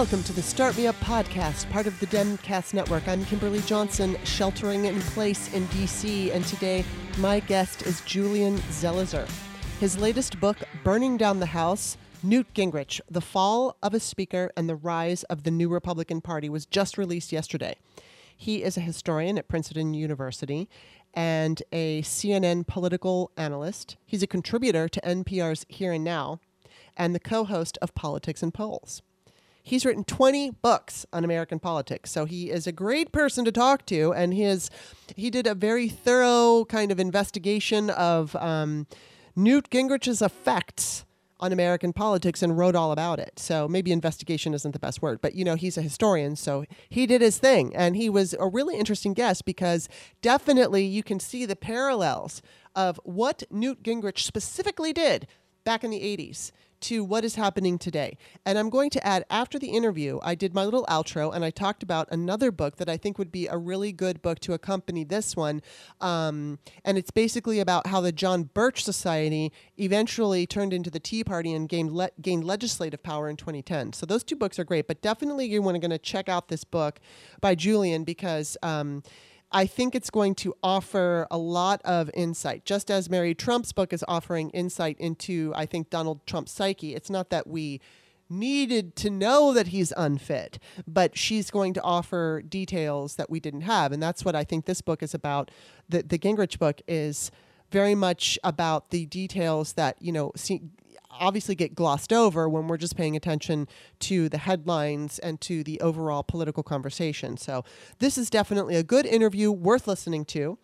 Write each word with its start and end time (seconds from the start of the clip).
welcome 0.00 0.22
to 0.22 0.32
the 0.32 0.40
Start 0.40 0.78
Me 0.78 0.86
Up 0.86 0.98
podcast, 1.00 1.68
part 1.68 1.86
of 1.86 2.00
the 2.00 2.06
Demcast 2.06 2.72
Network. 2.72 3.06
I'm 3.06 3.22
Kimberly 3.26 3.60
Johnson, 3.60 4.16
sheltering 4.24 4.86
in 4.86 4.98
place 4.98 5.52
in 5.52 5.66
DC, 5.66 6.34
and 6.34 6.42
today 6.46 6.86
my 7.18 7.40
guest 7.40 7.82
is 7.82 8.00
Julian 8.06 8.56
Zelizer. 8.70 9.28
His 9.78 9.98
latest 9.98 10.40
book, 10.40 10.56
Burning 10.84 11.18
Down 11.18 11.38
the 11.38 11.44
House 11.44 11.98
Newt 12.22 12.46
Gingrich, 12.54 13.02
The 13.10 13.20
Fall 13.20 13.76
of 13.82 13.92
a 13.92 14.00
Speaker 14.00 14.50
and 14.56 14.70
the 14.70 14.74
Rise 14.74 15.22
of 15.24 15.42
the 15.42 15.50
New 15.50 15.68
Republican 15.68 16.22
Party, 16.22 16.48
was 16.48 16.64
just 16.64 16.96
released 16.96 17.30
yesterday. 17.30 17.76
He 18.34 18.62
is 18.62 18.78
a 18.78 18.80
historian 18.80 19.36
at 19.36 19.48
Princeton 19.48 19.92
University 19.92 20.66
and 21.12 21.62
a 21.72 22.00
CNN 22.00 22.66
political 22.66 23.32
analyst. 23.36 23.98
He's 24.06 24.22
a 24.22 24.26
contributor 24.26 24.88
to 24.88 25.00
NPR's 25.02 25.66
Here 25.68 25.92
and 25.92 26.04
Now 26.04 26.40
and 26.96 27.14
the 27.14 27.20
co 27.20 27.44
host 27.44 27.76
of 27.82 27.94
Politics 27.94 28.42
and 28.42 28.54
Polls. 28.54 29.02
He's 29.62 29.84
written 29.84 30.04
20 30.04 30.50
books 30.62 31.06
on 31.12 31.24
American 31.24 31.58
politics, 31.58 32.10
so 32.10 32.24
he 32.24 32.50
is 32.50 32.66
a 32.66 32.72
great 32.72 33.12
person 33.12 33.44
to 33.44 33.52
talk 33.52 33.86
to. 33.86 34.12
And 34.12 34.34
his, 34.34 34.70
he 35.16 35.30
did 35.30 35.46
a 35.46 35.54
very 35.54 35.88
thorough 35.88 36.64
kind 36.64 36.90
of 36.90 36.98
investigation 36.98 37.90
of 37.90 38.34
um, 38.36 38.86
Newt 39.36 39.70
Gingrich's 39.70 40.22
effects 40.22 41.04
on 41.40 41.52
American 41.52 41.92
politics 41.92 42.42
and 42.42 42.56
wrote 42.56 42.76
all 42.76 42.92
about 42.92 43.18
it. 43.18 43.38
So 43.38 43.66
maybe 43.66 43.92
investigation 43.92 44.52
isn't 44.52 44.72
the 44.72 44.78
best 44.78 45.00
word, 45.00 45.20
but 45.22 45.34
you 45.34 45.44
know, 45.44 45.54
he's 45.54 45.78
a 45.78 45.82
historian, 45.82 46.36
so 46.36 46.64
he 46.88 47.06
did 47.06 47.22
his 47.22 47.38
thing. 47.38 47.74
And 47.74 47.96
he 47.96 48.10
was 48.10 48.34
a 48.38 48.46
really 48.46 48.76
interesting 48.76 49.14
guest 49.14 49.44
because 49.46 49.88
definitely 50.20 50.84
you 50.84 51.02
can 51.02 51.18
see 51.18 51.46
the 51.46 51.56
parallels 51.56 52.42
of 52.76 53.00
what 53.04 53.42
Newt 53.50 53.82
Gingrich 53.82 54.18
specifically 54.18 54.92
did 54.92 55.26
back 55.64 55.82
in 55.82 55.90
the 55.90 56.00
80s 56.00 56.52
to 56.80 57.04
what 57.04 57.24
is 57.24 57.34
happening 57.34 57.78
today. 57.78 58.16
And 58.44 58.58
I'm 58.58 58.70
going 58.70 58.90
to 58.90 59.06
add, 59.06 59.24
after 59.30 59.58
the 59.58 59.68
interview, 59.68 60.18
I 60.22 60.34
did 60.34 60.54
my 60.54 60.64
little 60.64 60.84
outro 60.86 61.34
and 61.34 61.44
I 61.44 61.50
talked 61.50 61.82
about 61.82 62.08
another 62.10 62.50
book 62.50 62.76
that 62.76 62.88
I 62.88 62.96
think 62.96 63.18
would 63.18 63.32
be 63.32 63.46
a 63.46 63.56
really 63.56 63.92
good 63.92 64.22
book 64.22 64.38
to 64.40 64.52
accompany 64.52 65.04
this 65.04 65.36
one. 65.36 65.62
Um, 66.00 66.58
and 66.84 66.96
it's 66.96 67.10
basically 67.10 67.60
about 67.60 67.88
how 67.88 68.00
the 68.00 68.12
John 68.12 68.44
Birch 68.44 68.84
Society 68.84 69.52
eventually 69.78 70.46
turned 70.46 70.72
into 70.72 70.90
the 70.90 71.00
Tea 71.00 71.24
Party 71.24 71.52
and 71.52 71.68
gained, 71.68 71.92
le- 71.92 72.10
gained 72.20 72.44
legislative 72.44 73.02
power 73.02 73.28
in 73.28 73.36
2010. 73.36 73.92
So 73.92 74.06
those 74.06 74.24
two 74.24 74.36
books 74.36 74.58
are 74.58 74.64
great, 74.64 74.86
but 74.86 75.02
definitely 75.02 75.46
you 75.46 75.62
want 75.62 75.74
to 75.74 75.80
going 75.80 75.90
to 75.90 75.98
check 75.98 76.28
out 76.28 76.48
this 76.48 76.64
book 76.64 77.00
by 77.40 77.54
Julian 77.54 78.04
because. 78.04 78.56
Um, 78.62 79.02
I 79.52 79.66
think 79.66 79.94
it's 79.94 80.10
going 80.10 80.36
to 80.36 80.54
offer 80.62 81.26
a 81.30 81.38
lot 81.38 81.80
of 81.84 82.10
insight. 82.14 82.64
Just 82.64 82.90
as 82.90 83.10
Mary 83.10 83.34
Trump's 83.34 83.72
book 83.72 83.92
is 83.92 84.04
offering 84.06 84.50
insight 84.50 84.96
into, 84.98 85.52
I 85.56 85.66
think, 85.66 85.90
Donald 85.90 86.24
Trump's 86.26 86.52
psyche. 86.52 86.94
It's 86.94 87.10
not 87.10 87.30
that 87.30 87.46
we 87.46 87.80
needed 88.28 88.94
to 88.94 89.10
know 89.10 89.52
that 89.52 89.68
he's 89.68 89.92
unfit, 89.96 90.60
but 90.86 91.18
she's 91.18 91.50
going 91.50 91.74
to 91.74 91.82
offer 91.82 92.42
details 92.48 93.16
that 93.16 93.28
we 93.28 93.40
didn't 93.40 93.62
have. 93.62 93.90
And 93.90 94.00
that's 94.00 94.24
what 94.24 94.36
I 94.36 94.44
think 94.44 94.66
this 94.66 94.80
book 94.80 95.02
is 95.02 95.14
about. 95.14 95.50
The, 95.88 96.02
the 96.02 96.18
Gingrich 96.18 96.58
book 96.58 96.80
is 96.86 97.32
very 97.72 97.96
much 97.96 98.38
about 98.44 98.90
the 98.90 99.06
details 99.06 99.72
that, 99.72 100.00
you 100.00 100.12
know, 100.12 100.30
see, 100.36 100.62
obviously 101.10 101.54
get 101.54 101.74
glossed 101.74 102.12
over 102.12 102.48
when 102.48 102.68
we're 102.68 102.76
just 102.76 102.96
paying 102.96 103.16
attention 103.16 103.68
to 104.00 104.28
the 104.28 104.38
headlines 104.38 105.18
and 105.18 105.40
to 105.42 105.62
the 105.64 105.80
overall 105.80 106.22
political 106.22 106.62
conversation. 106.62 107.36
So, 107.36 107.64
this 107.98 108.16
is 108.16 108.30
definitely 108.30 108.76
a 108.76 108.82
good 108.82 109.06
interview 109.06 109.50
worth 109.50 109.86
listening 109.86 110.24
to. 110.26 110.58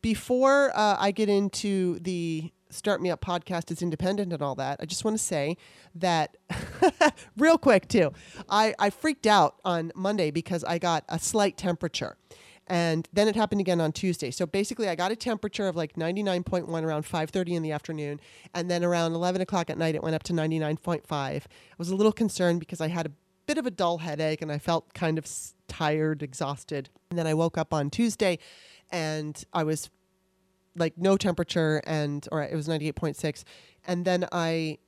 Before 0.00 0.70
uh, 0.76 0.96
I 0.98 1.10
get 1.10 1.28
into 1.28 1.98
the 1.98 2.52
Start 2.70 3.00
Me 3.00 3.10
Up 3.10 3.20
podcast 3.20 3.70
is 3.70 3.82
independent 3.82 4.32
and 4.32 4.42
all 4.42 4.54
that, 4.56 4.78
I 4.80 4.84
just 4.84 5.04
want 5.04 5.16
to 5.16 5.22
say 5.22 5.56
that, 5.94 6.36
real 7.36 7.58
quick 7.58 7.88
too, 7.88 8.12
I, 8.48 8.74
I 8.78 8.90
freaked 8.90 9.26
out 9.26 9.56
on 9.64 9.90
Monday 9.94 10.30
because 10.30 10.62
I 10.64 10.78
got 10.78 11.04
a 11.08 11.18
slight 11.18 11.56
temperature 11.56 12.16
and 12.68 13.08
then 13.12 13.26
it 13.26 13.34
happened 13.34 13.60
again 13.60 13.80
on 13.80 13.92
Tuesday. 13.92 14.30
So 14.30 14.46
basically, 14.46 14.88
I 14.88 14.94
got 14.94 15.10
a 15.10 15.16
temperature 15.16 15.66
of 15.66 15.74
like 15.74 15.96
99.1 15.96 16.84
around 16.84 17.04
5:30 17.04 17.56
in 17.56 17.62
the 17.62 17.72
afternoon, 17.72 18.20
and 18.54 18.70
then 18.70 18.84
around 18.84 19.14
11 19.14 19.40
o'clock 19.40 19.70
at 19.70 19.78
night, 19.78 19.94
it 19.94 20.02
went 20.02 20.14
up 20.14 20.22
to 20.24 20.32
99.5. 20.32 21.10
I 21.10 21.40
was 21.78 21.88
a 21.88 21.96
little 21.96 22.12
concerned 22.12 22.60
because 22.60 22.80
I 22.80 22.88
had 22.88 23.06
a 23.06 23.10
bit 23.46 23.58
of 23.58 23.66
a 23.66 23.70
dull 23.70 23.98
headache 23.98 24.42
and 24.42 24.52
I 24.52 24.58
felt 24.58 24.92
kind 24.92 25.16
of 25.18 25.26
tired, 25.66 26.22
exhausted. 26.22 26.90
And 27.10 27.18
then 27.18 27.26
I 27.26 27.34
woke 27.34 27.56
up 27.56 27.72
on 27.72 27.88
Tuesday, 27.88 28.38
and 28.90 29.42
I 29.52 29.64
was 29.64 29.90
like 30.76 30.96
no 30.98 31.16
temperature, 31.16 31.82
and 31.86 32.28
or 32.30 32.42
it 32.42 32.54
was 32.54 32.68
98.6, 32.68 33.44
and 33.86 34.04
then 34.04 34.28
I, 34.30 34.78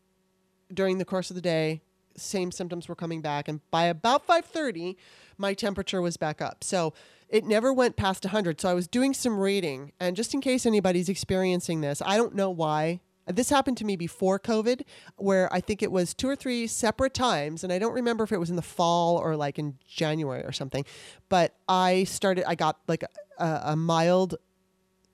during 0.73 0.99
the 0.99 1.05
course 1.05 1.31
of 1.31 1.35
the 1.35 1.43
day, 1.43 1.81
same 2.17 2.53
symptoms 2.53 2.89
were 2.89 2.95
coming 2.95 3.23
back, 3.23 3.49
and 3.49 3.61
by 3.71 3.85
about 3.85 4.27
5:30, 4.27 4.97
my 5.39 5.55
temperature 5.55 6.03
was 6.03 6.17
back 6.17 6.43
up. 6.43 6.63
So 6.63 6.93
it 7.31 7.45
never 7.45 7.73
went 7.73 7.97
past 7.97 8.25
100. 8.25 8.61
So 8.61 8.69
I 8.69 8.75
was 8.75 8.87
doing 8.87 9.15
some 9.15 9.39
reading, 9.39 9.93
and 10.01 10.17
just 10.17 10.35
in 10.35 10.41
case 10.41 10.67
anybody's 10.67 11.09
experiencing 11.09 11.81
this, 11.81 12.03
I 12.05 12.17
don't 12.17 12.35
know 12.35 12.51
why. 12.51 13.01
This 13.27 13.51
happened 13.51 13.77
to 13.77 13.85
me 13.85 13.95
before 13.95 14.41
COVID, 14.41 14.83
where 15.17 15.53
I 15.53 15.61
think 15.61 15.83
it 15.83 15.93
was 15.93 16.15
two 16.15 16.29
or 16.29 16.35
three 16.35 16.67
separate 16.67 17.15
times, 17.15 17.63
and 17.63 17.73
I 17.73 17.79
don't 17.79 17.93
remember 17.93 18.25
if 18.25 18.33
it 18.33 18.39
was 18.39 18.51
in 18.51 18.57
the 18.57 18.63
fall 18.63 19.17
or 19.17 19.37
like 19.37 19.59
in 19.59 19.79
January 19.87 20.43
or 20.43 20.51
something. 20.51 20.85
But 21.29 21.55
I 21.69 22.05
started, 22.05 22.45
I 22.49 22.57
got 22.57 22.81
like 22.89 23.05
a, 23.39 23.61
a 23.67 23.77
mild 23.77 24.35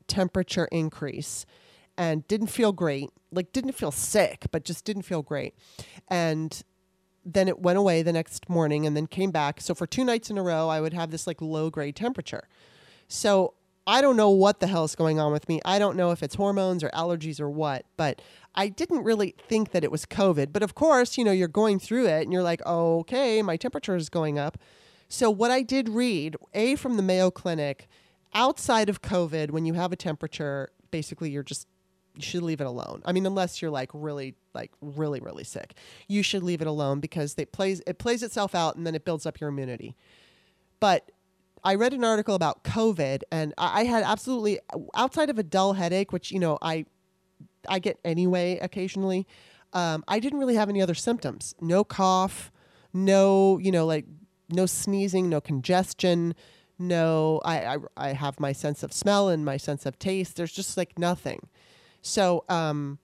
temperature 0.08 0.68
increase 0.72 1.44
and 1.98 2.26
didn't 2.28 2.48
feel 2.48 2.72
great. 2.72 3.10
Like, 3.32 3.52
didn't 3.52 3.72
feel 3.72 3.90
sick, 3.90 4.46
but 4.50 4.64
just 4.64 4.84
didn't 4.84 5.02
feel 5.02 5.22
great. 5.22 5.54
And 6.08 6.62
then 7.26 7.48
it 7.48 7.58
went 7.58 7.76
away 7.76 8.02
the 8.02 8.12
next 8.12 8.48
morning 8.48 8.86
and 8.86 8.96
then 8.96 9.08
came 9.08 9.32
back. 9.32 9.60
So 9.60 9.74
for 9.74 9.86
two 9.86 10.04
nights 10.04 10.30
in 10.30 10.38
a 10.38 10.42
row, 10.42 10.68
I 10.68 10.80
would 10.80 10.94
have 10.94 11.10
this 11.10 11.26
like 11.26 11.42
low 11.42 11.70
grade 11.70 11.96
temperature. 11.96 12.46
So 13.08 13.54
I 13.86 14.00
don't 14.00 14.16
know 14.16 14.30
what 14.30 14.60
the 14.60 14.68
hell 14.68 14.84
is 14.84 14.94
going 14.94 15.18
on 15.18 15.32
with 15.32 15.48
me. 15.48 15.60
I 15.64 15.78
don't 15.78 15.96
know 15.96 16.12
if 16.12 16.22
it's 16.22 16.36
hormones 16.36 16.84
or 16.84 16.88
allergies 16.90 17.40
or 17.40 17.50
what, 17.50 17.84
but 17.96 18.22
I 18.54 18.68
didn't 18.68 19.02
really 19.02 19.34
think 19.38 19.72
that 19.72 19.84
it 19.84 19.90
was 19.90 20.06
COVID. 20.06 20.52
But 20.52 20.62
of 20.62 20.74
course, 20.74 21.18
you 21.18 21.24
know, 21.24 21.32
you're 21.32 21.48
going 21.48 21.78
through 21.80 22.06
it 22.06 22.22
and 22.22 22.32
you're 22.32 22.42
like, 22.42 22.64
okay, 22.64 23.42
my 23.42 23.56
temperature 23.56 23.96
is 23.96 24.08
going 24.08 24.38
up. 24.38 24.58
So 25.08 25.30
what 25.30 25.50
I 25.50 25.62
did 25.62 25.88
read, 25.88 26.36
A, 26.54 26.76
from 26.76 26.96
the 26.96 27.02
Mayo 27.02 27.30
Clinic, 27.30 27.88
outside 28.34 28.88
of 28.88 29.02
COVID, 29.02 29.50
when 29.50 29.66
you 29.66 29.74
have 29.74 29.92
a 29.92 29.96
temperature, 29.96 30.70
basically 30.90 31.30
you're 31.30 31.42
just 31.42 31.68
you 32.16 32.22
should 32.22 32.42
leave 32.42 32.60
it 32.60 32.66
alone. 32.66 33.02
I 33.04 33.12
mean, 33.12 33.26
unless 33.26 33.60
you're 33.60 33.70
like 33.70 33.90
really, 33.92 34.34
like 34.54 34.72
really, 34.80 35.20
really 35.20 35.44
sick, 35.44 35.74
you 36.08 36.22
should 36.22 36.42
leave 36.42 36.60
it 36.60 36.66
alone 36.66 37.00
because 37.00 37.34
it 37.38 37.52
plays 37.52 37.82
it 37.86 37.98
plays 37.98 38.22
itself 38.22 38.54
out 38.54 38.76
and 38.76 38.86
then 38.86 38.94
it 38.94 39.04
builds 39.04 39.26
up 39.26 39.40
your 39.40 39.48
immunity. 39.50 39.96
But 40.80 41.10
I 41.64 41.74
read 41.74 41.92
an 41.92 42.04
article 42.04 42.34
about 42.34 42.62
COVID, 42.62 43.22
and 43.32 43.52
I, 43.58 43.84
had 43.84 44.04
absolutely 44.04 44.60
outside 44.94 45.30
of 45.30 45.38
a 45.38 45.42
dull 45.42 45.72
headache, 45.72 46.12
which 46.12 46.30
you 46.30 46.38
know 46.38 46.58
I 46.62 46.86
I 47.68 47.78
get 47.78 47.98
anyway 48.04 48.58
occasionally. 48.60 49.26
Um, 49.72 50.04
I 50.06 50.20
didn't 50.20 50.38
really 50.38 50.54
have 50.54 50.68
any 50.68 50.80
other 50.80 50.94
symptoms. 50.94 51.54
No 51.60 51.84
cough, 51.84 52.52
no 52.92 53.58
you 53.58 53.72
know 53.72 53.84
like 53.84 54.06
no 54.48 54.66
sneezing, 54.66 55.28
no 55.28 55.40
congestion. 55.40 56.34
No, 56.78 57.40
I, 57.44 57.74
I 57.74 57.76
I 57.96 58.12
have 58.12 58.38
my 58.38 58.52
sense 58.52 58.82
of 58.82 58.92
smell 58.92 59.28
and 59.28 59.44
my 59.44 59.56
sense 59.56 59.86
of 59.86 59.98
taste. 59.98 60.36
There's 60.36 60.52
just 60.52 60.76
like 60.76 60.98
nothing. 60.98 61.48
So 62.06 62.44
um, 62.48 62.98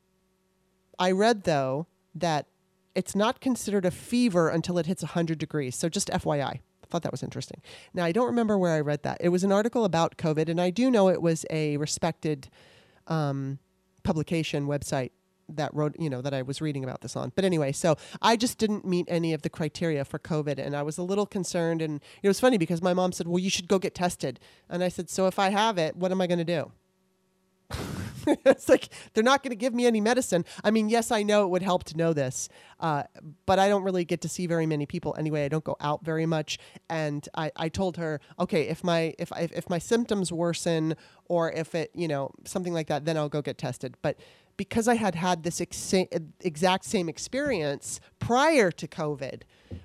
I 0.98 1.10
read 1.10 1.42
though 1.42 1.86
that 2.14 2.46
it's 2.94 3.16
not 3.16 3.40
considered 3.40 3.84
a 3.84 3.90
fever 3.90 4.48
until 4.48 4.78
it 4.78 4.86
hits 4.86 5.02
100 5.02 5.38
degrees. 5.38 5.74
So 5.74 5.88
just 5.88 6.08
FYI. 6.08 6.42
I 6.42 6.60
thought 6.88 7.02
that 7.02 7.10
was 7.10 7.22
interesting. 7.22 7.60
Now 7.94 8.04
I 8.04 8.12
don't 8.12 8.26
remember 8.26 8.56
where 8.56 8.72
I 8.72 8.80
read 8.80 9.02
that. 9.02 9.18
It 9.20 9.30
was 9.30 9.42
an 9.42 9.50
article 9.50 9.84
about 9.84 10.18
COVID, 10.18 10.48
and 10.48 10.60
I 10.60 10.70
do 10.70 10.90
know 10.90 11.08
it 11.08 11.20
was 11.20 11.44
a 11.50 11.78
respected 11.78 12.48
um, 13.08 13.58
publication 14.04 14.66
website 14.66 15.10
that 15.48 15.74
wrote, 15.74 15.96
you 15.98 16.08
know, 16.08 16.22
that 16.22 16.32
I 16.32 16.42
was 16.42 16.60
reading 16.60 16.84
about 16.84 17.00
this 17.00 17.16
on. 17.16 17.32
But 17.34 17.44
anyway, 17.44 17.72
so 17.72 17.96
I 18.20 18.36
just 18.36 18.56
didn't 18.58 18.84
meet 18.86 19.06
any 19.08 19.32
of 19.32 19.42
the 19.42 19.50
criteria 19.50 20.04
for 20.04 20.18
COVID, 20.18 20.58
and 20.58 20.76
I 20.76 20.82
was 20.82 20.96
a 20.96 21.02
little 21.02 21.26
concerned. 21.26 21.82
And 21.82 22.00
it 22.22 22.28
was 22.28 22.38
funny 22.38 22.58
because 22.58 22.80
my 22.80 22.94
mom 22.94 23.10
said, 23.12 23.26
"Well, 23.26 23.40
you 23.40 23.50
should 23.50 23.68
go 23.68 23.78
get 23.80 23.94
tested," 23.94 24.38
and 24.68 24.84
I 24.84 24.88
said, 24.88 25.10
"So 25.10 25.26
if 25.26 25.38
I 25.40 25.48
have 25.48 25.76
it, 25.76 25.96
what 25.96 26.12
am 26.12 26.20
I 26.20 26.26
going 26.28 26.44
to 26.46 26.70
do?" 27.70 27.98
it's 28.46 28.68
like 28.68 28.88
they're 29.12 29.24
not 29.24 29.42
going 29.42 29.50
to 29.50 29.56
give 29.56 29.74
me 29.74 29.86
any 29.86 30.00
medicine. 30.00 30.44
I 30.64 30.70
mean, 30.70 30.88
yes, 30.88 31.10
I 31.10 31.22
know 31.22 31.44
it 31.44 31.48
would 31.48 31.62
help 31.62 31.84
to 31.84 31.96
know 31.96 32.12
this, 32.12 32.48
uh, 32.80 33.04
but 33.46 33.58
I 33.58 33.68
don't 33.68 33.82
really 33.82 34.04
get 34.04 34.20
to 34.22 34.28
see 34.28 34.46
very 34.46 34.66
many 34.66 34.86
people 34.86 35.14
anyway. 35.18 35.44
I 35.44 35.48
don't 35.48 35.64
go 35.64 35.76
out 35.80 36.04
very 36.04 36.26
much, 36.26 36.58
and 36.88 37.28
I, 37.34 37.50
I 37.56 37.68
told 37.68 37.96
her, 37.96 38.20
okay, 38.38 38.68
if 38.68 38.82
my 38.84 39.14
if, 39.18 39.32
if 39.36 39.52
if 39.52 39.70
my 39.70 39.78
symptoms 39.78 40.32
worsen 40.32 40.96
or 41.26 41.52
if 41.52 41.74
it 41.74 41.90
you 41.94 42.08
know 42.08 42.30
something 42.44 42.72
like 42.72 42.88
that, 42.88 43.04
then 43.04 43.16
I'll 43.16 43.28
go 43.28 43.42
get 43.42 43.58
tested. 43.58 43.96
But 44.02 44.18
because 44.56 44.88
I 44.88 44.94
had 44.94 45.14
had 45.14 45.42
this 45.42 45.60
ex- 45.60 45.94
exact 46.40 46.84
same 46.84 47.08
experience 47.08 48.00
prior 48.18 48.70
to 48.70 48.86
COVID, 48.86 49.42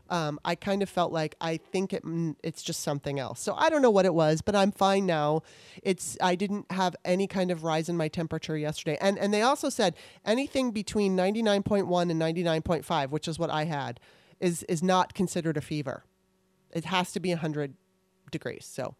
um, 0.10 0.40
I 0.46 0.56
kind 0.56 0.82
of 0.82 0.90
felt 0.90 1.12
like 1.12 1.36
I 1.42 1.58
think 1.58 1.94
it 1.94 2.04
mm, 2.04 2.36
it's 2.44 2.62
just 2.62 2.82
something 2.82 3.20
else. 3.20 3.40
So 3.42 3.54
I 3.56 3.70
don't 3.70 3.82
know 3.82 3.92
what 3.92 4.06
it 4.06 4.14
was, 4.14 4.42
but 4.42 4.56
I'm 4.56 4.72
fine 4.72 5.06
now. 5.06 5.42
It's 5.84 6.18
I 6.22 6.36
didn't 6.36 6.72
have 6.72 6.96
any 7.06 7.28
kind 7.28 7.52
of 7.52 7.64
rise 7.64 7.90
in 7.90 7.98
my 7.98 8.08
temperature 8.08 8.58
yesterday, 8.58 8.98
and 9.02 9.18
and 9.18 9.34
they 9.34 9.42
also 9.42 9.70
said 9.70 9.96
anything 10.26 10.72
between 10.72 11.16
99.1 11.16 12.12
and 12.12 12.22
99.5, 12.22 13.10
which 13.10 13.28
is 13.28 13.40
what 13.40 13.50
I 13.50 13.66
had. 13.66 14.00
is 14.40 14.64
is 14.64 14.84
not 14.84 15.14
considered 15.14 15.58
a 15.58 15.62
fever. 15.62 16.04
It 16.72 16.86
has 16.86 17.12
to 17.14 17.20
be 17.20 17.30
100 17.30 17.76
degrees. 18.30 18.66
So, 18.66 18.96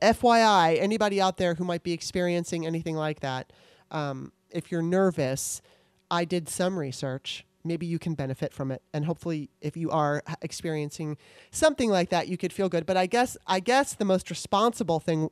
FYI, 0.00 0.80
anybody 0.80 1.20
out 1.20 1.36
there 1.36 1.54
who 1.54 1.64
might 1.64 1.82
be 1.82 1.92
experiencing 1.92 2.66
anything 2.66 2.96
like 2.96 3.20
that, 3.20 3.52
um, 3.90 4.32
if 4.50 4.72
you're 4.72 4.82
nervous, 4.82 5.62
I 6.10 6.24
did 6.24 6.48
some 6.48 6.78
research. 6.78 7.44
Maybe 7.64 7.86
you 7.86 7.98
can 7.98 8.14
benefit 8.14 8.52
from 8.52 8.70
it, 8.70 8.82
and 8.92 9.04
hopefully, 9.04 9.50
if 9.60 9.76
you 9.76 9.90
are 9.90 10.22
experiencing 10.42 11.16
something 11.50 11.90
like 11.90 12.10
that, 12.10 12.28
you 12.28 12.36
could 12.36 12.52
feel 12.52 12.68
good. 12.68 12.86
But 12.86 12.96
I 12.96 13.06
guess 13.06 13.36
I 13.46 13.60
guess 13.60 13.94
the 13.94 14.04
most 14.04 14.30
responsible 14.30 15.00
thing 15.00 15.30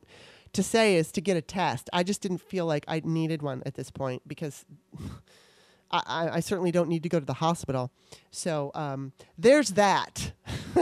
to 0.53 0.63
say 0.63 0.95
is 0.95 1.11
to 1.13 1.21
get 1.21 1.37
a 1.37 1.41
test. 1.41 1.89
I 1.93 2.03
just 2.03 2.21
didn't 2.21 2.41
feel 2.41 2.65
like 2.65 2.85
I 2.87 3.01
needed 3.03 3.41
one 3.41 3.63
at 3.65 3.75
this 3.75 3.89
point 3.89 4.21
because 4.27 4.65
I, 5.91 6.29
I 6.33 6.39
certainly 6.39 6.71
don't 6.71 6.89
need 6.89 7.03
to 7.03 7.09
go 7.09 7.19
to 7.19 7.25
the 7.25 7.33
hospital. 7.33 7.91
So 8.31 8.71
um, 8.75 9.13
there's 9.37 9.71
that. 9.71 10.31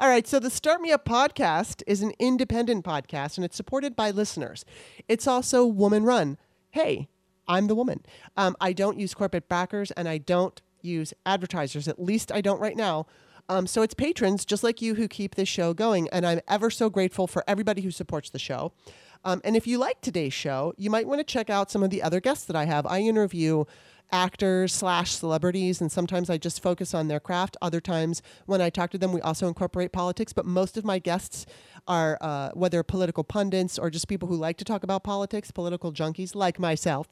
All 0.00 0.08
right. 0.08 0.26
So 0.26 0.38
the 0.40 0.50
Start 0.50 0.80
Me 0.80 0.90
Up 0.90 1.04
podcast 1.04 1.82
is 1.86 2.02
an 2.02 2.12
independent 2.18 2.84
podcast 2.84 3.36
and 3.36 3.44
it's 3.44 3.56
supported 3.56 3.94
by 3.94 4.10
listeners. 4.10 4.64
It's 5.08 5.26
also 5.26 5.64
woman 5.64 6.04
run. 6.04 6.38
Hey, 6.70 7.08
I'm 7.46 7.66
the 7.66 7.74
woman. 7.74 8.04
Um, 8.36 8.56
I 8.60 8.72
don't 8.72 8.98
use 8.98 9.14
corporate 9.14 9.48
backers 9.48 9.90
and 9.92 10.08
I 10.08 10.18
don't 10.18 10.60
use 10.84 11.14
advertisers. 11.26 11.88
At 11.88 12.02
least 12.02 12.32
I 12.32 12.40
don't 12.40 12.60
right 12.60 12.76
now. 12.76 13.06
Um, 13.48 13.66
so 13.66 13.82
it's 13.82 13.94
patrons 13.94 14.44
just 14.44 14.62
like 14.62 14.80
you 14.80 14.94
who 14.94 15.08
keep 15.08 15.34
this 15.34 15.48
show 15.48 15.74
going. 15.74 16.08
And 16.10 16.26
I'm 16.26 16.40
ever 16.48 16.70
so 16.70 16.88
grateful 16.88 17.26
for 17.26 17.44
everybody 17.46 17.82
who 17.82 17.90
supports 17.90 18.30
the 18.30 18.38
show. 18.38 18.72
Um, 19.24 19.40
and 19.44 19.56
if 19.56 19.66
you 19.66 19.78
like 19.78 20.00
today's 20.00 20.32
show, 20.32 20.74
you 20.76 20.90
might 20.90 21.06
want 21.06 21.20
to 21.20 21.24
check 21.24 21.48
out 21.50 21.70
some 21.70 21.82
of 21.82 21.90
the 21.90 22.02
other 22.02 22.20
guests 22.20 22.44
that 22.46 22.56
I 22.56 22.64
have. 22.64 22.86
I 22.86 23.00
interview 23.00 23.64
actors 24.10 24.74
slash 24.74 25.12
celebrities, 25.12 25.80
and 25.80 25.90
sometimes 25.90 26.28
I 26.28 26.36
just 26.36 26.62
focus 26.62 26.92
on 26.92 27.08
their 27.08 27.20
craft. 27.20 27.56
Other 27.62 27.80
times, 27.80 28.20
when 28.46 28.60
I 28.60 28.68
talk 28.68 28.90
to 28.90 28.98
them, 28.98 29.12
we 29.12 29.20
also 29.22 29.48
incorporate 29.48 29.92
politics. 29.92 30.32
But 30.32 30.44
most 30.44 30.76
of 30.76 30.84
my 30.84 30.98
guests 30.98 31.46
are 31.88 32.18
uh, 32.20 32.50
whether 32.54 32.82
political 32.82 33.24
pundits 33.24 33.78
or 33.78 33.90
just 33.90 34.08
people 34.08 34.28
who 34.28 34.36
like 34.36 34.58
to 34.58 34.64
talk 34.64 34.82
about 34.82 35.02
politics, 35.02 35.50
political 35.50 35.92
junkies 35.92 36.34
like 36.34 36.58
myself. 36.58 37.08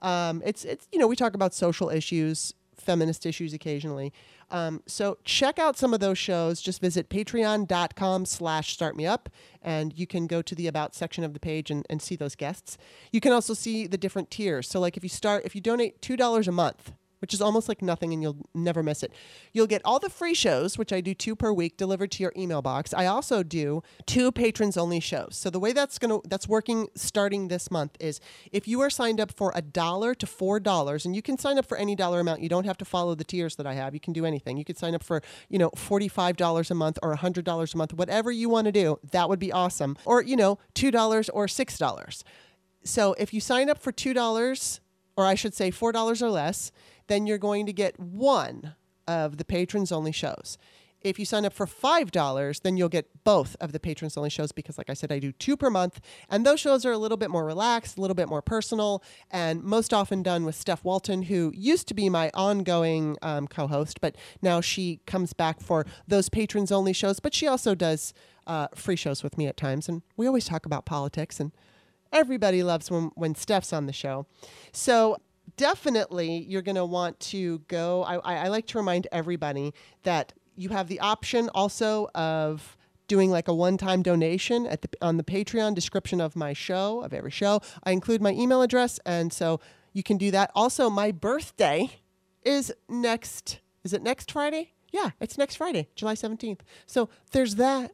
Um, 0.00 0.42
it's 0.44 0.64
it's 0.64 0.88
you 0.92 0.98
know 0.98 1.06
we 1.06 1.16
talk 1.16 1.34
about 1.34 1.54
social 1.54 1.88
issues, 1.88 2.54
feminist 2.82 3.24
issues 3.24 3.52
occasionally. 3.52 4.12
Um, 4.50 4.82
so 4.86 5.18
check 5.24 5.58
out 5.58 5.78
some 5.78 5.94
of 5.94 6.00
those 6.00 6.18
shows. 6.18 6.60
Just 6.60 6.80
visit 6.80 7.08
patreon.com 7.08 8.26
slash 8.26 8.76
startmeup 8.76 9.26
and 9.62 9.98
you 9.98 10.06
can 10.06 10.26
go 10.26 10.42
to 10.42 10.54
the 10.54 10.66
about 10.66 10.94
section 10.94 11.24
of 11.24 11.32
the 11.32 11.40
page 11.40 11.70
and, 11.70 11.86
and 11.88 12.02
see 12.02 12.16
those 12.16 12.34
guests. 12.34 12.76
You 13.12 13.20
can 13.20 13.32
also 13.32 13.54
see 13.54 13.86
the 13.86 13.96
different 13.96 14.30
tiers. 14.30 14.68
So 14.68 14.78
like 14.78 14.96
if 14.96 15.02
you 15.02 15.08
start, 15.08 15.44
if 15.44 15.54
you 15.54 15.60
donate 15.60 16.02
$2 16.02 16.46
a 16.46 16.52
month, 16.52 16.92
which 17.22 17.32
is 17.32 17.40
almost 17.40 17.68
like 17.68 17.80
nothing 17.80 18.12
and 18.12 18.22
you'll 18.22 18.36
never 18.52 18.82
miss 18.82 19.02
it. 19.02 19.12
You'll 19.52 19.66
get 19.66 19.80
all 19.84 19.98
the 19.98 20.10
free 20.10 20.34
shows, 20.34 20.76
which 20.76 20.92
I 20.92 21.00
do 21.00 21.14
two 21.14 21.34
per 21.34 21.52
week, 21.52 21.78
delivered 21.78 22.10
to 22.10 22.22
your 22.22 22.32
email 22.36 22.60
box. 22.60 22.92
I 22.92 23.06
also 23.06 23.42
do 23.42 23.82
two 24.04 24.30
patrons 24.32 24.76
only 24.76 25.00
shows. 25.00 25.36
So 25.36 25.48
the 25.48 25.60
way 25.60 25.72
that's 25.72 25.98
gonna 25.98 26.18
that's 26.24 26.46
working 26.48 26.88
starting 26.94 27.48
this 27.48 27.70
month 27.70 27.96
is 28.00 28.20
if 28.50 28.68
you 28.68 28.80
are 28.80 28.90
signed 28.90 29.20
up 29.20 29.32
for 29.32 29.52
a 29.54 29.62
dollar 29.62 30.14
to 30.16 30.26
four 30.26 30.60
dollars, 30.60 31.06
and 31.06 31.14
you 31.16 31.22
can 31.22 31.38
sign 31.38 31.58
up 31.58 31.64
for 31.64 31.78
any 31.78 31.94
dollar 31.94 32.20
amount. 32.20 32.40
You 32.40 32.48
don't 32.48 32.66
have 32.66 32.78
to 32.78 32.84
follow 32.84 33.14
the 33.14 33.24
tiers 33.24 33.56
that 33.56 33.66
I 33.66 33.74
have. 33.74 33.94
You 33.94 34.00
can 34.00 34.12
do 34.12 34.26
anything. 34.26 34.56
You 34.56 34.64
could 34.64 34.76
sign 34.76 34.94
up 34.94 35.04
for, 35.04 35.22
you 35.48 35.58
know, 35.58 35.70
forty-five 35.76 36.36
dollars 36.36 36.70
a 36.70 36.74
month 36.74 36.98
or 37.02 37.14
hundred 37.14 37.44
dollars 37.44 37.74
a 37.74 37.76
month, 37.76 37.94
whatever 37.94 38.32
you 38.32 38.48
want 38.48 38.64
to 38.66 38.72
do. 38.72 38.98
That 39.12 39.28
would 39.28 39.38
be 39.38 39.52
awesome. 39.52 39.96
Or, 40.04 40.22
you 40.22 40.34
know, 40.34 40.58
two 40.74 40.90
dollars 40.90 41.28
or 41.28 41.46
six 41.46 41.78
dollars. 41.78 42.24
So 42.84 43.14
if 43.18 43.32
you 43.32 43.40
sign 43.40 43.70
up 43.70 43.78
for 43.78 43.92
two 43.92 44.12
dollars, 44.12 44.80
or 45.16 45.26
I 45.26 45.34
should 45.34 45.54
say 45.54 45.70
four 45.70 45.92
dollars 45.92 46.22
or 46.22 46.30
less, 46.30 46.72
then 47.06 47.26
you're 47.26 47.38
going 47.38 47.66
to 47.66 47.72
get 47.72 47.98
one 47.98 48.74
of 49.06 49.36
the 49.36 49.44
patrons 49.44 49.92
only 49.92 50.12
shows. 50.12 50.58
If 51.04 51.18
you 51.18 51.24
sign 51.24 51.44
up 51.44 51.52
for 51.52 51.66
$5, 51.66 52.62
then 52.62 52.76
you'll 52.76 52.88
get 52.88 53.24
both 53.24 53.56
of 53.60 53.72
the 53.72 53.80
patrons 53.80 54.16
only 54.16 54.30
shows 54.30 54.52
because, 54.52 54.78
like 54.78 54.88
I 54.88 54.94
said, 54.94 55.10
I 55.10 55.18
do 55.18 55.32
two 55.32 55.56
per 55.56 55.68
month. 55.68 56.00
And 56.28 56.46
those 56.46 56.60
shows 56.60 56.86
are 56.86 56.92
a 56.92 56.98
little 56.98 57.16
bit 57.16 57.30
more 57.30 57.44
relaxed, 57.44 57.98
a 57.98 58.00
little 58.00 58.14
bit 58.14 58.28
more 58.28 58.42
personal, 58.42 59.02
and 59.30 59.62
most 59.62 59.92
often 59.92 60.22
done 60.22 60.44
with 60.44 60.54
Steph 60.54 60.84
Walton, 60.84 61.22
who 61.22 61.52
used 61.54 61.88
to 61.88 61.94
be 61.94 62.08
my 62.08 62.30
ongoing 62.34 63.16
um, 63.22 63.48
co 63.48 63.66
host, 63.66 64.00
but 64.00 64.16
now 64.40 64.60
she 64.60 65.00
comes 65.06 65.32
back 65.32 65.60
for 65.60 65.84
those 66.06 66.28
patrons 66.28 66.70
only 66.70 66.92
shows. 66.92 67.18
But 67.20 67.34
she 67.34 67.46
also 67.46 67.74
does 67.74 68.14
uh, 68.46 68.68
free 68.74 68.96
shows 68.96 69.22
with 69.22 69.36
me 69.36 69.46
at 69.46 69.56
times. 69.56 69.88
And 69.88 70.02
we 70.16 70.26
always 70.26 70.44
talk 70.44 70.66
about 70.66 70.86
politics, 70.86 71.40
and 71.40 71.52
everybody 72.12 72.62
loves 72.62 72.90
when, 72.90 73.10
when 73.14 73.34
Steph's 73.34 73.72
on 73.72 73.86
the 73.86 73.92
show. 73.92 74.26
So, 74.72 75.16
definitely 75.56 76.44
you're 76.48 76.62
going 76.62 76.76
to 76.76 76.84
want 76.84 77.18
to 77.20 77.58
go. 77.68 78.02
I, 78.04 78.16
I, 78.16 78.48
like 78.48 78.66
to 78.68 78.78
remind 78.78 79.06
everybody 79.12 79.74
that 80.02 80.32
you 80.56 80.70
have 80.70 80.88
the 80.88 81.00
option 81.00 81.48
also 81.54 82.08
of 82.14 82.76
doing 83.08 83.30
like 83.30 83.48
a 83.48 83.54
one-time 83.54 84.02
donation 84.02 84.66
at 84.66 84.82
the 84.82 84.88
on 85.02 85.16
the 85.16 85.24
Patreon 85.24 85.74
description 85.74 86.20
of 86.20 86.36
my 86.36 86.52
show 86.52 87.02
of 87.02 87.12
every 87.12 87.30
show. 87.30 87.60
I 87.84 87.90
include 87.90 88.22
my 88.22 88.32
email 88.32 88.62
address, 88.62 88.98
and 89.04 89.32
so 89.32 89.60
you 89.92 90.02
can 90.02 90.16
do 90.16 90.30
that. 90.30 90.50
Also, 90.54 90.88
my 90.88 91.12
birthday 91.12 91.90
is 92.42 92.72
next. 92.88 93.60
Is 93.84 93.92
it 93.92 94.02
next 94.02 94.30
Friday? 94.30 94.72
Yeah, 94.92 95.10
it's 95.20 95.38
next 95.38 95.56
Friday, 95.56 95.88
July 95.94 96.14
17th. 96.14 96.60
So 96.86 97.08
there's 97.32 97.56
that. 97.56 97.92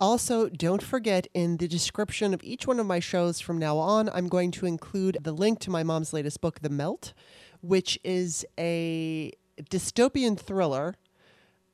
Also, 0.00 0.48
don't 0.48 0.82
forget 0.82 1.26
in 1.34 1.56
the 1.56 1.68
description 1.68 2.34
of 2.34 2.42
each 2.42 2.66
one 2.66 2.80
of 2.80 2.86
my 2.86 3.00
shows 3.00 3.40
from 3.40 3.58
now 3.58 3.78
on, 3.78 4.08
I'm 4.10 4.28
going 4.28 4.50
to 4.52 4.66
include 4.66 5.18
the 5.20 5.32
link 5.32 5.58
to 5.60 5.70
my 5.70 5.82
mom's 5.82 6.12
latest 6.12 6.40
book, 6.40 6.60
The 6.60 6.68
Melt, 6.68 7.12
which 7.60 7.98
is 8.04 8.44
a 8.58 9.32
dystopian 9.62 10.38
thriller. 10.38 10.96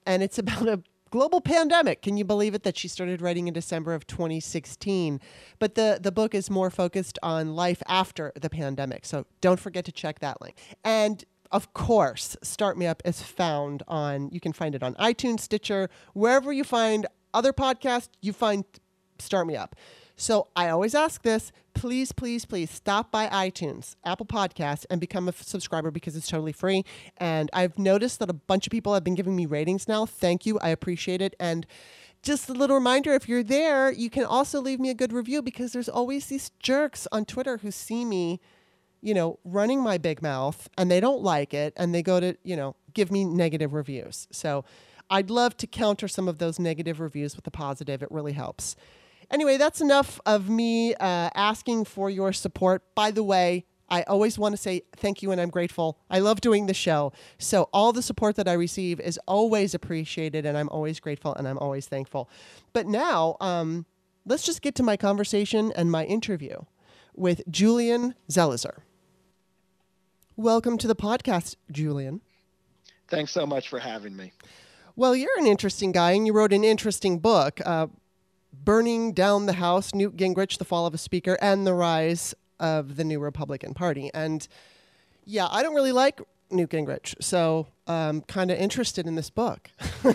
And 0.05 0.23
it's 0.23 0.38
about 0.41 0.69
a 0.69 0.83
global 1.11 1.41
pandemic. 1.41 2.03
Can 2.03 2.17
you 2.17 2.25
believe 2.25 2.55
it 2.55 2.62
that 2.65 2.77
she 2.77 2.88
started 2.88 3.21
writing 3.23 3.49
in 3.49 3.55
December 3.55 3.94
of 3.94 4.06
2016? 4.06 5.21
But 5.59 5.75
the, 5.75 5.99
the 6.00 6.12
book 6.12 6.35
is 6.35 6.50
more 6.50 6.71
focused 6.71 7.19
on 7.23 7.55
life 7.55 7.83
after 7.88 8.33
the 8.41 8.50
pandemic. 8.50 9.05
So 9.05 9.27
don't 9.41 9.61
forget 9.61 9.85
to 9.87 9.93
check 9.93 10.21
that 10.21 10.41
link. 10.41 10.56
And 10.85 11.25
of 11.53 11.73
course, 11.73 12.37
Start 12.43 12.77
Me 12.77 12.87
Up 12.87 13.03
is 13.05 13.23
found 13.23 13.83
on, 13.87 14.31
you 14.31 14.41
can 14.41 14.53
find 14.53 14.75
it 14.75 14.83
on 14.83 14.94
iTunes, 14.94 15.41
Stitcher, 15.41 15.88
wherever 16.12 16.53
you 16.53 16.65
find 16.65 17.06
other 17.37 17.53
podcasts, 17.53 18.09
you 18.21 18.33
find 18.33 18.65
Start 19.19 19.47
Me 19.47 19.57
Up. 19.57 19.76
So 20.16 20.49
I 20.57 20.71
always 20.71 20.95
ask 20.95 21.23
this 21.23 21.52
please, 21.75 22.11
please, 22.11 22.47
please 22.47 22.71
stop 22.71 23.12
by 23.12 23.28
iTunes, 23.28 23.97
Apple 24.02 24.25
Podcasts, 24.25 24.87
and 24.88 24.99
become 24.99 25.28
a 25.28 25.31
f- 25.31 25.43
subscriber 25.43 25.90
because 25.90 26.16
it's 26.16 26.26
totally 26.26 26.52
free. 26.52 26.87
And 27.19 27.50
I've 27.52 27.78
noticed 27.78 28.19
that 28.21 28.31
a 28.31 28.33
bunch 28.33 28.66
of 28.66 28.71
people 28.71 28.95
have 28.95 29.05
been 29.05 29.14
giving 29.14 29.37
me 29.37 29.45
ratings 29.45 29.87
now. 29.87 30.07
Thank 30.07 30.47
you. 30.47 30.59
I 30.61 30.71
appreciate 30.71 31.21
it. 31.21 31.37
And 31.38 31.66
just 32.23 32.49
a 32.49 32.55
little 32.55 32.76
reminder 32.76 33.12
if 33.12 33.28
you're 33.28 33.43
there, 33.43 33.93
you 33.93 34.09
can 34.09 34.25
also 34.25 34.59
leave 34.59 34.81
me 34.81 34.88
a 34.88 34.95
good 34.95 35.12
review 35.12 35.43
because 35.43 35.73
there's 35.73 35.88
always 35.88 36.26
these 36.26 36.50
jerks 36.61 37.07
on 37.12 37.26
Twitter 37.26 37.59
who 37.59 37.71
see 37.71 38.07
me, 38.07 38.40
you 39.02 39.12
know, 39.12 39.38
running 39.45 39.83
my 39.83 39.99
big 39.99 40.23
mouth 40.23 40.71
and 40.78 40.90
they 40.90 40.99
don't 40.99 41.23
like 41.23 41.52
it 41.52 41.75
and 41.76 41.95
they 41.95 42.02
go 42.02 42.21
to, 42.21 42.35
you 42.43 42.57
know, 42.57 42.75
give 42.95 43.12
me 43.12 43.23
negative 43.26 43.75
reviews. 43.75 44.26
So, 44.33 44.64
I'd 45.11 45.31
love 45.31 45.57
to 45.59 45.67
counter 45.67 46.09
some 46.09 46.29
of 46.29 46.39
those 46.39 46.59
negative 46.59 47.01
reviews 47.01 47.37
with 47.37 47.47
a 47.47 47.51
positive. 47.51 48.03
It 48.03 48.11
really 48.11 48.33
helps. 48.33 48.77
Anyway, 49.31 49.57
that's 49.57 49.81
enough 49.81 50.21
of 50.27 50.49
me 50.49 50.95
uh, 50.95 51.31
asking 51.35 51.85
for 51.85 52.11
your 52.11 52.33
support. 52.33 52.83
By 52.95 53.11
the 53.11 53.23
way, 53.25 53.67
I 53.89 54.03
always 54.03 54.39
want 54.39 54.53
to 54.53 54.57
say 54.57 54.83
thank 54.97 55.23
you 55.23 55.31
and 55.31 55.41
I'm 55.41 55.51
grateful. 55.51 55.99
I 56.11 56.19
love 56.19 56.41
doing 56.41 56.67
the 56.67 56.75
show. 56.75 57.13
So, 57.39 57.69
all 57.73 57.93
the 57.93 58.03
support 58.03 58.37
that 58.37 58.49
I 58.49 58.53
receive 58.53 58.99
is 59.01 59.19
always 59.27 59.75
appreciated 59.75 60.45
and 60.45 60.59
I'm 60.59 60.69
always 60.71 60.99
grateful 60.99 61.35
and 61.35 61.47
I'm 61.47 61.59
always 61.59 61.87
thankful. 61.87 62.29
But 62.73 62.87
now, 62.87 63.37
um, 63.41 63.87
let's 64.25 64.45
just 64.45 64.63
get 64.63 64.75
to 64.77 64.83
my 64.83 64.97
conversation 64.97 65.73
and 65.77 65.91
my 65.91 66.05
interview 66.05 66.57
with 67.15 67.43
Julian 67.49 68.15
Zelizer. 68.29 68.79
Welcome 70.35 70.79
to 70.79 70.89
the 70.89 70.97
podcast, 70.97 71.57
Julian. 71.71 72.21
Thanks 73.09 73.31
so 73.31 73.47
much 73.47 73.69
for 73.69 73.79
having 73.79 74.17
me. 74.17 74.33
Well, 74.99 75.15
you're 75.15 75.38
an 75.38 75.47
interesting 75.47 75.93
guy, 75.93 76.12
and 76.12 76.26
you 76.26 76.33
wrote 76.33 76.55
an 76.55 76.65
interesting 76.65 77.19
book, 77.19 77.61
uh, 77.67 77.88
Burning 78.50 79.12
Down 79.12 79.45
the 79.45 79.53
House 79.53 79.95
Newt 79.95 80.17
Gingrich, 80.17 80.57
The 80.57 80.65
Fall 80.65 80.87
of 80.87 80.95
a 80.95 80.99
Speaker, 80.99 81.37
and 81.43 81.67
the 81.67 81.75
Rise 81.75 82.35
of 82.59 82.97
the 82.97 83.05
New 83.05 83.21
Republican 83.21 83.75
Party. 83.75 84.11
And 84.15 84.49
yeah, 85.26 85.49
I 85.50 85.62
don't 85.62 85.75
really 85.75 85.93
like 85.93 86.23
Newt 86.50 86.71
Gingrich, 86.71 87.15
so 87.21 87.67
I'm 87.87 88.23
kind 88.23 88.50
of 88.50 88.59
interested 88.59 89.07
in 89.07 89.17
this 89.17 89.29
book. 89.29 89.71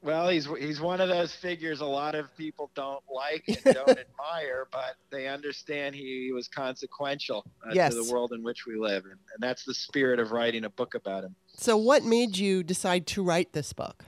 well, 0.00 0.28
he's 0.28 0.46
he's 0.58 0.80
one 0.80 1.00
of 1.00 1.08
those 1.08 1.34
figures 1.34 1.80
a 1.80 1.86
lot 1.86 2.14
of 2.14 2.34
people 2.36 2.70
don't 2.74 3.02
like 3.12 3.44
and 3.48 3.74
don't 3.74 3.88
admire, 3.98 4.68
but 4.70 4.96
they 5.10 5.26
understand 5.26 5.94
he 5.94 6.30
was 6.32 6.46
consequential 6.46 7.44
uh, 7.66 7.72
yes. 7.72 7.92
to 7.92 8.02
the 8.04 8.12
world 8.12 8.32
in 8.32 8.42
which 8.42 8.64
we 8.66 8.76
live, 8.76 9.04
and, 9.04 9.18
and 9.34 9.40
that's 9.40 9.64
the 9.64 9.74
spirit 9.74 10.20
of 10.20 10.30
writing 10.30 10.64
a 10.64 10.70
book 10.70 10.94
about 10.94 11.24
him. 11.24 11.34
So, 11.54 11.76
what 11.76 12.04
made 12.04 12.36
you 12.36 12.62
decide 12.62 13.06
to 13.08 13.22
write 13.22 13.52
this 13.52 13.72
book? 13.72 14.04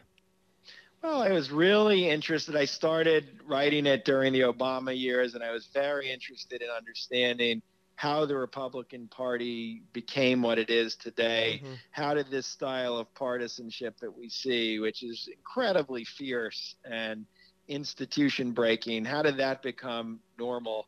Well, 1.03 1.23
I 1.23 1.31
was 1.31 1.51
really 1.51 2.09
interested. 2.09 2.55
I 2.55 2.67
started 2.67 3.41
writing 3.47 3.87
it 3.87 4.05
during 4.05 4.33
the 4.33 4.41
Obama 4.41 4.97
years, 4.97 5.35
and 5.35 5.43
I 5.43 5.51
was 5.51 5.67
very 5.73 6.11
interested 6.11 6.63
in 6.63 6.69
understanding 6.69 7.63
how 8.01 8.25
the 8.25 8.35
Republican 8.35 9.07
Party 9.09 9.83
became 9.93 10.41
what 10.41 10.59
it 10.59 10.71
is 10.71 10.97
today. 10.97 11.61
Mm-hmm. 11.63 11.75
How 11.91 12.15
did 12.15 12.31
this 12.31 12.47
style 12.47 12.97
of 12.97 13.15
partisanship 13.15 14.01
that 14.01 14.17
we 14.17 14.31
see, 14.31 14.79
which 14.79 15.03
is 15.03 15.29
incredibly 15.31 16.07
fierce 16.07 16.77
and 16.91 17.27
institution 17.69 18.53
breaking, 18.53 19.05
how 19.05 19.21
did 19.21 19.37
that 19.37 19.63
become 19.63 20.19
normal? 20.39 20.87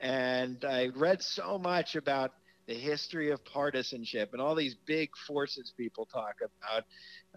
And 0.00 0.64
I 0.64 0.88
read 0.96 1.20
so 1.20 1.58
much 1.58 1.96
about 1.96 2.32
the 2.66 2.74
history 2.74 3.30
of 3.30 3.44
partisanship 3.44 4.32
and 4.32 4.40
all 4.40 4.54
these 4.54 4.74
big 4.86 5.10
forces 5.26 5.72
people 5.76 6.06
talk 6.06 6.36
about, 6.40 6.84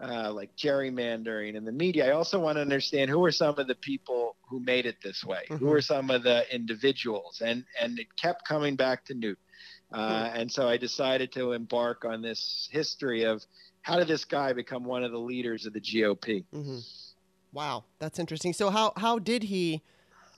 uh, 0.00 0.32
like 0.32 0.56
gerrymandering 0.56 1.56
and 1.56 1.66
the 1.66 1.72
media. 1.72 2.08
I 2.08 2.12
also 2.12 2.38
want 2.38 2.56
to 2.56 2.62
understand 2.62 3.10
who 3.10 3.24
are 3.24 3.32
some 3.32 3.58
of 3.58 3.66
the 3.66 3.74
people 3.74 4.36
who 4.48 4.60
made 4.60 4.86
it 4.86 4.96
this 5.02 5.24
way. 5.24 5.44
Mm-hmm. 5.50 5.56
Who 5.56 5.72
are 5.72 5.82
some 5.82 6.10
of 6.10 6.22
the 6.22 6.44
individuals? 6.54 7.42
And 7.44 7.64
and 7.80 7.98
it 7.98 8.06
kept 8.16 8.46
coming 8.46 8.76
back 8.76 9.04
to 9.06 9.14
Newt. 9.14 9.38
Uh, 9.92 9.98
mm-hmm. 9.98 10.36
And 10.36 10.52
so 10.52 10.68
I 10.68 10.76
decided 10.76 11.32
to 11.32 11.52
embark 11.52 12.04
on 12.04 12.22
this 12.22 12.68
history 12.70 13.24
of 13.24 13.44
how 13.82 13.98
did 13.98 14.08
this 14.08 14.24
guy 14.24 14.52
become 14.52 14.84
one 14.84 15.02
of 15.02 15.12
the 15.12 15.18
leaders 15.18 15.66
of 15.66 15.72
the 15.72 15.80
GOP. 15.80 16.44
Mm-hmm. 16.54 16.78
Wow, 17.52 17.84
that's 17.98 18.18
interesting. 18.18 18.52
So 18.52 18.70
how 18.70 18.92
how 18.96 19.18
did 19.18 19.44
he, 19.44 19.82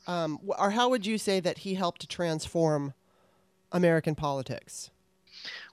um, 0.06 0.40
or 0.58 0.70
how 0.70 0.88
would 0.88 1.06
you 1.06 1.18
say 1.18 1.40
that 1.40 1.58
he 1.58 1.74
helped 1.74 2.00
to 2.02 2.06
transform 2.06 2.94
American 3.72 4.14
politics? 4.14 4.90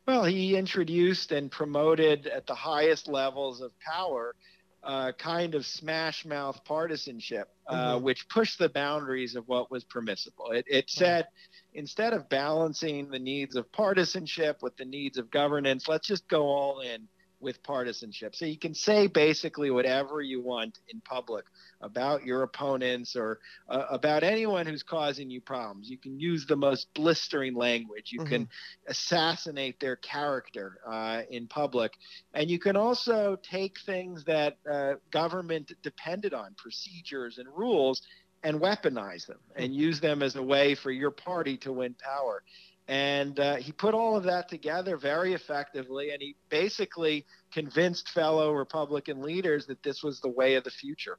Well, 0.06 0.24
he 0.24 0.56
introduced 0.56 1.32
and 1.32 1.52
promoted 1.52 2.28
at 2.28 2.48
the 2.48 2.56
highest 2.56 3.08
levels 3.08 3.62
of 3.62 3.78
power 3.80 4.36
uh, 4.84 5.12
kind 5.18 5.54
of 5.54 5.66
smash 5.66 6.26
mouth 6.26 6.64
partisanship, 6.64 7.50
uh, 7.68 7.96
mm-hmm. 7.96 8.06
which 8.06 8.30
pushed 8.30 8.58
the 8.58 8.70
boundaries 8.70 9.36
of 9.36 9.46
what 9.48 9.70
was 9.70 9.84
permissible. 9.84 10.52
It, 10.52 10.66
it 10.68 10.90
said 10.90 11.26
mm-hmm. 11.26 11.80
instead 11.80 12.14
of 12.14 12.30
balancing 12.30 13.10
the 13.10 13.20
needs 13.20 13.58
of 13.58 13.70
partisanship 13.72 14.62
with 14.62 14.78
the 14.78 14.86
needs 14.86 15.18
of 15.18 15.30
governance, 15.30 15.90
let's 15.90 16.08
just 16.08 16.28
go 16.30 16.44
all 16.44 16.80
in 16.80 17.08
with 17.40 17.62
partisanship. 17.64 18.36
So 18.36 18.46
you 18.46 18.58
can 18.58 18.74
say 18.74 19.08
basically 19.08 19.70
whatever 19.70 20.22
you 20.22 20.42
want 20.42 20.80
in 20.90 21.02
public 21.02 21.46
about 21.82 22.26
your 22.26 22.44
opponents 22.44 23.16
or 23.16 23.40
uh, 23.70 23.86
about 23.90 24.24
anyone 24.24 24.66
who's 24.66 24.84
causing 24.84 25.30
you 25.30 25.40
problems. 25.42 25.90
You 25.90 25.98
can 25.98 26.20
use 26.20 26.46
the 26.46 26.56
most 26.56 26.88
blistering 26.96 27.54
language. 27.54 28.12
You 28.12 28.22
mm-hmm. 28.22 28.30
can 28.30 28.50
assassinate 28.88 29.80
their 29.80 29.98
character 29.98 30.80
uh, 30.86 31.22
in 31.30 31.48
public. 31.48 31.94
And 32.34 32.50
you 32.50 32.60
can 32.60 32.76
also 32.76 33.38
take 33.44 33.80
things 33.86 34.24
that 34.26 34.58
uh, 34.70 34.94
government 35.12 35.72
depended 35.84 36.34
on, 36.34 36.56
procedures 36.58 37.38
and 37.38 37.48
rules, 37.56 38.02
and 38.44 38.60
weaponize 38.60 39.28
them 39.28 39.40
and 39.56 39.72
mm-hmm. 39.72 39.82
use 39.82 40.00
them 40.00 40.22
as 40.24 40.36
a 40.36 40.44
way 40.44 40.76
for 40.76 40.92
your 40.92 41.12
party 41.12 41.58
to 41.58 41.72
win 41.72 41.96
power. 41.96 42.44
And 42.88 43.40
uh, 43.40 43.56
he 43.58 43.72
put 43.74 43.94
all 43.94 44.16
of 44.16 44.24
that 44.24 44.48
together 44.48 44.96
very 44.96 45.34
effectively, 45.34 46.12
and 46.12 46.22
he 46.22 46.36
basically 46.50 47.26
convinced 47.52 48.10
fellow 48.10 48.54
Republican 48.54 49.22
leaders 49.22 49.66
that 49.66 49.84
this 49.84 50.04
was 50.04 50.22
the 50.22 50.30
way 50.30 50.56
of 50.56 50.64
the 50.64 50.72
future. 50.72 51.18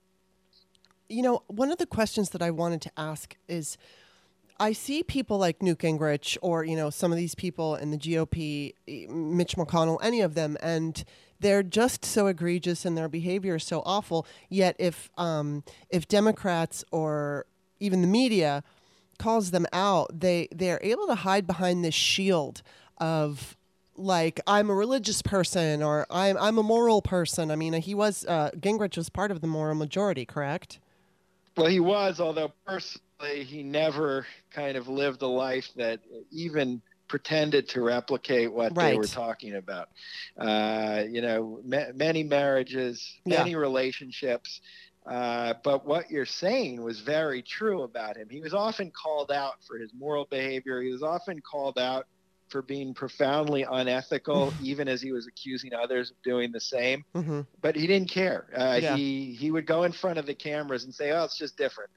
You 1.08 1.22
know, 1.22 1.42
one 1.46 1.70
of 1.70 1.78
the 1.78 1.86
questions 1.86 2.30
that 2.30 2.42
I 2.42 2.50
wanted 2.50 2.80
to 2.82 2.90
ask 2.96 3.36
is 3.48 3.76
I 4.60 4.72
see 4.72 5.02
people 5.02 5.38
like 5.38 5.62
Newt 5.62 5.78
Gingrich 5.78 6.36
or, 6.42 6.64
you 6.64 6.74
know, 6.74 6.90
some 6.90 7.12
of 7.12 7.18
these 7.18 7.34
people 7.34 7.76
in 7.76 7.90
the 7.90 7.98
GOP, 7.98 8.74
Mitch 9.08 9.56
McConnell, 9.56 9.98
any 10.02 10.20
of 10.20 10.34
them, 10.34 10.56
and 10.60 11.04
they're 11.38 11.62
just 11.62 12.04
so 12.04 12.26
egregious 12.26 12.84
and 12.84 12.96
their 12.96 13.08
behavior 13.08 13.56
is 13.56 13.64
so 13.64 13.82
awful. 13.86 14.26
Yet 14.48 14.74
if 14.78 15.10
um, 15.16 15.62
if 15.90 16.08
Democrats 16.08 16.84
or 16.90 17.46
even 17.78 18.00
the 18.00 18.08
media 18.08 18.64
calls 19.18 19.50
them 19.50 19.66
out, 19.72 20.20
they 20.20 20.48
they're 20.52 20.80
able 20.82 21.06
to 21.06 21.14
hide 21.14 21.46
behind 21.46 21.84
this 21.84 21.94
shield 21.94 22.62
of 22.98 23.56
like 23.96 24.40
I'm 24.46 24.70
a 24.70 24.74
religious 24.74 25.22
person 25.22 25.82
or 25.82 26.06
I'm 26.10 26.36
I'm 26.38 26.58
a 26.58 26.62
moral 26.62 27.02
person. 27.02 27.50
I 27.50 27.56
mean, 27.56 27.72
he 27.74 27.94
was 27.94 28.24
uh, 28.26 28.50
Gingrich 28.58 28.96
was 28.96 29.08
part 29.08 29.30
of 29.30 29.40
the 29.40 29.46
moral 29.46 29.74
majority, 29.74 30.24
correct? 30.24 30.78
Well, 31.56 31.66
he 31.66 31.80
was, 31.80 32.20
although 32.20 32.52
personally 32.64 33.44
he 33.44 33.62
never 33.62 34.26
kind 34.52 34.76
of 34.76 34.88
lived 34.88 35.22
a 35.22 35.26
life 35.26 35.70
that 35.76 36.00
even 36.30 36.80
pretended 37.08 37.68
to 37.70 37.80
replicate 37.80 38.52
what 38.52 38.76
right. 38.76 38.90
they 38.90 38.96
were 38.96 39.04
talking 39.04 39.56
about. 39.56 39.88
Uh, 40.36 41.04
you 41.08 41.20
know, 41.20 41.60
ma- 41.64 41.90
many 41.94 42.22
marriages, 42.22 43.18
many 43.26 43.52
yeah. 43.52 43.56
relationships 43.56 44.60
uh, 45.08 45.54
but 45.64 45.86
what 45.86 46.10
you're 46.10 46.26
saying 46.26 46.82
was 46.82 47.00
very 47.00 47.42
true 47.42 47.82
about 47.82 48.16
him. 48.16 48.28
He 48.28 48.40
was 48.40 48.52
often 48.52 48.90
called 48.90 49.32
out 49.32 49.54
for 49.66 49.78
his 49.78 49.90
moral 49.94 50.26
behavior. 50.28 50.82
He 50.82 50.92
was 50.92 51.02
often 51.02 51.40
called 51.40 51.78
out 51.78 52.06
for 52.50 52.62
being 52.62 52.94
profoundly 52.94 53.64
unethical, 53.70 54.52
even 54.62 54.88
as 54.88 55.00
he 55.00 55.12
was 55.12 55.26
accusing 55.26 55.72
others 55.74 56.10
of 56.10 56.16
doing 56.22 56.52
the 56.52 56.60
same. 56.60 57.04
Mm-hmm. 57.14 57.42
But 57.60 57.76
he 57.76 57.86
didn't 57.86 58.10
care. 58.10 58.46
Uh, 58.54 58.78
yeah. 58.80 58.96
He 58.96 59.36
he 59.38 59.50
would 59.50 59.66
go 59.66 59.84
in 59.84 59.92
front 59.92 60.18
of 60.18 60.26
the 60.26 60.34
cameras 60.34 60.84
and 60.84 60.94
say, 60.94 61.10
"Oh, 61.12 61.24
it's 61.24 61.38
just 61.38 61.56
different," 61.56 61.90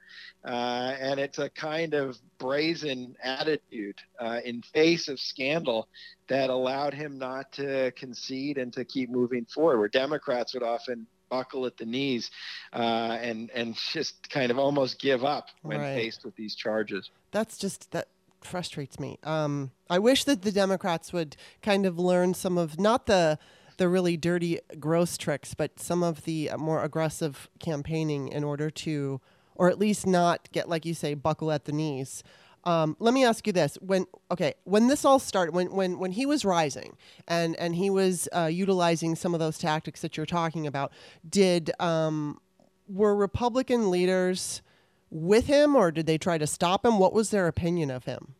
uh, 0.44 0.94
and 0.98 1.20
it's 1.20 1.38
a 1.38 1.50
kind 1.50 1.94
of 1.94 2.16
brazen 2.38 3.16
attitude 3.22 3.96
uh, 4.18 4.40
in 4.44 4.62
face 4.62 5.08
of 5.08 5.20
scandal 5.20 5.88
that 6.28 6.50
allowed 6.50 6.94
him 6.94 7.18
not 7.18 7.52
to 7.52 7.92
concede 7.92 8.56
and 8.56 8.72
to 8.72 8.84
keep 8.84 9.10
moving 9.10 9.44
forward. 9.46 9.78
Where 9.78 9.88
Democrats 9.88 10.54
would 10.54 10.62
often 10.62 11.06
buckle 11.32 11.64
at 11.64 11.78
the 11.78 11.86
knees 11.86 12.30
uh, 12.74 13.18
and 13.20 13.50
and 13.54 13.74
just 13.92 14.28
kind 14.30 14.50
of 14.50 14.58
almost 14.58 15.00
give 15.00 15.24
up 15.24 15.48
when 15.62 15.80
right. 15.80 15.96
faced 15.96 16.24
with 16.24 16.36
these 16.36 16.54
charges. 16.54 17.10
That's 17.32 17.56
just 17.56 17.90
that 17.92 18.08
frustrates 18.42 19.00
me. 19.00 19.18
Um, 19.24 19.70
I 19.88 19.98
wish 19.98 20.24
that 20.24 20.42
the 20.42 20.52
Democrats 20.52 21.12
would 21.12 21.36
kind 21.62 21.86
of 21.86 21.98
learn 21.98 22.34
some 22.34 22.58
of 22.58 22.78
not 22.78 23.06
the 23.06 23.38
the 23.78 23.88
really 23.88 24.16
dirty, 24.16 24.60
gross 24.78 25.16
tricks, 25.16 25.54
but 25.54 25.80
some 25.80 26.02
of 26.02 26.24
the 26.24 26.50
more 26.58 26.84
aggressive 26.84 27.48
campaigning 27.58 28.28
in 28.28 28.44
order 28.44 28.68
to, 28.70 29.20
or 29.54 29.70
at 29.70 29.78
least 29.78 30.06
not 30.06 30.48
get, 30.52 30.68
like 30.68 30.84
you 30.84 30.94
say, 30.94 31.14
buckle 31.14 31.50
at 31.50 31.64
the 31.64 31.72
knees. 31.72 32.22
Um, 32.64 32.96
let 33.00 33.12
me 33.12 33.24
ask 33.24 33.46
you 33.46 33.52
this: 33.52 33.76
when 33.80 34.06
okay, 34.30 34.54
when 34.64 34.86
this 34.86 35.04
all 35.04 35.18
started, 35.18 35.52
when 35.52 35.72
when 35.72 35.98
when 35.98 36.12
he 36.12 36.26
was 36.26 36.44
rising 36.44 36.96
and 37.26 37.56
and 37.56 37.74
he 37.74 37.90
was 37.90 38.28
uh, 38.32 38.46
utilizing 38.46 39.16
some 39.16 39.34
of 39.34 39.40
those 39.40 39.58
tactics 39.58 40.00
that 40.02 40.16
you're 40.16 40.26
talking 40.26 40.66
about, 40.66 40.92
did 41.28 41.72
um, 41.80 42.40
were 42.88 43.14
Republican 43.14 43.90
leaders 43.90 44.62
with 45.10 45.46
him, 45.46 45.74
or 45.74 45.90
did 45.90 46.06
they 46.06 46.18
try 46.18 46.38
to 46.38 46.46
stop 46.46 46.84
him? 46.84 46.98
What 46.98 47.12
was 47.12 47.30
their 47.30 47.48
opinion 47.48 47.90
of 47.90 48.04
him? 48.04 48.34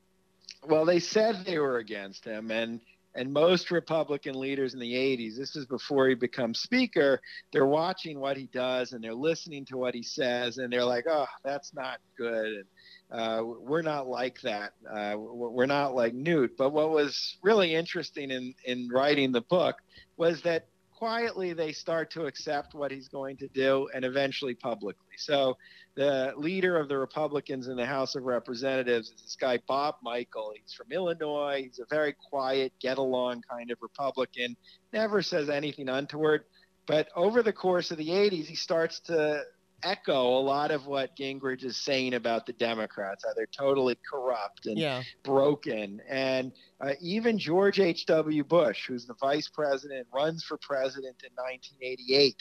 Well, 0.66 0.84
they 0.84 1.00
said 1.00 1.44
they 1.44 1.58
were 1.58 1.78
against 1.78 2.24
him, 2.24 2.52
and 2.52 2.80
and 3.14 3.32
most 3.32 3.70
Republican 3.70 4.38
leaders 4.38 4.72
in 4.72 4.80
the 4.80 4.94
80s, 4.94 5.36
this 5.36 5.54
is 5.54 5.66
before 5.66 6.08
he 6.08 6.14
becomes 6.14 6.60
speaker, 6.60 7.20
they're 7.52 7.66
watching 7.66 8.18
what 8.18 8.38
he 8.38 8.46
does 8.46 8.92
and 8.92 9.04
they're 9.04 9.14
listening 9.14 9.66
to 9.66 9.76
what 9.76 9.94
he 9.94 10.02
says, 10.02 10.58
and 10.58 10.72
they're 10.72 10.84
like, 10.84 11.04
oh, 11.08 11.26
that's 11.44 11.74
not 11.74 11.98
good. 12.16 12.46
And, 12.46 12.64
uh, 13.12 13.42
we're 13.44 13.82
not 13.82 14.08
like 14.08 14.40
that. 14.40 14.72
Uh, 14.90 15.14
we're 15.18 15.66
not 15.66 15.94
like 15.94 16.14
Newt. 16.14 16.56
But 16.56 16.70
what 16.70 16.90
was 16.90 17.36
really 17.42 17.74
interesting 17.74 18.30
in, 18.30 18.54
in 18.64 18.88
writing 18.90 19.32
the 19.32 19.42
book 19.42 19.76
was 20.16 20.40
that 20.42 20.66
quietly 20.90 21.52
they 21.52 21.72
start 21.72 22.10
to 22.12 22.26
accept 22.26 22.74
what 22.74 22.90
he's 22.90 23.08
going 23.08 23.36
to 23.36 23.48
do 23.48 23.88
and 23.92 24.04
eventually 24.04 24.54
publicly. 24.54 25.16
So 25.18 25.58
the 25.94 26.32
leader 26.36 26.78
of 26.78 26.88
the 26.88 26.96
Republicans 26.96 27.68
in 27.68 27.76
the 27.76 27.84
House 27.84 28.14
of 28.14 28.22
Representatives 28.22 29.10
is 29.10 29.20
this 29.20 29.36
guy, 29.38 29.58
Bob 29.68 29.96
Michel. 30.02 30.52
He's 30.54 30.72
from 30.72 30.90
Illinois. 30.90 31.64
He's 31.64 31.80
a 31.80 31.86
very 31.90 32.14
quiet, 32.30 32.72
get 32.80 32.96
along 32.96 33.42
kind 33.50 33.70
of 33.70 33.78
Republican, 33.82 34.56
never 34.92 35.20
says 35.22 35.50
anything 35.50 35.90
untoward. 35.90 36.44
But 36.86 37.08
over 37.14 37.42
the 37.42 37.52
course 37.52 37.90
of 37.90 37.98
the 37.98 38.08
80s, 38.08 38.46
he 38.46 38.54
starts 38.54 39.00
to 39.00 39.42
echo 39.82 40.38
a 40.38 40.40
lot 40.40 40.70
of 40.70 40.86
what 40.86 41.16
Gingrich 41.16 41.64
is 41.64 41.76
saying 41.76 42.14
about 42.14 42.46
the 42.46 42.52
Democrats, 42.52 43.24
how 43.26 43.34
they're 43.34 43.46
totally 43.46 43.96
corrupt 44.08 44.66
and 44.66 44.78
yeah. 44.78 45.02
broken. 45.22 46.00
And 46.08 46.52
uh, 46.80 46.92
even 47.00 47.38
George 47.38 47.78
H.W. 47.78 48.44
Bush, 48.44 48.86
who's 48.86 49.06
the 49.06 49.14
vice 49.14 49.48
president, 49.48 50.06
runs 50.12 50.42
for 50.44 50.58
president 50.58 51.22
in 51.22 51.30
1988, 51.34 52.36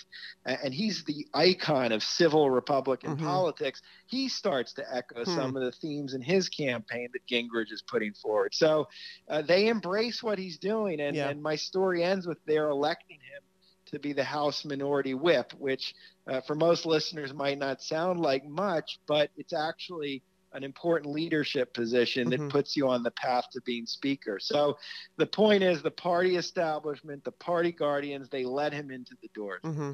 and 0.45 0.73
he's 0.73 1.03
the 1.03 1.27
icon 1.33 1.91
of 1.91 2.01
civil 2.01 2.49
Republican 2.49 3.15
mm-hmm. 3.15 3.25
politics. 3.25 3.81
He 4.07 4.29
starts 4.29 4.73
to 4.73 4.83
echo 4.93 5.23
hmm. 5.23 5.35
some 5.35 5.55
of 5.55 5.63
the 5.63 5.71
themes 5.71 6.13
in 6.13 6.21
his 6.21 6.49
campaign 6.49 7.09
that 7.13 7.27
Gingrich 7.27 7.71
is 7.71 7.83
putting 7.87 8.13
forward. 8.13 8.53
So 8.53 8.87
uh, 9.29 9.41
they 9.41 9.67
embrace 9.67 10.23
what 10.23 10.39
he's 10.39 10.57
doing, 10.57 10.99
and, 10.99 11.15
yeah. 11.15 11.29
and 11.29 11.41
my 11.41 11.55
story 11.55 12.03
ends 12.03 12.25
with 12.25 12.43
their 12.45 12.69
electing 12.69 13.17
him 13.17 13.43
to 13.91 13.99
be 13.99 14.13
the 14.13 14.23
House 14.23 14.65
Minority 14.65 15.13
Whip, 15.13 15.53
which 15.57 15.93
uh, 16.27 16.41
for 16.41 16.55
most 16.55 16.85
listeners 16.85 17.33
might 17.33 17.57
not 17.57 17.81
sound 17.81 18.19
like 18.19 18.45
much, 18.47 18.99
but 19.07 19.29
it's 19.37 19.53
actually 19.53 20.23
an 20.53 20.63
important 20.63 21.13
leadership 21.13 21.73
position 21.73 22.29
mm-hmm. 22.29 22.47
that 22.47 22.51
puts 22.51 22.75
you 22.75 22.87
on 22.87 23.03
the 23.03 23.11
path 23.11 23.45
to 23.53 23.61
being 23.61 23.85
speaker. 23.85 24.37
So 24.39 24.77
the 25.17 25.25
point 25.25 25.63
is 25.63 25.81
the 25.81 25.91
party 25.91 26.35
establishment, 26.35 27.23
the 27.23 27.31
party 27.31 27.71
guardians, 27.71 28.29
they 28.29 28.43
let 28.43 28.73
him 28.73 28.91
into 28.91 29.15
the 29.21 29.29
doors. 29.33 29.61
Mm-hmm. 29.63 29.91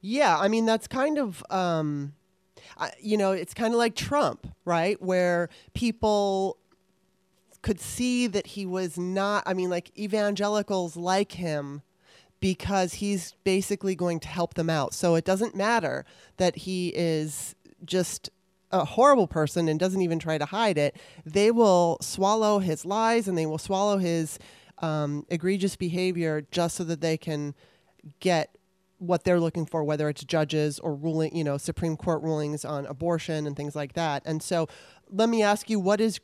Yeah, 0.00 0.36
I 0.38 0.48
mean, 0.48 0.66
that's 0.66 0.86
kind 0.86 1.18
of. 1.18 1.44
Um, 1.50 2.14
you 3.00 3.16
know, 3.16 3.32
it's 3.32 3.54
kind 3.54 3.72
of 3.72 3.78
like 3.78 3.94
Trump, 3.94 4.46
right? 4.64 5.00
Where 5.00 5.48
people 5.74 6.58
could 7.62 7.80
see 7.80 8.26
that 8.26 8.48
he 8.48 8.66
was 8.66 8.98
not, 8.98 9.42
I 9.46 9.54
mean, 9.54 9.70
like 9.70 9.96
evangelicals 9.98 10.96
like 10.96 11.32
him 11.32 11.82
because 12.40 12.94
he's 12.94 13.34
basically 13.44 13.94
going 13.94 14.20
to 14.20 14.28
help 14.28 14.54
them 14.54 14.70
out. 14.70 14.94
So 14.94 15.14
it 15.14 15.24
doesn't 15.24 15.54
matter 15.54 16.04
that 16.36 16.56
he 16.56 16.88
is 16.88 17.54
just 17.84 18.30
a 18.70 18.84
horrible 18.84 19.26
person 19.26 19.68
and 19.68 19.80
doesn't 19.80 20.02
even 20.02 20.18
try 20.18 20.38
to 20.38 20.44
hide 20.44 20.78
it. 20.78 20.96
They 21.24 21.50
will 21.50 21.98
swallow 22.00 22.58
his 22.58 22.84
lies 22.84 23.26
and 23.26 23.36
they 23.36 23.46
will 23.46 23.58
swallow 23.58 23.98
his 23.98 24.38
um, 24.78 25.26
egregious 25.30 25.76
behavior 25.76 26.46
just 26.50 26.76
so 26.76 26.84
that 26.84 27.00
they 27.00 27.16
can 27.16 27.54
get 28.20 28.56
what 28.98 29.24
they're 29.24 29.40
looking 29.40 29.64
for, 29.64 29.84
whether 29.84 30.08
it's 30.08 30.24
judges 30.24 30.78
or 30.78 30.94
ruling, 30.94 31.34
you 31.34 31.44
know, 31.44 31.56
Supreme 31.56 31.96
Court 31.96 32.22
rulings 32.22 32.64
on 32.64 32.84
abortion 32.86 33.46
and 33.46 33.56
things 33.56 33.76
like 33.76 33.94
that. 33.94 34.22
And 34.26 34.42
so, 34.42 34.68
let 35.10 35.28
me 35.28 35.42
ask 35.42 35.70
you, 35.70 35.78
what 35.78 36.00
is, 36.00 36.20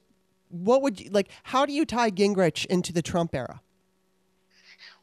what 0.48 0.82
would 0.82 1.00
you 1.00 1.10
like? 1.10 1.30
How 1.44 1.64
do 1.64 1.72
you 1.72 1.84
tie 1.84 2.10
Gingrich 2.10 2.66
into 2.66 2.92
the 2.92 3.02
Trump 3.02 3.34
era? 3.34 3.60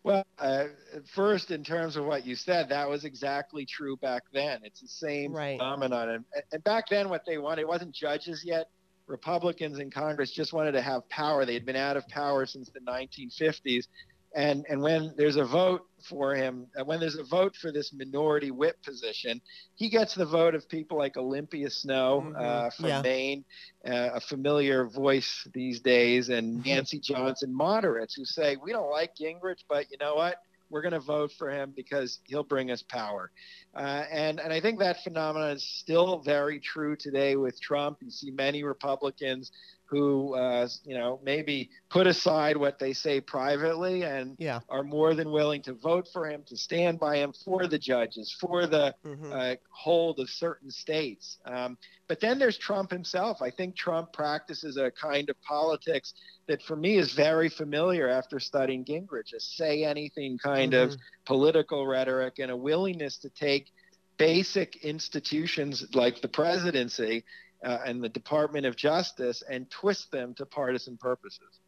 Well, 0.03 0.25
uh, 0.39 0.65
first, 1.13 1.51
in 1.51 1.63
terms 1.63 1.96
of 1.96 2.05
what 2.05 2.25
you 2.25 2.36
said, 2.36 2.70
that 2.70 2.89
was 2.89 3.05
exactly 3.05 3.65
true 3.65 3.98
back 3.98 4.24
then. 4.34 4.62
It's 4.63 4.81
the 4.81 4.88
same 4.88 5.31
right. 5.31 5.60
phenomenon. 5.60 6.10
And, 6.10 6.25
and 6.51 6.63
back 6.63 6.86
then, 6.89 7.10
what 7.10 7.24
they 7.27 7.38
wanted 7.38 7.62
it 7.62 7.67
wasn't 7.67 7.93
judges 7.93 8.43
yet. 8.43 8.70
Republicans 9.05 9.77
in 9.77 9.91
Congress 9.91 10.31
just 10.31 10.53
wanted 10.53 10.72
to 10.72 10.81
have 10.81 11.08
power. 11.10 11.46
They 11.46 11.53
had 11.53 11.65
been 11.65 11.75
out 11.75 11.98
of 11.98 12.08
power 12.08 12.46
since 12.46 12.70
the 12.70 12.79
1950s 12.79 13.88
and 14.34 14.65
and 14.70 14.81
when 14.81 15.13
there's 15.17 15.36
a 15.36 15.46
vote 15.46 15.88
for 16.03 16.36
him, 16.36 16.67
uh, 16.79 16.84
when 16.84 17.00
there's 17.00 17.15
a 17.15 17.24
vote 17.24 17.55
for 17.55 17.72
this 17.72 17.93
minority 17.93 18.51
whip 18.51 18.81
position, 18.84 19.41
he 19.75 19.89
gets 19.89 20.15
the 20.15 20.25
vote 20.25 20.55
of 20.55 20.67
people 20.67 20.98
like 20.98 21.17
Olympia 21.17 21.70
Snowe 21.70 22.24
mm-hmm. 22.25 22.36
uh, 22.38 22.70
from 22.72 22.86
yeah. 22.86 23.01
Maine, 23.01 23.46
uh, 23.86 24.10
a 24.15 24.22
familiar 24.22 24.86
voice 24.88 25.48
these 25.53 25.79
days, 25.79 26.29
and 26.29 26.60
mm-hmm. 26.60 26.70
Nancy 26.70 27.00
Johnson 27.00 27.53
moderates 27.53 28.15
who 28.15 28.25
say 28.25 28.58
we 28.63 28.72
don't 28.72 28.89
like 28.89 29.15
Gingrich, 29.15 29.63
but 29.70 29.89
you 29.91 29.98
know 29.98 30.15
what? 30.15 30.38
We're 30.70 30.81
going 30.81 30.93
to 30.93 31.01
vote 31.01 31.34
for 31.38 31.51
him 31.51 31.74
because 31.75 32.20
he'll 32.24 32.46
bring 32.46 32.72
us 32.72 32.81
power. 32.81 33.29
Uh, 33.75 34.05
and, 34.10 34.39
and 34.39 34.53
I 34.53 34.62
think 34.62 34.79
that 34.79 35.03
phenomenon 35.03 35.51
is 35.51 35.63
still 35.63 36.20
very 36.20 36.62
true 36.62 36.96
today 36.96 37.36
with 37.36 37.60
Trump. 37.62 37.98
You 38.01 38.10
see 38.10 38.31
many 38.31 38.63
Republicans 38.63 39.51
who 39.91 40.33
uh, 40.36 40.67
you 40.86 40.98
know 40.98 41.19
maybe 41.21 41.69
put 41.89 42.07
aside 42.07 42.55
what 42.55 42.79
they 42.79 42.93
say 42.93 43.19
privately 43.19 44.03
and 44.03 44.38
yeah. 44.39 44.62
are 44.69 44.83
more 44.83 45.13
than 45.13 45.29
willing 45.29 45.62
to 45.62 45.74
vote 45.74 46.07
for 46.13 46.25
him, 46.29 46.43
to 46.48 46.55
stand 46.55 46.98
by 46.98 47.17
him 47.17 47.33
for 47.43 47.67
the 47.67 47.77
judges, 47.77 48.33
for 48.39 48.65
the 48.65 48.95
mm-hmm. 49.05 49.33
uh, 49.33 49.55
hold 49.69 50.19
of 50.19 50.29
certain 50.29 50.71
states. 50.71 51.39
Um, 51.45 51.77
but 52.07 52.21
then 52.21 52.39
there's 52.39 52.57
Trump 52.57 52.89
himself. 52.89 53.41
I 53.41 53.51
think 53.51 53.75
Trump 53.75 54.13
practices 54.13 54.77
a 54.77 54.91
kind 54.91 55.29
of 55.29 55.36
politics 55.41 56.13
that 56.48 56.62
for 56.63 56.77
me 56.77 56.98
is 56.98 57.12
very 57.12 57.50
familiar 57.50 58.07
after 58.07 58.39
studying 58.39 58.86
Gingrich, 58.86 59.33
a 59.36 59.41
say 59.41 59.83
anything 59.83 60.38
kind 60.38 60.71
mm-hmm. 60.71 60.93
of 60.93 60.98
political 61.25 61.86
rhetoric 61.86 62.39
and 62.39 62.50
a 62.50 62.55
willingness 62.55 63.17
to 63.17 63.29
take 63.29 63.74
basic 64.17 64.86
institutions 64.86 65.86
like 65.93 66.21
the 66.21 66.27
presidency 66.29 67.25
uh, 67.63 67.80
and 67.86 68.03
the 68.03 68.10
Department 68.10 68.65
of 68.65 68.75
Justice 68.75 69.44
and 69.50 69.70
twist 69.70 70.12
them 70.12 70.34
to 70.36 70.46
partisan 70.46 70.98
purposes. 70.98 71.60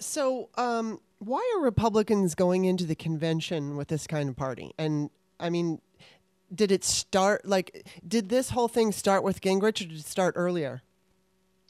So, 0.00 0.48
um, 0.56 1.00
why 1.18 1.52
are 1.56 1.62
Republicans 1.62 2.34
going 2.34 2.64
into 2.64 2.84
the 2.84 2.94
convention 2.94 3.76
with 3.76 3.88
this 3.88 4.06
kind 4.06 4.28
of 4.28 4.36
party? 4.36 4.72
And 4.78 5.10
I 5.40 5.50
mean, 5.50 5.80
did 6.54 6.70
it 6.70 6.84
start 6.84 7.44
like 7.44 7.86
did 8.06 8.28
this 8.28 8.50
whole 8.50 8.68
thing 8.68 8.92
start 8.92 9.22
with 9.22 9.40
Gingrich 9.40 9.80
or 9.80 9.88
did 9.88 9.92
it 9.92 10.06
start 10.06 10.34
earlier? 10.36 10.82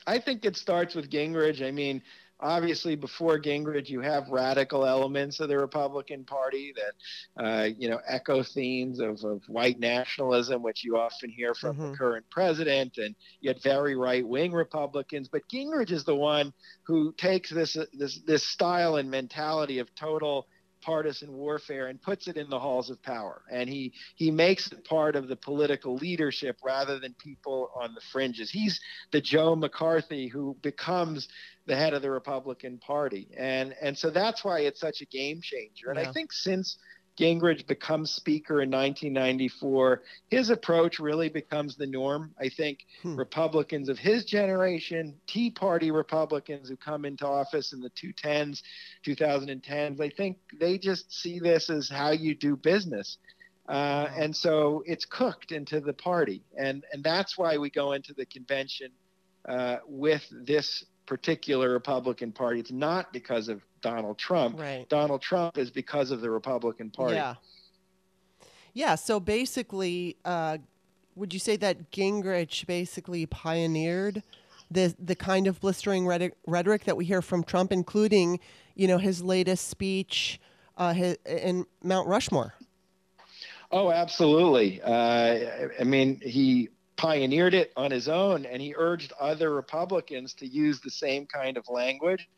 I 0.07 0.19
think 0.19 0.45
it 0.45 0.57
starts 0.57 0.95
with 0.95 1.11
Gingrich. 1.11 1.67
I 1.67 1.71
mean, 1.71 2.03
obviously 2.41 2.95
before 2.97 3.39
Gingrich, 3.39 3.89
you 3.89 4.01
have 4.01 4.29
radical 4.29 4.87
elements 4.87 5.41
of 5.41 5.49
the 5.49 5.59
Republican 5.59 6.25
Party 6.25 6.73
that, 6.77 7.45
uh, 7.45 7.69
you 7.79 7.89
know, 7.89 8.01
echo 8.07 8.43
themes 8.43 9.01
of, 9.01 9.23
of 9.25 9.43
white 9.49 9.79
nationalism, 9.79 10.63
which 10.63 10.85
you 10.85 10.97
often 10.97 11.31
hear 11.31 11.55
from 11.55 11.77
mm-hmm. 11.77 11.91
the 11.93 11.97
current 11.97 12.25
president, 12.31 12.99
and 12.99 13.15
yet 13.41 13.63
very 13.63 13.97
right-wing 13.97 14.53
Republicans. 14.53 15.29
But 15.29 15.43
Gingrich 15.53 15.91
is 15.91 16.05
the 16.05 16.15
one 16.15 16.53
who 16.85 17.13
takes 17.17 17.51
this 17.51 17.77
this 17.93 18.21
this 18.27 18.47
style 18.47 18.97
and 18.97 19.11
mentality 19.11 19.79
of 19.79 19.95
total 19.95 20.47
partisan 20.81 21.33
warfare 21.33 21.89
and 21.89 22.01
puts 22.01 22.29
it 22.29 22.37
in 22.37 22.49
the 22.51 22.59
halls 22.59 22.91
of 22.91 23.03
power. 23.03 23.43
And 23.51 23.69
he 23.69 23.93
he 24.17 24.31
makes 24.31 24.71
it 24.73 24.85
part 24.85 25.17
of 25.17 25.29
the 25.29 25.37
political 25.37 25.97
leadership 25.97 26.59
rather 26.65 26.99
than 26.99 27.15
people 27.15 27.71
on 27.75 27.95
the 27.95 28.01
fringes. 28.13 28.51
He's 28.51 28.81
the 29.11 29.21
joe 29.21 29.57
mccarthy 29.57 30.29
who 30.29 30.57
becomes 30.63 31.29
the 31.67 31.77
head 31.77 31.95
of 31.95 32.03
the 32.03 32.11
republican 32.11 32.79
party. 32.79 33.29
And 33.37 33.75
and 33.81 33.97
so 33.97 34.11
that's 34.11 34.45
why 34.45 34.61
it's 34.61 34.81
such 34.81 35.01
a 35.01 35.07
game 35.07 35.41
changer. 35.43 35.91
And 35.91 35.99
yeah. 35.99 36.09
i 36.09 36.13
think 36.13 36.33
since 36.33 36.79
Gingrich 37.19 37.67
becomes 37.67 38.11
Speaker 38.11 38.63
in 38.63 38.71
1994, 38.71 40.03
his 40.29 40.51
approach 40.51 40.99
really 40.99 41.29
becomes 41.29 41.77
the 41.77 41.87
norm. 41.87 42.33
I 42.41 42.49
think 42.49 42.87
hmm. 43.03 43.17
Republicans 43.17 43.89
of 43.89 43.99
his 43.99 44.25
generation, 44.25 45.15
Tea 45.27 45.51
Party 45.51 45.91
Republicans 45.91 46.69
who 46.69 46.77
come 46.77 47.05
into 47.05 47.27
office 47.27 47.73
in 47.73 47.81
the 47.81 47.91
2010s, 47.91 48.63
2010s, 49.05 50.01
I 50.01 50.11
think 50.11 50.39
they 50.59 50.79
just 50.79 51.13
see 51.13 51.41
this 51.41 51.71
as 51.71 51.89
how 51.89 52.11
you 52.11 52.35
do 52.35 52.57
business. 52.57 53.19
Uh, 53.69 54.09
and 54.17 54.35
so 54.35 54.83
it's 54.87 55.05
cooked 55.05 55.53
into 55.53 55.81
the 55.81 55.93
party. 55.93 56.43
And, 56.57 56.85
and 56.93 57.03
that's 57.03 57.37
why 57.37 57.59
we 57.59 57.69
go 57.69 57.93
into 57.93 58.15
the 58.15 58.27
convention 58.27 58.93
uh, 59.47 59.79
with 59.87 60.25
this 60.31 60.85
particular 61.09 61.71
Republican 61.71 62.31
Party. 62.31 62.61
It's 62.61 62.71
not 62.71 63.13
because 63.15 63.49
of 63.49 63.63
Donald 63.81 64.19
Trump. 64.19 64.61
Right. 64.61 64.87
Donald 64.91 65.23
Trump 65.23 65.57
is 65.57 65.71
because 65.71 66.11
of 66.11 66.21
the 66.21 66.31
Republican 66.31 66.91
Party. 66.91 67.15
Yeah. 67.15 67.35
Yeah. 68.75 68.95
So 68.95 69.19
basically, 69.19 70.17
uh, 70.25 70.59
would 71.17 71.33
you 71.33 71.41
say 71.41 71.57
that 71.57 71.91
Gingrich 71.91 72.67
basically 72.67 73.25
pioneered 73.25 74.23
the 74.71 74.95
the 74.99 75.17
kind 75.17 75.47
of 75.47 75.59
blistering 75.61 76.07
rhetoric 76.47 76.85
that 76.85 76.97
we 76.97 77.07
hear 77.07 77.23
from 77.23 77.43
Trump, 77.43 77.73
including, 77.73 78.39
you 78.75 78.87
know, 78.87 78.99
his 78.99 79.23
latest 79.23 79.69
speech 79.69 80.39
uh, 80.77 80.93
his, 80.93 81.17
in 81.25 81.65
Mount 81.83 82.07
Rushmore? 82.07 82.53
Oh, 83.73 83.91
absolutely. 83.91 84.81
Uh, 84.83 85.69
I 85.81 85.85
mean, 85.85 86.21
he 86.21 86.69
pioneered 86.99 87.55
it 87.55 87.73
on 87.77 87.91
his 87.91 88.09
own, 88.09 88.45
and 88.45 88.61
he 88.61 88.75
urged 88.77 89.13
other 89.19 89.55
Republicans 89.55 90.35
to 90.35 90.47
use 90.47 90.81
the 90.81 90.91
same 90.91 91.25
kind 91.27 91.57
of 91.57 91.65
language. 91.69 92.29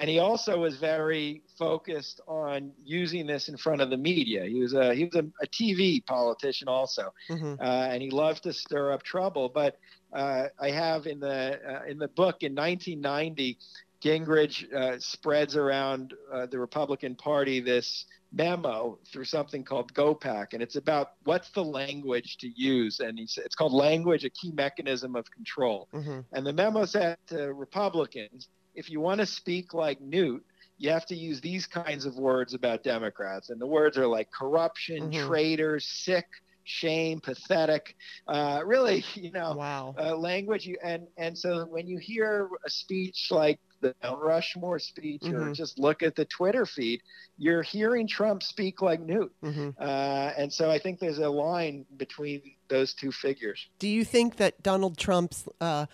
And 0.00 0.08
he 0.08 0.18
also 0.18 0.58
was 0.58 0.76
very 0.76 1.42
focused 1.58 2.20
on 2.26 2.72
using 2.84 3.26
this 3.26 3.48
in 3.48 3.56
front 3.56 3.80
of 3.80 3.90
the 3.90 3.96
media. 3.96 4.44
He 4.44 4.60
was 4.60 4.74
a 4.74 4.94
he 4.94 5.04
was 5.04 5.14
a, 5.14 5.26
a 5.42 5.46
TV 5.46 6.04
politician 6.04 6.68
also, 6.68 7.12
mm-hmm. 7.28 7.54
uh, 7.60 7.64
and 7.64 8.02
he 8.02 8.10
loved 8.10 8.42
to 8.44 8.52
stir 8.52 8.92
up 8.92 9.02
trouble. 9.02 9.48
But 9.48 9.78
uh, 10.12 10.48
I 10.60 10.70
have 10.70 11.06
in 11.06 11.20
the 11.20 11.58
uh, 11.66 11.84
in 11.88 11.98
the 11.98 12.08
book 12.08 12.42
in 12.42 12.54
1990, 12.54 13.58
Gingrich 14.02 14.72
uh, 14.72 14.98
spreads 14.98 15.56
around 15.56 16.14
uh, 16.32 16.46
the 16.46 16.58
Republican 16.58 17.14
Party 17.14 17.60
this 17.60 18.06
memo 18.32 18.98
through 19.10 19.24
something 19.24 19.64
called 19.64 19.92
GOPAC, 19.94 20.52
and 20.52 20.62
it's 20.62 20.76
about 20.76 21.12
what's 21.24 21.50
the 21.50 21.64
language 21.64 22.36
to 22.38 22.48
use, 22.48 23.00
and 23.00 23.18
it's 23.18 23.54
called 23.54 23.72
language, 23.72 24.24
a 24.24 24.30
key 24.30 24.52
mechanism 24.52 25.16
of 25.16 25.30
control. 25.30 25.88
Mm-hmm. 25.92 26.20
And 26.32 26.46
the 26.46 26.52
memo 26.52 26.84
said 26.84 27.16
to 27.28 27.52
Republicans, 27.52 28.48
if 28.74 28.90
you 28.90 29.00
want 29.00 29.20
to 29.20 29.26
speak 29.26 29.74
like 29.74 30.00
Newt, 30.00 30.44
you 30.76 30.90
have 30.90 31.06
to 31.06 31.16
use 31.16 31.40
these 31.40 31.66
kinds 31.66 32.04
of 32.06 32.16
words 32.16 32.54
about 32.54 32.84
Democrats, 32.84 33.50
and 33.50 33.60
the 33.60 33.66
words 33.66 33.98
are 33.98 34.06
like 34.06 34.30
corruption, 34.30 35.10
mm-hmm. 35.10 35.26
traitors, 35.26 35.84
sick, 35.86 36.26
shame, 36.62 37.20
pathetic, 37.20 37.96
uh, 38.28 38.60
really, 38.64 39.04
you 39.14 39.32
know, 39.32 39.54
wow. 39.56 39.94
uh, 39.98 40.14
language. 40.14 40.66
You, 40.66 40.76
and 40.84 41.08
and 41.16 41.36
so 41.36 41.64
when 41.64 41.88
you 41.88 41.98
hear 41.98 42.48
a 42.64 42.70
speech 42.70 43.28
like 43.30 43.58
the 43.80 43.94
Rushmore 44.16 44.78
speech 44.78 45.22
mm-hmm. 45.22 45.36
or 45.36 45.54
just 45.54 45.78
look 45.78 46.02
at 46.02 46.14
the 46.16 46.24
Twitter 46.24 46.66
feed, 46.66 47.02
you're 47.36 47.62
hearing 47.62 48.06
Trump 48.06 48.42
speak 48.42 48.82
like 48.82 49.00
Newt. 49.00 49.32
Mm-hmm. 49.42 49.70
Uh, 49.78 50.32
and 50.36 50.52
so 50.52 50.70
I 50.70 50.78
think 50.78 50.98
there's 50.98 51.18
a 51.18 51.28
line 51.28 51.86
between 51.96 52.42
those 52.68 52.94
two 52.94 53.12
figures. 53.12 53.68
Do 53.78 53.88
you 53.88 54.04
think 54.04 54.36
that 54.36 54.62
Donald 54.62 54.98
Trump's 54.98 55.48
uh, 55.60 55.86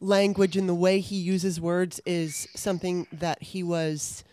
language 0.00 0.56
and 0.56 0.68
the 0.68 0.74
way 0.74 1.00
he 1.00 1.16
uses 1.16 1.60
words 1.60 2.00
is 2.06 2.48
something 2.54 3.06
that 3.12 3.42
he 3.42 3.62
was, 3.62 4.24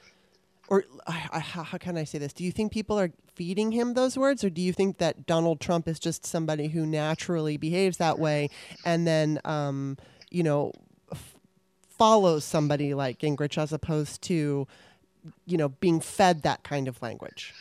or 0.67 0.83
how 1.07 1.77
can 1.77 1.97
I 1.97 2.03
say 2.03 2.17
this? 2.17 2.33
Do 2.33 2.43
you 2.43 2.51
think 2.51 2.71
people 2.71 2.99
are 2.99 3.11
feeding 3.33 3.71
him 3.71 3.93
those 3.93 4.17
words, 4.17 4.43
or 4.43 4.49
do 4.49 4.61
you 4.61 4.71
think 4.71 4.97
that 4.97 5.25
Donald 5.25 5.59
Trump 5.59 5.87
is 5.87 5.99
just 5.99 6.25
somebody 6.25 6.69
who 6.69 6.85
naturally 6.85 7.57
behaves 7.57 7.97
that 7.97 8.17
way 8.17 8.49
and 8.85 9.05
then, 9.05 9.39
um, 9.43 9.97
you 10.31 10.41
know, 10.41 10.71
follows 11.97 12.43
somebody 12.43 12.93
like 12.93 13.19
Gingrich 13.19 13.57
as 13.57 13.73
opposed 13.73 14.21
to, 14.23 14.67
you 15.45 15.57
know, 15.57 15.69
being 15.69 15.99
fed 15.99 16.43
that 16.43 16.63
kind 16.63 16.87
of 16.87 17.01
language? 17.01 17.53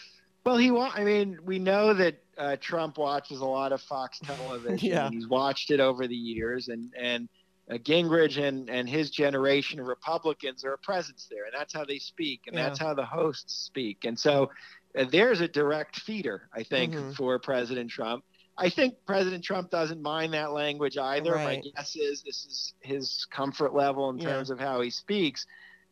Well, 0.44 0.58
he 0.58 0.70
wa- 0.70 0.92
I 0.94 1.04
mean, 1.04 1.38
we 1.44 1.58
know 1.58 1.94
that 1.94 2.22
uh, 2.36 2.56
Trump 2.60 2.98
watches 2.98 3.40
a 3.40 3.46
lot 3.46 3.72
of 3.72 3.80
Fox 3.80 4.18
television. 4.24 4.78
yeah. 4.80 5.10
He's 5.10 5.28
watched 5.28 5.70
it 5.70 5.80
over 5.80 6.06
the 6.06 6.14
years, 6.14 6.68
and 6.68 6.92
and 6.98 7.28
uh, 7.70 7.74
Gingrich 7.74 8.36
and, 8.36 8.68
and 8.68 8.88
his 8.88 9.10
generation 9.10 9.80
of 9.80 9.86
Republicans 9.86 10.64
are 10.64 10.74
a 10.74 10.78
presence 10.78 11.26
there, 11.30 11.44
and 11.44 11.54
that's 11.54 11.72
how 11.72 11.84
they 11.84 11.98
speak, 11.98 12.42
and 12.46 12.56
yeah. 12.56 12.64
that's 12.64 12.78
how 12.78 12.94
the 12.94 13.04
hosts 13.04 13.54
speak. 13.54 14.04
And 14.04 14.18
so 14.18 14.50
uh, 14.98 15.04
there's 15.10 15.40
a 15.40 15.48
direct 15.48 16.00
feeder, 16.00 16.48
I 16.52 16.62
think, 16.62 16.94
mm-hmm. 16.94 17.12
for 17.12 17.38
President 17.38 17.90
Trump. 17.90 18.24
I 18.56 18.70
think 18.70 18.94
President 19.06 19.42
Trump 19.42 19.70
doesn't 19.70 20.00
mind 20.00 20.34
that 20.34 20.52
language 20.52 20.96
either. 20.96 21.32
Right. 21.32 21.62
My 21.64 21.70
guess 21.74 21.96
is 21.96 22.22
this 22.22 22.46
is 22.46 22.74
his 22.80 23.26
comfort 23.30 23.74
level 23.74 24.10
in 24.10 24.18
terms 24.18 24.48
yeah. 24.48 24.54
of 24.54 24.60
how 24.60 24.80
he 24.80 24.90
speaks. 24.90 25.46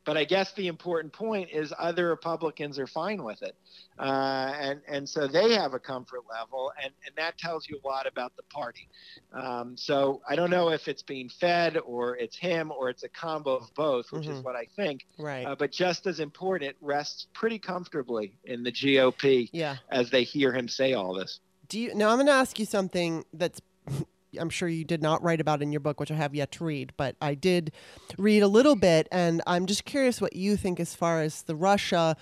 But 0.05 0.17
I 0.17 0.25
guess 0.25 0.53
the 0.55 0.67
important 0.67 1.13
point 1.13 1.51
is 1.53 1.73
other 1.79 2.09
Republicans 2.09 2.77
are 2.79 2.89
fine 2.89 3.23
with 3.23 3.41
it, 3.43 3.55
uh, 4.01 4.53
and 4.59 4.81
and 4.89 5.09
so 5.09 5.29
they 5.29 5.55
have 5.55 5.75
a 5.75 5.79
comfort 5.79 6.23
level, 6.29 6.73
and 6.83 6.93
and 7.07 7.15
that 7.17 7.39
tells 7.39 7.69
you 7.69 7.81
a 7.83 7.87
lot 7.87 8.09
about 8.09 8.35
the 8.37 8.43
party. 8.45 8.89
Um, 9.33 9.77
so 9.77 10.21
I 10.29 10.35
don't 10.35 10.51
know 10.51 10.71
if 10.71 10.89
it's 10.89 11.03
being 11.03 11.29
fed 11.29 11.79
or 11.79 12.17
it's 12.17 12.37
him 12.37 12.73
or 12.73 12.91
it's 12.91 13.05
a 13.05 13.09
combo 13.09 13.55
of 13.55 13.73
both, 13.77 14.11
which 14.11 14.25
mm-hmm. 14.25 14.33
is 14.39 14.43
what 14.43 14.57
I 14.57 14.67
think. 14.75 15.07
Right. 15.19 15.47
Uh, 15.47 15.55
but 15.55 15.71
just 15.71 16.09
as 16.09 16.19
important, 16.19 16.71
it 16.71 16.77
rests 16.81 17.29
pretty 17.33 17.61
comfortably 17.61 18.35
in 18.45 18.65
the 18.65 18.73
GOP 18.73 19.51
yeah. 19.53 19.77
as 19.89 20.11
they 20.11 20.25
hear 20.25 20.53
him 20.53 20.67
say 20.67 20.95
all 20.95 21.15
this. 21.15 21.39
Do 21.73 21.81
you 21.81 21.95
now? 21.95 22.11
I'm 22.11 22.17
going 22.17 22.27
to 22.27 22.33
ask 22.33 22.59
you 22.59 22.67
something 22.67 23.25
that's 23.33 23.63
I'm 24.39 24.51
sure 24.51 24.69
you 24.69 24.85
did 24.85 25.01
not 25.01 25.23
write 25.23 25.41
about 25.41 25.63
in 25.63 25.73
your 25.73 25.81
book, 25.81 26.01
which 26.01 26.11
I 26.11 26.17
have 26.17 26.35
yet 26.35 26.53
to 26.53 26.65
read, 26.65 26.93
but 26.99 27.17
I 27.23 27.33
did 27.33 27.73
read 28.19 28.43
a 28.43 28.47
little 28.47 28.77
bit, 28.77 29.09
and 29.11 29.41
I'm 29.47 29.65
just 29.65 29.87
curious 29.87 30.21
what 30.21 30.37
you 30.37 30.59
think 30.59 30.79
as 30.79 30.95
far 30.95 31.23
as 31.23 31.41
the 31.45 31.55
Russia 31.57 32.15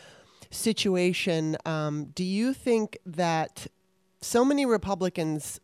situation. 0.52 1.56
Um, 1.66 2.12
do 2.14 2.22
you 2.22 2.54
think 2.54 2.98
that 3.04 3.66
so 4.20 4.44
many 4.44 4.66
Republicans, 4.66 5.58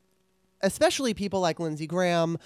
especially 0.62 1.14
people 1.14 1.38
like 1.38 1.60
Lindsey 1.60 1.86
Graham, 1.86 2.38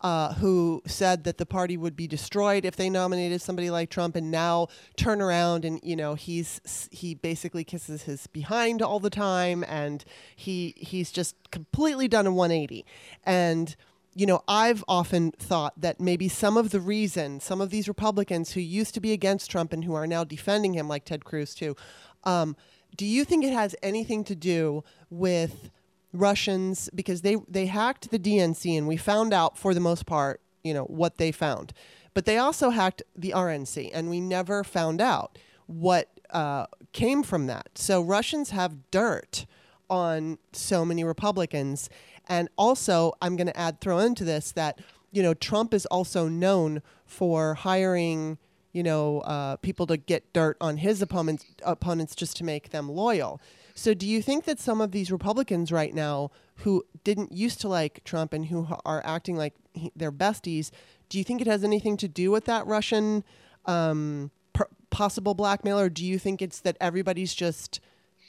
uh, 0.00 0.34
who 0.34 0.82
said 0.86 1.24
that 1.24 1.38
the 1.38 1.46
party 1.46 1.76
would 1.76 1.96
be 1.96 2.06
destroyed 2.06 2.64
if 2.64 2.76
they 2.76 2.88
nominated 2.88 3.40
somebody 3.40 3.70
like 3.70 3.90
Trump, 3.90 4.16
and 4.16 4.30
now 4.30 4.68
turn 4.96 5.20
around 5.20 5.64
and 5.64 5.80
you 5.82 5.96
know 5.96 6.14
he's 6.14 6.88
he 6.90 7.14
basically 7.14 7.64
kisses 7.64 8.02
his 8.02 8.26
behind 8.28 8.82
all 8.82 9.00
the 9.00 9.10
time, 9.10 9.64
and 9.68 10.04
he 10.36 10.74
he's 10.76 11.10
just 11.10 11.36
completely 11.50 12.08
done 12.08 12.26
a 12.26 12.32
180, 12.32 12.84
and 13.24 13.76
you 14.14 14.26
know, 14.26 14.42
I've 14.48 14.82
often 14.88 15.30
thought 15.30 15.80
that 15.80 16.00
maybe 16.00 16.28
some 16.28 16.56
of 16.56 16.70
the 16.70 16.80
reason 16.80 17.38
some 17.38 17.60
of 17.60 17.70
these 17.70 17.86
Republicans 17.86 18.52
who 18.52 18.60
used 18.60 18.94
to 18.94 19.00
be 19.00 19.12
against 19.12 19.48
Trump 19.48 19.72
and 19.72 19.84
who 19.84 19.94
are 19.94 20.08
now 20.08 20.24
defending 20.24 20.74
him, 20.74 20.88
like 20.88 21.04
Ted 21.04 21.24
Cruz 21.24 21.54
too, 21.54 21.76
um, 22.24 22.56
do 22.96 23.06
you 23.06 23.24
think 23.24 23.44
it 23.44 23.52
has 23.52 23.76
anything 23.80 24.24
to 24.24 24.34
do 24.34 24.82
with 25.08 25.70
Russians 26.12 26.88
because 26.94 27.22
they 27.22 27.36
they 27.48 27.66
hacked 27.66 28.10
the 28.10 28.18
DNC 28.18 28.76
and 28.76 28.88
we 28.88 28.96
found 28.96 29.32
out 29.32 29.58
for 29.58 29.74
the 29.74 29.80
most 29.80 30.06
part, 30.06 30.40
you 30.62 30.72
know, 30.72 30.84
what 30.84 31.18
they 31.18 31.32
found. 31.32 31.72
But 32.14 32.24
they 32.24 32.38
also 32.38 32.70
hacked 32.70 33.02
the 33.14 33.32
RNC 33.36 33.90
and 33.92 34.10
we 34.10 34.20
never 34.20 34.64
found 34.64 35.00
out 35.00 35.38
what 35.66 36.08
uh, 36.30 36.66
came 36.92 37.22
from 37.22 37.46
that. 37.46 37.70
So 37.76 38.02
Russians 38.02 38.50
have 38.50 38.90
dirt 38.90 39.46
on 39.90 40.38
so 40.52 40.84
many 40.84 41.04
Republicans. 41.04 41.88
And 42.28 42.48
also, 42.58 43.14
I'm 43.22 43.36
going 43.36 43.46
to 43.46 43.56
add 43.58 43.80
throw 43.80 43.98
into 43.98 44.24
this 44.24 44.52
that 44.52 44.80
you 45.12 45.22
know 45.22 45.34
Trump 45.34 45.72
is 45.72 45.86
also 45.86 46.28
known 46.28 46.82
for 47.06 47.54
hiring 47.54 48.38
you 48.72 48.82
know 48.82 49.20
uh, 49.20 49.56
people 49.56 49.86
to 49.86 49.96
get 49.96 50.32
dirt 50.32 50.56
on 50.60 50.78
his 50.78 51.00
opponents 51.00 51.46
opponents 51.64 52.14
just 52.14 52.36
to 52.38 52.44
make 52.44 52.70
them 52.70 52.90
loyal. 52.90 53.40
So, 53.78 53.94
do 53.94 54.08
you 54.08 54.22
think 54.22 54.44
that 54.46 54.58
some 54.58 54.80
of 54.80 54.90
these 54.90 55.12
Republicans 55.12 55.70
right 55.70 55.94
now 55.94 56.32
who 56.56 56.84
didn't 57.04 57.30
used 57.30 57.60
to 57.60 57.68
like 57.68 58.02
Trump 58.02 58.32
and 58.32 58.46
who 58.46 58.66
are 58.84 59.00
acting 59.06 59.36
like 59.36 59.54
he, 59.72 59.92
they're 59.94 60.10
besties, 60.10 60.72
do 61.08 61.16
you 61.16 61.22
think 61.22 61.40
it 61.40 61.46
has 61.46 61.62
anything 61.62 61.96
to 61.98 62.08
do 62.08 62.32
with 62.32 62.44
that 62.46 62.66
Russian 62.66 63.22
um, 63.66 64.32
per- 64.52 64.66
possible 64.90 65.32
blackmail, 65.32 65.78
or 65.78 65.88
do 65.88 66.04
you 66.04 66.18
think 66.18 66.42
it's 66.42 66.58
that 66.62 66.76
everybody's 66.80 67.32
just 67.32 67.78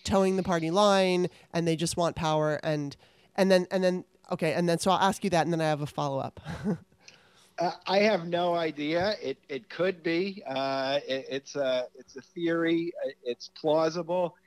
toeing 0.03 0.35
the 0.35 0.43
party 0.43 0.69
line 0.69 1.29
and 1.51 1.67
they 1.67 1.75
just 1.75 1.97
want 1.97 2.15
power 2.15 2.59
and 2.62 2.95
and 3.35 3.49
then 3.49 3.65
and 3.71 3.83
then 3.83 4.05
okay, 4.31 4.53
and 4.53 4.69
then 4.69 4.77
so 4.77 4.91
I'll 4.91 4.99
ask 4.99 5.23
you 5.23 5.31
that, 5.31 5.47
and 5.47 5.51
then 5.51 5.62
I 5.62 5.69
have 5.69 5.81
a 5.81 5.88
follow 5.88 6.19
up. 6.19 6.39
Uh, 7.57 7.71
I 7.88 7.97
have 7.97 8.25
no 8.25 8.55
idea. 8.55 9.15
It 9.21 9.38
it 9.49 9.67
could 9.67 10.01
be. 10.01 10.41
Uh, 10.47 11.01
it, 11.05 11.25
it's 11.29 11.57
a 11.57 11.88
it's 11.93 12.15
a 12.15 12.21
theory. 12.21 12.93
It's 13.25 13.49
plausible. 13.49 14.38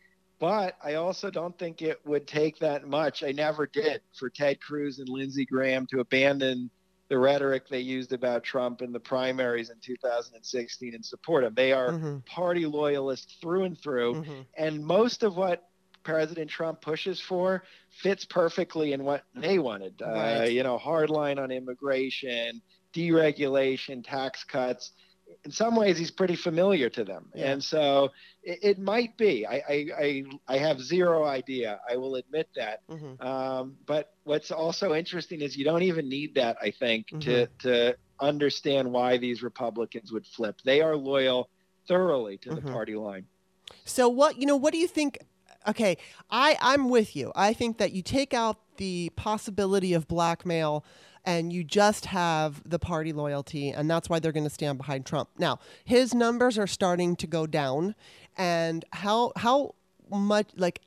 But 0.42 0.76
I 0.82 0.94
also 0.94 1.30
don't 1.30 1.56
think 1.56 1.82
it 1.82 2.00
would 2.04 2.26
take 2.26 2.58
that 2.58 2.88
much. 2.88 3.22
I 3.22 3.30
never 3.30 3.64
did 3.64 4.00
for 4.18 4.28
Ted 4.28 4.60
Cruz 4.60 4.98
and 4.98 5.08
Lindsey 5.08 5.46
Graham 5.46 5.86
to 5.92 6.00
abandon 6.00 6.68
the 7.08 7.16
rhetoric 7.16 7.68
they 7.68 7.78
used 7.78 8.12
about 8.12 8.42
Trump 8.42 8.82
in 8.82 8.90
the 8.90 8.98
primaries 8.98 9.70
in 9.70 9.76
2016 9.80 10.96
and 10.96 11.06
support 11.06 11.44
him. 11.44 11.54
They 11.54 11.70
are 11.70 11.90
mm-hmm. 11.90 12.18
party 12.26 12.66
loyalists 12.66 13.36
through 13.40 13.62
and 13.62 13.78
through. 13.78 14.14
Mm-hmm. 14.14 14.40
And 14.58 14.84
most 14.84 15.22
of 15.22 15.36
what 15.36 15.68
President 16.02 16.50
Trump 16.50 16.80
pushes 16.80 17.20
for 17.20 17.62
fits 18.02 18.24
perfectly 18.24 18.94
in 18.94 19.04
what 19.04 19.22
they 19.36 19.60
wanted. 19.60 20.02
Uh, 20.02 20.10
right. 20.10 20.40
Uh, 20.40 20.44
you 20.46 20.64
know, 20.64 20.76
hard 20.76 21.08
line 21.08 21.38
on 21.38 21.52
immigration, 21.52 22.60
deregulation, 22.92 24.04
tax 24.04 24.42
cuts 24.42 24.90
in 25.44 25.50
some 25.50 25.76
ways 25.76 25.98
he's 25.98 26.10
pretty 26.10 26.36
familiar 26.36 26.88
to 26.88 27.04
them 27.04 27.28
yeah. 27.34 27.52
and 27.52 27.62
so 27.62 28.10
it, 28.42 28.58
it, 28.62 28.78
might 28.78 29.16
be 29.16 29.46
I, 29.46 29.62
I, 29.68 29.86
I 29.98 30.24
i 30.48 30.58
have 30.58 30.80
zero 30.80 31.24
idea 31.24 31.80
i 31.88 31.96
will 31.96 32.16
admit 32.16 32.48
that 32.56 32.80
mm-hmm. 32.88 33.24
um, 33.26 33.76
but 33.86 34.14
what's 34.24 34.50
also 34.50 34.94
interesting 34.94 35.40
is 35.40 35.56
you 35.56 35.64
don't 35.64 35.82
even 35.82 36.08
need 36.08 36.34
that 36.34 36.56
i 36.60 36.70
think 36.70 37.08
mm-hmm. 37.08 37.20
to 37.20 37.46
to 37.60 37.96
understand 38.20 38.90
why 38.90 39.16
these 39.16 39.42
republicans 39.42 40.12
would 40.12 40.26
flip 40.26 40.60
they 40.64 40.80
are 40.80 40.96
loyal 40.96 41.48
thoroughly 41.88 42.38
to 42.38 42.50
mm-hmm. 42.50 42.66
the 42.66 42.72
party 42.72 42.94
line 42.94 43.26
so 43.84 44.08
what 44.08 44.38
you 44.38 44.46
know 44.46 44.56
what 44.56 44.72
do 44.72 44.78
you 44.78 44.88
think 44.88 45.18
okay 45.66 45.96
i 46.30 46.56
i'm 46.60 46.88
with 46.88 47.16
you 47.16 47.32
i 47.34 47.52
think 47.52 47.78
that 47.78 47.92
you 47.92 48.02
take 48.02 48.34
out 48.34 48.58
the 48.76 49.10
possibility 49.16 49.92
of 49.94 50.08
blackmail 50.08 50.84
and 51.24 51.52
you 51.52 51.64
just 51.64 52.06
have 52.06 52.62
the 52.68 52.78
party 52.78 53.12
loyalty, 53.12 53.70
and 53.70 53.90
that's 53.90 54.08
why 54.08 54.18
they're 54.18 54.32
going 54.32 54.44
to 54.44 54.50
stand 54.50 54.78
behind 54.78 55.06
Trump. 55.06 55.28
Now, 55.38 55.58
his 55.84 56.14
numbers 56.14 56.58
are 56.58 56.66
starting 56.66 57.16
to 57.16 57.26
go 57.26 57.46
down, 57.46 57.94
and 58.36 58.84
how 58.92 59.32
how 59.36 59.74
much 60.10 60.48
like 60.56 60.80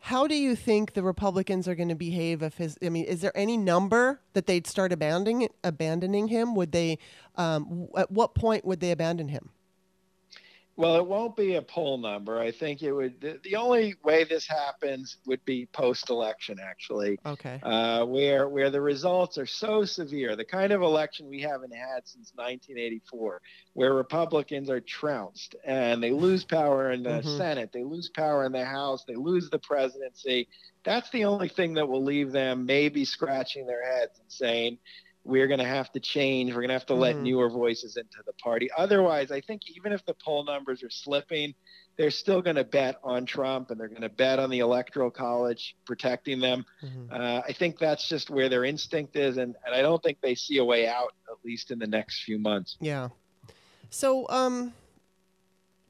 how 0.00 0.26
do 0.26 0.34
you 0.34 0.56
think 0.56 0.94
the 0.94 1.02
Republicans 1.02 1.68
are 1.68 1.74
going 1.74 1.90
to 1.90 1.94
behave 1.94 2.42
if 2.42 2.56
his? 2.56 2.78
I 2.82 2.88
mean, 2.88 3.04
is 3.04 3.20
there 3.20 3.36
any 3.36 3.56
number 3.56 4.20
that 4.32 4.46
they'd 4.46 4.66
start 4.66 4.92
abandoning 4.92 5.48
abandoning 5.62 6.28
him? 6.28 6.54
Would 6.54 6.72
they? 6.72 6.98
Um, 7.36 7.88
at 7.96 8.10
what 8.10 8.34
point 8.34 8.64
would 8.64 8.80
they 8.80 8.90
abandon 8.90 9.28
him? 9.28 9.50
Well, 10.76 10.96
it 10.96 11.06
won't 11.06 11.36
be 11.36 11.56
a 11.56 11.62
poll 11.62 11.98
number. 11.98 12.38
I 12.38 12.52
think 12.52 12.82
it 12.82 12.92
would. 12.92 13.20
The, 13.20 13.38
the 13.44 13.56
only 13.56 13.96
way 14.02 14.24
this 14.24 14.46
happens 14.46 15.18
would 15.26 15.44
be 15.44 15.66
post-election, 15.66 16.58
actually. 16.58 17.18
Okay. 17.26 17.60
Uh, 17.62 18.06
where 18.06 18.48
where 18.48 18.70
the 18.70 18.80
results 18.80 19.36
are 19.36 19.46
so 19.46 19.84
severe, 19.84 20.36
the 20.36 20.44
kind 20.44 20.72
of 20.72 20.80
election 20.82 21.28
we 21.28 21.42
haven't 21.42 21.74
had 21.74 22.06
since 22.06 22.32
1984, 22.34 23.42
where 23.74 23.92
Republicans 23.92 24.70
are 24.70 24.80
trounced 24.80 25.54
and 25.64 26.02
they 26.02 26.12
lose 26.12 26.44
power 26.44 26.92
in 26.92 27.02
the 27.02 27.10
mm-hmm. 27.10 27.36
Senate, 27.36 27.70
they 27.72 27.84
lose 27.84 28.08
power 28.08 28.44
in 28.44 28.52
the 28.52 28.64
House, 28.64 29.04
they 29.06 29.16
lose 29.16 29.50
the 29.50 29.58
presidency. 29.58 30.48
That's 30.84 31.10
the 31.10 31.26
only 31.26 31.48
thing 31.48 31.74
that 31.74 31.88
will 31.88 32.02
leave 32.02 32.32
them 32.32 32.64
maybe 32.64 33.04
scratching 33.04 33.66
their 33.66 33.84
heads 33.84 34.18
and 34.18 34.32
saying, 34.32 34.78
we're 35.24 35.46
going 35.46 35.60
to 35.60 35.66
have 35.66 35.92
to 35.92 36.00
change. 36.00 36.50
We're 36.50 36.60
going 36.60 36.68
to 36.68 36.74
have 36.74 36.86
to 36.86 36.94
let 36.94 37.14
mm-hmm. 37.14 37.24
newer 37.24 37.50
voices 37.50 37.96
into 37.96 38.18
the 38.24 38.32
party. 38.34 38.70
Otherwise, 38.76 39.30
I 39.30 39.40
think 39.40 39.62
even 39.76 39.92
if 39.92 40.04
the 40.06 40.14
poll 40.14 40.44
numbers 40.44 40.82
are 40.82 40.90
slipping, 40.90 41.54
they're 41.96 42.10
still 42.10 42.40
going 42.40 42.56
to 42.56 42.64
bet 42.64 42.96
on 43.04 43.26
Trump 43.26 43.70
and 43.70 43.78
they're 43.78 43.88
going 43.88 44.00
to 44.00 44.08
bet 44.08 44.38
on 44.38 44.48
the 44.48 44.60
Electoral 44.60 45.10
College 45.10 45.76
protecting 45.84 46.40
them. 46.40 46.64
Mm-hmm. 46.82 47.12
Uh, 47.12 47.42
I 47.46 47.52
think 47.52 47.78
that's 47.78 48.08
just 48.08 48.30
where 48.30 48.48
their 48.48 48.64
instinct 48.64 49.16
is. 49.16 49.36
And, 49.36 49.54
and 49.66 49.74
I 49.74 49.82
don't 49.82 50.02
think 50.02 50.18
they 50.22 50.34
see 50.34 50.56
a 50.58 50.64
way 50.64 50.88
out, 50.88 51.12
at 51.30 51.36
least 51.44 51.70
in 51.70 51.78
the 51.78 51.86
next 51.86 52.24
few 52.24 52.38
months. 52.38 52.76
Yeah. 52.80 53.08
So, 53.90 54.26
um, 54.30 54.72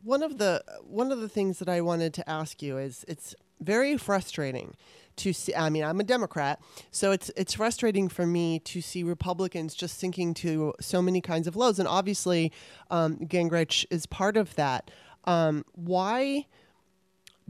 one 0.02 0.22
of 0.22 0.38
the 0.38 0.64
one 0.82 1.12
of 1.12 1.20
the 1.20 1.28
things 1.28 1.58
that 1.58 1.68
I 1.68 1.82
wanted 1.82 2.14
to 2.14 2.28
ask 2.28 2.62
you 2.62 2.78
is 2.78 3.04
it's 3.06 3.34
very 3.60 3.98
frustrating 3.98 4.74
to 5.16 5.32
see 5.32 5.54
I 5.54 5.70
mean 5.70 5.84
I'm 5.84 6.00
a 6.00 6.04
Democrat 6.04 6.60
so 6.90 7.12
it's 7.12 7.30
it's 7.36 7.54
frustrating 7.54 8.08
for 8.08 8.26
me 8.26 8.58
to 8.60 8.80
see 8.80 9.02
Republicans 9.02 9.74
just 9.74 9.98
sinking 9.98 10.34
to 10.34 10.74
so 10.80 11.02
many 11.02 11.20
kinds 11.20 11.46
of 11.46 11.56
lows 11.56 11.78
and 11.78 11.88
obviously 11.88 12.52
um, 12.90 13.16
Gingrich 13.18 13.86
is 13.90 14.06
part 14.06 14.36
of 14.36 14.54
that. 14.56 14.90
Um, 15.24 15.64
why 15.72 16.46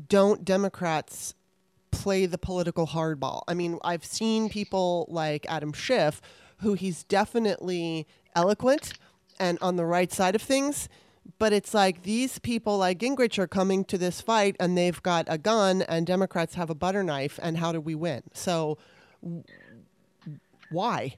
don't 0.08 0.44
Democrats 0.44 1.34
play 1.90 2.26
the 2.26 2.38
political 2.38 2.88
hardball? 2.88 3.42
I 3.46 3.54
mean 3.54 3.78
I've 3.84 4.04
seen 4.04 4.48
people 4.48 5.06
like 5.08 5.46
Adam 5.48 5.72
Schiff 5.72 6.20
who 6.58 6.74
he's 6.74 7.04
definitely 7.04 8.06
eloquent 8.34 8.92
and 9.38 9.58
on 9.62 9.76
the 9.76 9.86
right 9.86 10.12
side 10.12 10.34
of 10.34 10.42
things 10.42 10.88
but 11.38 11.52
it's 11.52 11.74
like 11.74 12.02
these 12.02 12.38
people 12.38 12.78
like 12.78 12.98
Gingrich 12.98 13.38
are 13.38 13.46
coming 13.46 13.84
to 13.86 13.98
this 13.98 14.20
fight 14.20 14.56
and 14.58 14.76
they've 14.76 15.02
got 15.02 15.26
a 15.28 15.38
gun 15.38 15.82
and 15.82 16.06
Democrats 16.06 16.54
have 16.54 16.70
a 16.70 16.74
butter 16.74 17.02
knife 17.02 17.38
and 17.42 17.58
how 17.58 17.72
do 17.72 17.80
we 17.80 17.94
win? 17.94 18.22
So 18.32 18.78
why? 20.70 21.16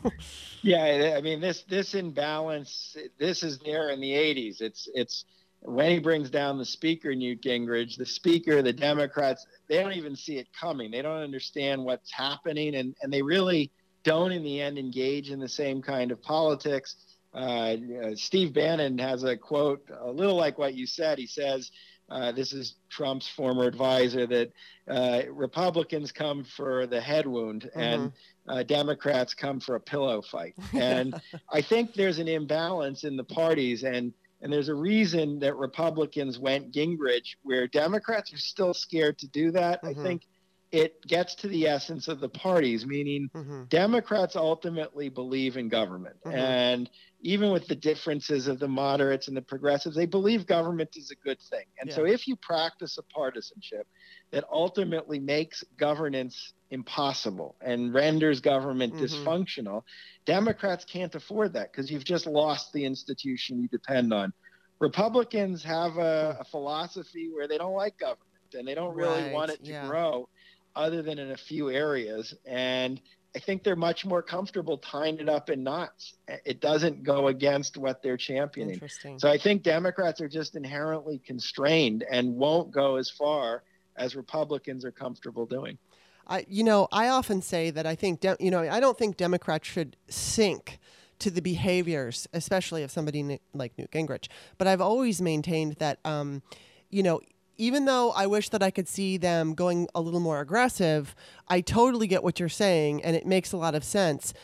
yeah, 0.62 1.14
I 1.16 1.20
mean 1.20 1.40
this 1.40 1.62
this 1.62 1.94
imbalance. 1.94 2.96
This 3.18 3.42
is 3.42 3.58
there 3.58 3.90
in 3.90 4.00
the 4.00 4.12
'80s. 4.12 4.60
It's 4.60 4.88
it's 4.94 5.24
when 5.60 5.90
he 5.90 5.98
brings 5.98 6.30
down 6.30 6.58
the 6.58 6.64
speaker, 6.64 7.14
Newt 7.14 7.42
Gingrich, 7.42 7.96
the 7.96 8.06
speaker, 8.06 8.62
the 8.62 8.72
Democrats, 8.72 9.46
they 9.68 9.82
don't 9.82 9.94
even 9.94 10.14
see 10.14 10.38
it 10.38 10.48
coming. 10.58 10.90
They 10.90 11.02
don't 11.02 11.22
understand 11.22 11.84
what's 11.84 12.12
happening, 12.12 12.76
and, 12.76 12.94
and 13.02 13.12
they 13.12 13.22
really 13.22 13.70
don't, 14.04 14.32
in 14.32 14.44
the 14.44 14.60
end, 14.60 14.78
engage 14.78 15.30
in 15.30 15.40
the 15.40 15.48
same 15.48 15.82
kind 15.82 16.12
of 16.12 16.22
politics. 16.22 16.96
Uh, 17.36 17.76
uh, 18.02 18.10
Steve 18.14 18.54
Bannon 18.54 18.96
has 18.98 19.22
a 19.22 19.36
quote, 19.36 19.90
a 20.00 20.10
little 20.10 20.36
like 20.36 20.58
what 20.58 20.74
you 20.74 20.86
said. 20.86 21.18
He 21.18 21.26
says, 21.26 21.70
uh, 22.08 22.32
this 22.32 22.52
is 22.52 22.76
Trump's 22.88 23.28
former 23.28 23.64
advisor, 23.64 24.26
that 24.26 24.52
uh, 24.88 25.22
Republicans 25.30 26.12
come 26.12 26.44
for 26.44 26.86
the 26.86 27.00
head 27.00 27.26
wound 27.26 27.62
mm-hmm. 27.62 27.80
and 27.80 28.12
uh, 28.48 28.62
Democrats 28.62 29.34
come 29.34 29.60
for 29.60 29.74
a 29.74 29.80
pillow 29.80 30.22
fight. 30.22 30.54
And 30.72 31.20
I 31.52 31.60
think 31.60 31.94
there's 31.94 32.18
an 32.18 32.28
imbalance 32.28 33.04
in 33.04 33.16
the 33.16 33.24
parties. 33.24 33.82
And 33.82 34.12
and 34.42 34.52
there's 34.52 34.68
a 34.68 34.74
reason 34.74 35.38
that 35.40 35.56
Republicans 35.56 36.38
went 36.38 36.70
Gingrich, 36.70 37.36
where 37.42 37.66
Democrats 37.66 38.34
are 38.34 38.38
still 38.38 38.74
scared 38.74 39.18
to 39.18 39.28
do 39.28 39.50
that. 39.52 39.82
Mm-hmm. 39.82 39.98
I 39.98 40.02
think 40.02 40.22
it 40.72 41.00
gets 41.06 41.34
to 41.36 41.48
the 41.48 41.66
essence 41.66 42.08
of 42.08 42.20
the 42.20 42.28
parties, 42.28 42.84
meaning 42.84 43.30
mm-hmm. 43.34 43.64
Democrats 43.64 44.36
ultimately 44.36 45.08
believe 45.08 45.56
in 45.56 45.68
government. 45.68 46.16
Mm-hmm. 46.24 46.36
And 46.36 46.90
even 47.20 47.50
with 47.50 47.66
the 47.66 47.76
differences 47.76 48.46
of 48.48 48.58
the 48.58 48.68
moderates 48.68 49.28
and 49.28 49.36
the 49.36 49.42
progressives, 49.42 49.96
they 49.96 50.06
believe 50.06 50.46
government 50.46 50.90
is 50.96 51.10
a 51.10 51.14
good 51.26 51.40
thing. 51.40 51.64
And 51.80 51.88
yeah. 51.88 51.96
so 51.96 52.04
if 52.04 52.26
you 52.26 52.36
practice 52.36 52.98
a 52.98 53.02
partisanship 53.02 53.86
that 54.32 54.44
ultimately 54.50 55.18
makes 55.18 55.64
governance 55.76 56.52
impossible 56.70 57.54
and 57.60 57.94
renders 57.94 58.40
government 58.40 58.94
mm-hmm. 58.94 59.04
dysfunctional, 59.04 59.82
Democrats 60.24 60.84
can't 60.84 61.14
afford 61.14 61.52
that 61.52 61.72
because 61.72 61.90
you've 61.90 62.04
just 62.04 62.26
lost 62.26 62.72
the 62.72 62.84
institution 62.84 63.62
you 63.62 63.68
depend 63.68 64.12
on. 64.12 64.32
Republicans 64.80 65.62
have 65.62 65.96
a, 65.96 66.38
a 66.40 66.44
philosophy 66.44 67.30
where 67.32 67.48
they 67.48 67.56
don't 67.56 67.74
like 67.74 67.96
government 67.98 68.20
and 68.54 68.66
they 68.66 68.74
don't 68.74 68.94
really 68.94 69.22
right. 69.22 69.32
want 69.32 69.50
it 69.50 69.64
to 69.64 69.70
yeah. 69.70 69.86
grow 69.86 70.28
other 70.76 71.02
than 71.02 71.18
in 71.18 71.32
a 71.32 71.36
few 71.36 71.70
areas. 71.70 72.34
And 72.44 73.00
I 73.34 73.38
think 73.38 73.64
they're 73.64 73.76
much 73.76 74.06
more 74.06 74.22
comfortable 74.22 74.78
tying 74.78 75.18
it 75.18 75.28
up 75.28 75.50
in 75.50 75.62
knots. 75.62 76.14
It 76.44 76.60
doesn't 76.60 77.02
go 77.02 77.28
against 77.28 77.76
what 77.76 78.02
they're 78.02 78.16
championing. 78.16 78.80
So 79.18 79.28
I 79.28 79.38
think 79.38 79.62
Democrats 79.62 80.20
are 80.20 80.28
just 80.28 80.56
inherently 80.56 81.18
constrained 81.18 82.04
and 82.10 82.36
won't 82.36 82.70
go 82.70 82.96
as 82.96 83.10
far 83.10 83.62
as 83.96 84.14
Republicans 84.14 84.84
are 84.84 84.92
comfortable 84.92 85.46
doing. 85.46 85.78
I, 86.26 86.44
you 86.48 86.64
know, 86.64 86.88
I 86.92 87.08
often 87.08 87.40
say 87.42 87.70
that 87.70 87.86
I 87.86 87.94
think, 87.94 88.20
de- 88.20 88.36
you 88.40 88.50
know, 88.50 88.60
I 88.60 88.80
don't 88.80 88.98
think 88.98 89.16
Democrats 89.16 89.68
should 89.68 89.96
sink 90.08 90.78
to 91.18 91.30
the 91.30 91.40
behaviors, 91.40 92.26
especially 92.32 92.82
of 92.82 92.90
somebody 92.90 93.40
like 93.54 93.76
Newt 93.78 93.90
Gingrich. 93.90 94.28
But 94.58 94.66
I've 94.66 94.80
always 94.80 95.22
maintained 95.22 95.74
that, 95.74 95.98
um, 96.04 96.42
you 96.90 97.02
know, 97.02 97.20
even 97.58 97.84
though 97.84 98.12
I 98.12 98.26
wish 98.26 98.48
that 98.50 98.62
I 98.62 98.70
could 98.70 98.88
see 98.88 99.16
them 99.16 99.54
going 99.54 99.88
a 99.94 100.00
little 100.00 100.20
more 100.20 100.40
aggressive, 100.40 101.14
I 101.48 101.60
totally 101.60 102.06
get 102.06 102.22
what 102.22 102.38
you're 102.38 102.48
saying, 102.48 103.02
and 103.02 103.16
it 103.16 103.26
makes 103.26 103.52
a 103.52 103.56
lot 103.56 103.74
of 103.74 103.84
sense. 103.84 104.34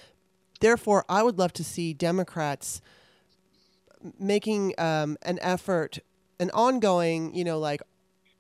Therefore, 0.60 1.04
I 1.08 1.22
would 1.22 1.38
love 1.38 1.52
to 1.54 1.64
see 1.64 1.92
Democrats 1.92 2.80
making 4.18 4.74
um, 4.78 5.16
an 5.22 5.38
effort, 5.42 5.98
an 6.40 6.50
ongoing, 6.52 7.34
you 7.34 7.44
know, 7.44 7.58
like 7.58 7.82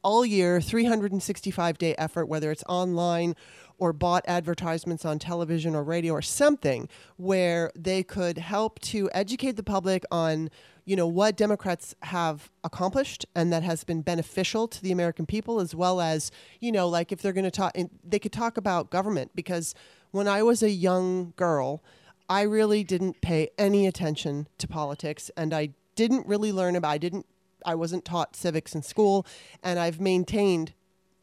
all 0.02 0.24
year, 0.24 0.60
365 0.60 1.78
day 1.78 1.94
effort, 1.96 2.26
whether 2.26 2.50
it's 2.50 2.64
online 2.68 3.36
or 3.78 3.92
bought 3.92 4.24
advertisements 4.28 5.04
on 5.04 5.18
television 5.18 5.74
or 5.74 5.82
radio 5.82 6.12
or 6.12 6.22
something, 6.22 6.88
where 7.16 7.70
they 7.76 8.02
could 8.02 8.38
help 8.38 8.78
to 8.80 9.10
educate 9.12 9.56
the 9.56 9.62
public 9.62 10.04
on 10.10 10.50
you 10.84 10.96
know 10.96 11.06
what 11.06 11.36
Democrats 11.36 11.94
have 12.02 12.50
accomplished 12.64 13.24
and 13.34 13.52
that 13.52 13.62
has 13.62 13.84
been 13.84 14.02
beneficial 14.02 14.66
to 14.68 14.82
the 14.82 14.92
American 14.92 15.26
people, 15.26 15.60
as 15.60 15.74
well 15.74 16.00
as 16.00 16.30
you 16.60 16.72
know, 16.72 16.88
like 16.88 17.12
if 17.12 17.22
they're 17.22 17.32
going 17.32 17.44
to 17.44 17.50
talk, 17.50 17.76
they 18.04 18.18
could 18.18 18.32
talk 18.32 18.56
about 18.56 18.90
government 18.90 19.30
because 19.34 19.74
when 20.10 20.28
I 20.28 20.42
was 20.42 20.62
a 20.62 20.70
young 20.70 21.32
girl, 21.36 21.82
I 22.28 22.42
really 22.42 22.84
didn't 22.84 23.20
pay 23.20 23.50
any 23.58 23.86
attention 23.86 24.48
to 24.58 24.66
politics, 24.66 25.30
and 25.36 25.52
I 25.52 25.70
didn't 25.96 26.26
really 26.26 26.52
learn 26.52 26.76
about. 26.76 26.90
I 26.90 26.98
didn't 26.98 27.26
I 27.64 27.74
wasn't 27.74 28.04
taught 28.04 28.36
civics 28.36 28.74
in 28.74 28.82
school, 28.82 29.26
and 29.62 29.78
I've 29.78 30.00
maintained, 30.00 30.72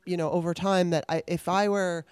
you 0.05 0.17
know, 0.17 0.31
over 0.31 0.53
time 0.53 0.89
that 0.91 1.05
I, 1.09 1.23
if 1.27 1.47
I 1.47 1.67
were, 1.67 2.05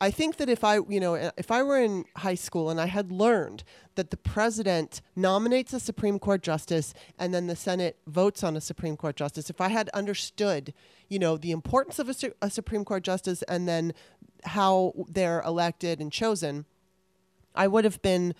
I 0.00 0.10
think 0.10 0.36
that 0.36 0.48
if 0.48 0.64
I, 0.64 0.76
you 0.88 1.00
know, 1.00 1.14
eh, 1.14 1.30
if 1.36 1.50
I 1.50 1.62
were 1.62 1.78
in 1.78 2.04
high 2.16 2.34
school 2.34 2.68
and 2.68 2.80
I 2.80 2.86
had 2.86 3.12
learned 3.12 3.62
that 3.94 4.10
the 4.10 4.16
president 4.16 5.00
nominates 5.14 5.72
a 5.72 5.80
Supreme 5.80 6.18
Court 6.18 6.42
justice 6.42 6.94
and 7.18 7.32
then 7.32 7.46
the 7.46 7.56
Senate 7.56 7.98
votes 8.06 8.42
on 8.42 8.56
a 8.56 8.60
Supreme 8.60 8.96
Court 8.96 9.16
justice, 9.16 9.50
if 9.50 9.60
I 9.60 9.68
had 9.68 9.88
understood, 9.90 10.74
you 11.08 11.18
know, 11.18 11.36
the 11.36 11.52
importance 11.52 11.98
of 11.98 12.08
a, 12.08 12.14
a 12.42 12.50
Supreme 12.50 12.84
Court 12.84 13.04
justice 13.04 13.42
and 13.42 13.68
then 13.68 13.94
how 14.44 14.92
they're 15.08 15.42
elected 15.42 16.00
and 16.00 16.10
chosen, 16.10 16.66
I 17.54 17.68
would 17.68 17.84
have 17.84 18.02
been 18.02 18.34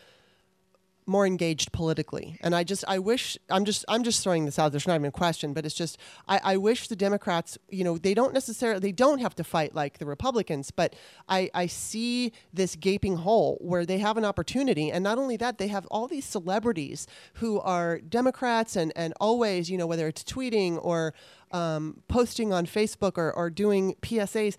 more 1.07 1.27
engaged 1.27 1.73
politically. 1.73 2.39
And 2.41 2.55
I 2.55 2.65
just 2.65 2.85
I 2.89 2.99
wish 2.99 3.37
I'm 3.51 3.65
just 3.65 3.85
I'm 3.89 4.03
just 4.03 4.23
throwing 4.23 4.47
this 4.47 4.59
out. 4.59 4.73
There's 4.73 4.87
not 4.87 4.95
even 4.95 5.07
a 5.07 5.13
question, 5.13 5.53
but 5.53 5.67
it's 5.67 5.75
just 5.75 5.99
I, 6.27 6.41
I 6.43 6.57
wish 6.57 6.89
the 6.89 6.97
Democrats, 6.97 7.59
you 7.69 7.85
know, 7.85 7.99
they 7.99 8.15
don't 8.15 8.33
necessarily 8.33 8.81
they 8.81 8.93
don't 8.93 9.21
have 9.21 9.35
to 9.37 9.45
fight 9.45 9.75
like 9.75 9.99
the 9.99 10.07
Republicans, 10.07 10.71
but 10.71 10.95
I, 11.29 11.51
I 11.55 11.67
see 11.67 12.33
this 12.53 12.77
gaping 12.77 13.17
hole 13.17 13.59
where 13.61 13.85
they 13.85 13.99
have 13.99 14.17
an 14.17 14.25
opportunity. 14.25 14.91
And 14.91 15.05
not 15.05 15.19
only 15.19 15.37
that, 15.37 15.59
they 15.59 15.69
have 15.69 15.87
all 15.87 16.09
these 16.09 16.25
celebrities 16.25 17.07
who 17.35 17.61
are 17.61 18.01
Democrats 18.01 18.77
and, 18.77 18.93
and 18.97 19.13
always, 19.21 19.71
you 19.71 19.77
know, 19.77 19.87
whether 19.87 20.09
it's 20.09 20.25
tweeting 20.25 20.79
or 20.83 21.15
um, 21.51 22.03
posting 22.09 22.53
on 22.53 22.67
Facebook 22.67 23.19
or, 23.19 23.33
or 23.33 23.51
doing 23.51 23.95
PSAs, 24.03 24.57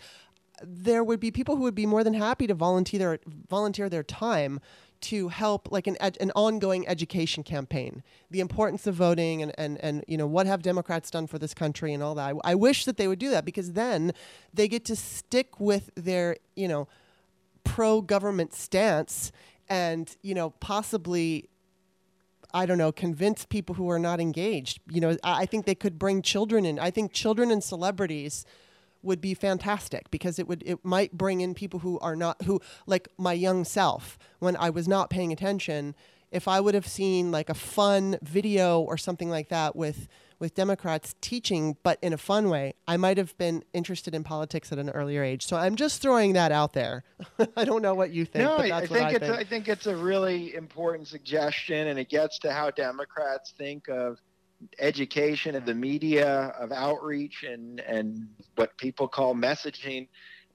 there 0.63 1.03
would 1.03 1.19
be 1.19 1.31
people 1.31 1.57
who 1.57 1.63
would 1.63 1.75
be 1.75 1.85
more 1.85 2.03
than 2.03 2.13
happy 2.13 2.47
to 2.47 2.53
volunteer 2.53 2.99
their, 2.99 3.19
volunteer 3.49 3.89
their 3.89 4.03
time 4.03 4.59
to 5.01 5.27
help 5.27 5.71
like 5.71 5.87
an, 5.87 5.97
ed- 5.99 6.17
an 6.19 6.31
ongoing 6.35 6.87
education 6.87 7.43
campaign 7.43 8.03
the 8.31 8.39
importance 8.39 8.87
of 8.87 8.95
voting 8.95 9.41
and, 9.41 9.53
and, 9.57 9.77
and 9.83 10.03
you 10.07 10.17
know 10.17 10.27
what 10.27 10.47
have 10.47 10.61
democrats 10.61 11.11
done 11.11 11.27
for 11.27 11.37
this 11.39 11.53
country 11.53 11.93
and 11.93 12.01
all 12.01 12.15
that 12.15 12.33
I, 12.33 12.51
I 12.51 12.55
wish 12.55 12.85
that 12.85 12.97
they 12.97 13.07
would 13.07 13.19
do 13.19 13.29
that 13.31 13.45
because 13.45 13.73
then 13.73 14.13
they 14.53 14.67
get 14.67 14.85
to 14.85 14.95
stick 14.95 15.59
with 15.59 15.89
their 15.95 16.37
you 16.55 16.67
know 16.67 16.87
pro-government 17.63 18.53
stance 18.53 19.31
and 19.69 20.15
you 20.21 20.33
know 20.33 20.51
possibly 20.59 21.49
I 22.55 22.65
don't 22.65 22.77
know, 22.77 22.93
convince 22.93 23.43
people 23.45 23.75
who 23.75 23.89
are 23.89 23.99
not 23.99 24.21
engaged. 24.21 24.79
You 24.89 25.01
know, 25.01 25.17
I 25.25 25.45
think 25.45 25.65
they 25.65 25.75
could 25.75 25.99
bring 25.99 26.21
children 26.21 26.65
in. 26.65 26.79
I 26.79 26.89
think 26.89 27.11
children 27.11 27.51
and 27.51 27.61
celebrities 27.61 28.45
would 29.05 29.21
be 29.21 29.33
fantastic 29.33 30.09
because 30.11 30.39
it 30.39 30.47
would 30.47 30.63
it 30.65 30.83
might 30.83 31.13
bring 31.13 31.41
in 31.41 31.53
people 31.53 31.79
who 31.79 31.99
are 31.99 32.15
not 32.15 32.41
who 32.43 32.59
like 32.85 33.07
my 33.17 33.33
young 33.33 33.63
self 33.63 34.17
when 34.39 34.55
I 34.55 34.69
was 34.69 34.87
not 34.87 35.09
paying 35.09 35.31
attention 35.31 35.95
if 36.31 36.47
I 36.47 36.59
would 36.59 36.73
have 36.73 36.87
seen 36.87 37.31
like 37.31 37.49
a 37.49 37.53
fun 37.53 38.17
video 38.21 38.81
or 38.81 38.97
something 38.97 39.29
like 39.29 39.49
that 39.49 39.75
with 39.75 40.07
with 40.39 40.53
Democrats 40.53 41.15
teaching 41.21 41.77
but 41.83 41.97
in 42.01 42.11
a 42.11 42.17
fun 42.17 42.49
way 42.49 42.73
I 42.87 42.97
might 42.97 43.17
have 43.17 43.37
been 43.37 43.63
interested 43.73 44.13
in 44.13 44.23
politics 44.23 44.71
at 44.71 44.79
an 44.79 44.89
earlier 44.89 45.23
age 45.23 45.45
so 45.45 45.55
I'm 45.55 45.75
just 45.75 46.01
throwing 46.01 46.33
that 46.33 46.51
out 46.51 46.73
there 46.73 47.03
I 47.55 47.63
don't 47.63 47.81
know 47.81 47.93
what 47.93 48.11
you 48.11 48.25
think 48.25 48.43
no 48.43 48.57
I, 48.57 48.77
I, 48.77 48.85
think 48.85 49.05
I 49.05 49.09
it's 49.11 49.19
think. 49.19 49.37
I 49.37 49.43
think 49.43 49.67
it's 49.69 49.87
a 49.87 49.95
really 49.95 50.55
important 50.55 51.07
suggestion 51.07 51.87
and 51.87 51.99
it 51.99 52.09
gets 52.09 52.39
to 52.39 52.51
how 52.51 52.71
Democrats 52.71 53.53
think 53.57 53.87
of 53.87 54.19
education 54.79 55.55
of 55.55 55.65
the 55.65 55.73
media, 55.73 56.53
of 56.59 56.71
outreach, 56.71 57.43
and 57.43 57.79
and 57.79 58.27
what 58.55 58.77
people 58.77 59.07
call 59.07 59.35
messaging. 59.35 60.07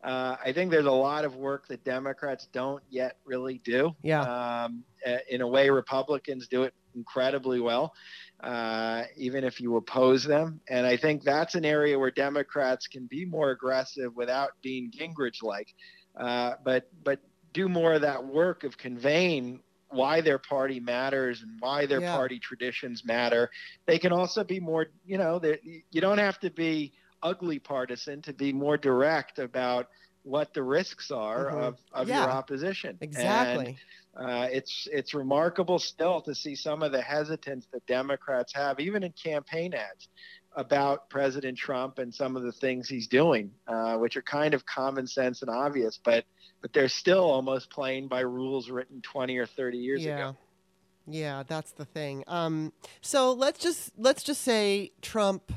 Uh, 0.02 0.36
I 0.42 0.52
think 0.52 0.70
there's 0.70 0.86
a 0.86 0.90
lot 0.90 1.26
of 1.26 1.36
work 1.36 1.68
that 1.68 1.84
Democrats 1.84 2.48
don't 2.52 2.82
yet 2.88 3.18
really 3.26 3.60
do. 3.64 3.94
Yeah. 4.02 4.22
Um, 4.22 4.84
in 5.28 5.42
a 5.42 5.46
way, 5.46 5.68
Republicans 5.68 6.48
do 6.48 6.62
it 6.62 6.72
incredibly 6.94 7.60
well, 7.60 7.92
uh, 8.40 9.04
even 9.16 9.44
if 9.44 9.60
you 9.60 9.76
oppose 9.76 10.24
them. 10.24 10.60
And 10.68 10.86
I 10.86 10.96
think 10.96 11.22
that's 11.22 11.54
an 11.54 11.64
area 11.64 11.98
where 11.98 12.10
Democrats 12.10 12.86
can 12.86 13.06
be 13.06 13.24
more 13.24 13.50
aggressive 13.50 14.14
without 14.16 14.50
being 14.62 14.90
Gingrich-like, 14.90 15.74
uh, 16.16 16.54
but 16.64 16.88
but 17.04 17.20
do 17.52 17.68
more 17.68 17.94
of 17.94 18.02
that 18.02 18.24
work 18.24 18.64
of 18.64 18.78
conveying 18.78 19.60
why 19.90 20.20
their 20.20 20.38
party 20.38 20.80
matters 20.80 21.42
and 21.42 21.52
why 21.60 21.86
their 21.86 22.00
yeah. 22.00 22.14
party 22.14 22.38
traditions 22.38 23.04
matter. 23.04 23.50
They 23.86 23.98
can 23.98 24.12
also 24.12 24.44
be 24.44 24.60
more, 24.60 24.86
you 25.04 25.18
know, 25.18 25.40
you 25.62 26.00
don't 26.00 26.18
have 26.18 26.38
to 26.40 26.50
be 26.50 26.92
ugly 27.22 27.58
partisan 27.58 28.22
to 28.22 28.32
be 28.32 28.52
more 28.52 28.76
direct 28.76 29.38
about 29.38 29.88
what 30.22 30.52
the 30.54 30.62
risks 30.62 31.10
are 31.10 31.46
mm-hmm. 31.46 31.58
of, 31.58 31.78
of 31.92 32.08
yeah. 32.08 32.22
your 32.22 32.30
opposition. 32.30 32.98
Exactly. 33.00 33.76
And, 34.16 34.30
uh, 34.30 34.48
it's 34.50 34.88
it's 34.90 35.14
remarkable 35.14 35.78
still 35.78 36.20
to 36.22 36.34
see 36.34 36.56
some 36.56 36.82
of 36.82 36.90
the 36.90 37.00
hesitance 37.00 37.68
that 37.72 37.86
Democrats 37.86 38.52
have, 38.54 38.80
even 38.80 39.04
in 39.04 39.12
campaign 39.12 39.72
ads. 39.72 40.08
About 40.56 41.08
President 41.08 41.56
Trump 41.56 41.98
and 41.98 42.12
some 42.12 42.36
of 42.36 42.42
the 42.42 42.52
things 42.52 42.88
he's 42.88 43.06
doing, 43.06 43.52
uh, 43.68 43.96
which 43.96 44.16
are 44.16 44.22
kind 44.22 44.54
of 44.54 44.66
common 44.66 45.06
sense 45.06 45.42
and 45.42 45.50
obvious, 45.50 45.98
but 46.02 46.24
but 46.60 46.72
they're 46.72 46.88
still 46.88 47.22
almost 47.22 47.70
playing 47.70 48.06
by 48.06 48.20
rules 48.20 48.68
written 48.68 49.00
20 49.00 49.38
or 49.38 49.46
30 49.46 49.78
years 49.78 50.04
yeah. 50.04 50.16
ago. 50.16 50.36
Yeah, 51.06 51.42
that's 51.46 51.72
the 51.72 51.86
thing. 51.86 52.22
Um, 52.26 52.72
so 53.00 53.32
let's 53.32 53.58
just 53.58 53.92
let's 53.96 54.22
just 54.22 54.42
say 54.42 54.92
Trump 55.00 55.52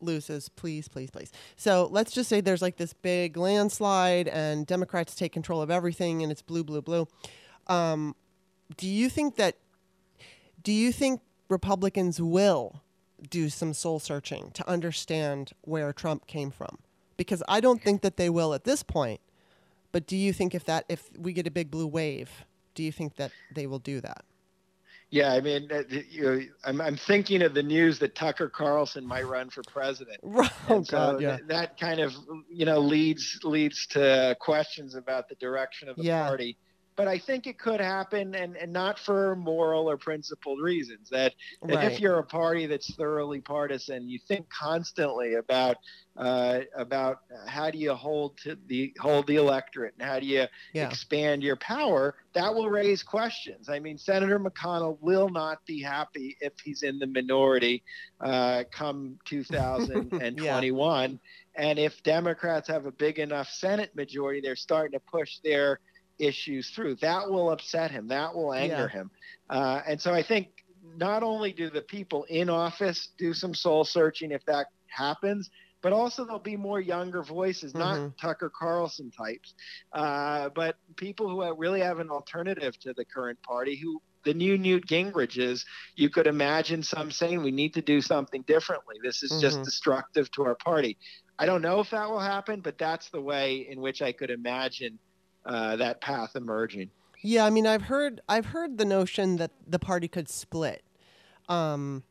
loses, 0.00 0.48
please, 0.48 0.88
please, 0.88 1.10
please. 1.10 1.32
So 1.56 1.88
let's 1.90 2.12
just 2.12 2.28
say 2.28 2.40
there's 2.40 2.62
like 2.62 2.76
this 2.76 2.92
big 2.92 3.36
landslide 3.36 4.28
and 4.28 4.66
Democrats 4.66 5.14
take 5.14 5.32
control 5.32 5.62
of 5.62 5.70
everything 5.70 6.22
and 6.22 6.30
it's 6.32 6.42
blue, 6.42 6.64
blue, 6.64 6.82
blue. 6.82 7.06
Um, 7.66 8.14
do 8.76 8.86
you 8.88 9.08
think 9.08 9.36
that? 9.36 9.56
Do 10.62 10.72
you 10.72 10.92
think 10.92 11.20
Republicans 11.48 12.20
will 12.20 12.82
do 13.30 13.48
some 13.48 13.72
soul 13.72 13.98
searching 13.98 14.50
to 14.52 14.68
understand 14.68 15.52
where 15.62 15.92
Trump 15.92 16.26
came 16.26 16.50
from? 16.50 16.78
Because 17.16 17.42
I 17.48 17.60
don't 17.60 17.82
think 17.82 18.02
that 18.02 18.16
they 18.16 18.30
will 18.30 18.54
at 18.54 18.64
this 18.64 18.82
point. 18.82 19.20
But 19.90 20.06
do 20.06 20.16
you 20.16 20.32
think 20.32 20.54
if 20.54 20.64
that 20.64 20.84
if 20.88 21.10
we 21.18 21.32
get 21.32 21.46
a 21.46 21.50
big 21.50 21.70
blue 21.70 21.86
wave, 21.86 22.44
do 22.74 22.82
you 22.82 22.92
think 22.92 23.16
that 23.16 23.32
they 23.54 23.66
will 23.66 23.78
do 23.78 24.00
that? 24.00 24.24
Yeah, 25.10 25.32
I 25.32 25.40
mean, 25.40 25.70
you 26.10 26.22
know, 26.22 26.40
I'm, 26.64 26.80
I'm 26.82 26.96
thinking 26.96 27.40
of 27.40 27.54
the 27.54 27.62
news 27.62 27.98
that 28.00 28.14
Tucker 28.14 28.50
Carlson 28.50 29.06
might 29.06 29.26
run 29.26 29.48
for 29.48 29.62
president. 29.62 30.20
Oh 30.70 30.82
so 30.82 30.96
God, 30.96 31.20
yeah. 31.22 31.36
Th- 31.36 31.48
that 31.48 31.80
kind 31.80 31.98
of 31.98 32.14
you 32.50 32.66
know 32.66 32.78
leads 32.78 33.40
leads 33.42 33.86
to 33.88 34.36
questions 34.38 34.94
about 34.94 35.30
the 35.30 35.34
direction 35.36 35.88
of 35.88 35.96
the 35.96 36.02
yeah. 36.02 36.28
party 36.28 36.58
but 36.98 37.06
I 37.06 37.16
think 37.16 37.46
it 37.46 37.60
could 37.60 37.80
happen, 37.80 38.34
and, 38.34 38.56
and 38.56 38.72
not 38.72 38.98
for 38.98 39.36
moral 39.36 39.88
or 39.88 39.96
principled 39.96 40.60
reasons. 40.60 41.08
That, 41.10 41.32
that 41.62 41.76
right. 41.76 41.92
if 41.92 42.00
you're 42.00 42.18
a 42.18 42.24
party 42.24 42.66
that's 42.66 42.92
thoroughly 42.96 43.40
partisan, 43.40 44.08
you 44.08 44.18
think 44.26 44.48
constantly 44.50 45.34
about 45.34 45.76
uh, 46.16 46.62
about 46.76 47.20
how 47.46 47.70
do 47.70 47.78
you 47.78 47.94
hold 47.94 48.36
to 48.38 48.58
the 48.66 48.92
hold 48.98 49.28
the 49.28 49.36
electorate 49.36 49.94
and 49.96 50.08
how 50.08 50.18
do 50.18 50.26
you 50.26 50.46
yeah. 50.72 50.88
expand 50.88 51.44
your 51.44 51.54
power. 51.54 52.16
That 52.32 52.52
will 52.52 52.68
raise 52.68 53.04
questions. 53.04 53.68
I 53.68 53.78
mean, 53.78 53.96
Senator 53.96 54.40
McConnell 54.40 54.98
will 55.00 55.28
not 55.28 55.64
be 55.66 55.80
happy 55.80 56.36
if 56.40 56.54
he's 56.64 56.82
in 56.82 56.98
the 56.98 57.06
minority 57.06 57.84
uh, 58.20 58.64
come 58.72 59.20
2021. 59.26 61.10
yeah. 61.10 61.16
And 61.54 61.78
if 61.78 62.02
Democrats 62.02 62.68
have 62.68 62.86
a 62.86 62.92
big 62.92 63.20
enough 63.20 63.48
Senate 63.48 63.94
majority, 63.94 64.40
they're 64.40 64.56
starting 64.56 64.98
to 64.98 65.00
push 65.00 65.38
their 65.44 65.80
issues 66.18 66.70
through. 66.70 66.96
That 66.96 67.28
will 67.30 67.50
upset 67.50 67.90
him. 67.90 68.08
That 68.08 68.34
will 68.34 68.52
anger 68.52 68.90
yeah. 68.92 69.00
him. 69.00 69.10
Uh, 69.48 69.82
and 69.86 70.00
so 70.00 70.12
I 70.12 70.22
think 70.22 70.48
not 70.96 71.22
only 71.22 71.52
do 71.52 71.70
the 71.70 71.82
people 71.82 72.24
in 72.24 72.48
office 72.48 73.10
do 73.18 73.32
some 73.32 73.54
soul 73.54 73.84
searching 73.84 74.32
if 74.32 74.44
that 74.46 74.66
happens, 74.86 75.50
but 75.80 75.92
also 75.92 76.24
there'll 76.24 76.40
be 76.40 76.56
more 76.56 76.80
younger 76.80 77.22
voices, 77.22 77.74
not 77.74 77.98
mm-hmm. 77.98 78.08
Tucker 78.20 78.50
Carlson 78.50 79.10
types, 79.10 79.54
uh, 79.92 80.48
but 80.54 80.76
people 80.96 81.28
who 81.28 81.54
really 81.56 81.80
have 81.80 82.00
an 82.00 82.10
alternative 82.10 82.78
to 82.80 82.92
the 82.94 83.04
current 83.04 83.40
party 83.42 83.76
who 83.76 84.00
the 84.24 84.34
new 84.34 84.58
Newt 84.58 84.86
Gingrich 84.86 85.38
is, 85.38 85.64
you 85.94 86.10
could 86.10 86.26
imagine 86.26 86.82
some 86.82 87.10
saying 87.10 87.42
we 87.42 87.52
need 87.52 87.74
to 87.74 87.82
do 87.82 88.00
something 88.00 88.42
differently. 88.42 88.96
This 89.02 89.22
is 89.22 89.30
mm-hmm. 89.30 89.40
just 89.40 89.62
destructive 89.62 90.30
to 90.32 90.44
our 90.44 90.56
party. 90.56 90.98
I 91.38 91.46
don't 91.46 91.62
know 91.62 91.78
if 91.78 91.90
that 91.90 92.10
will 92.10 92.18
happen, 92.18 92.60
but 92.60 92.78
that's 92.78 93.08
the 93.10 93.20
way 93.20 93.68
in 93.70 93.80
which 93.80 94.02
I 94.02 94.12
could 94.12 94.30
imagine 94.30 94.98
uh, 95.48 95.76
that 95.76 96.00
path 96.00 96.36
emerging. 96.36 96.90
Yeah, 97.22 97.44
I 97.44 97.50
mean, 97.50 97.66
I've 97.66 97.82
heard 97.82 98.20
I've 98.28 98.46
heard 98.46 98.78
the 98.78 98.84
notion 98.84 99.36
that 99.38 99.50
the 99.66 99.78
party 99.78 100.06
could 100.06 100.28
split, 100.28 100.84
um, 101.48 102.04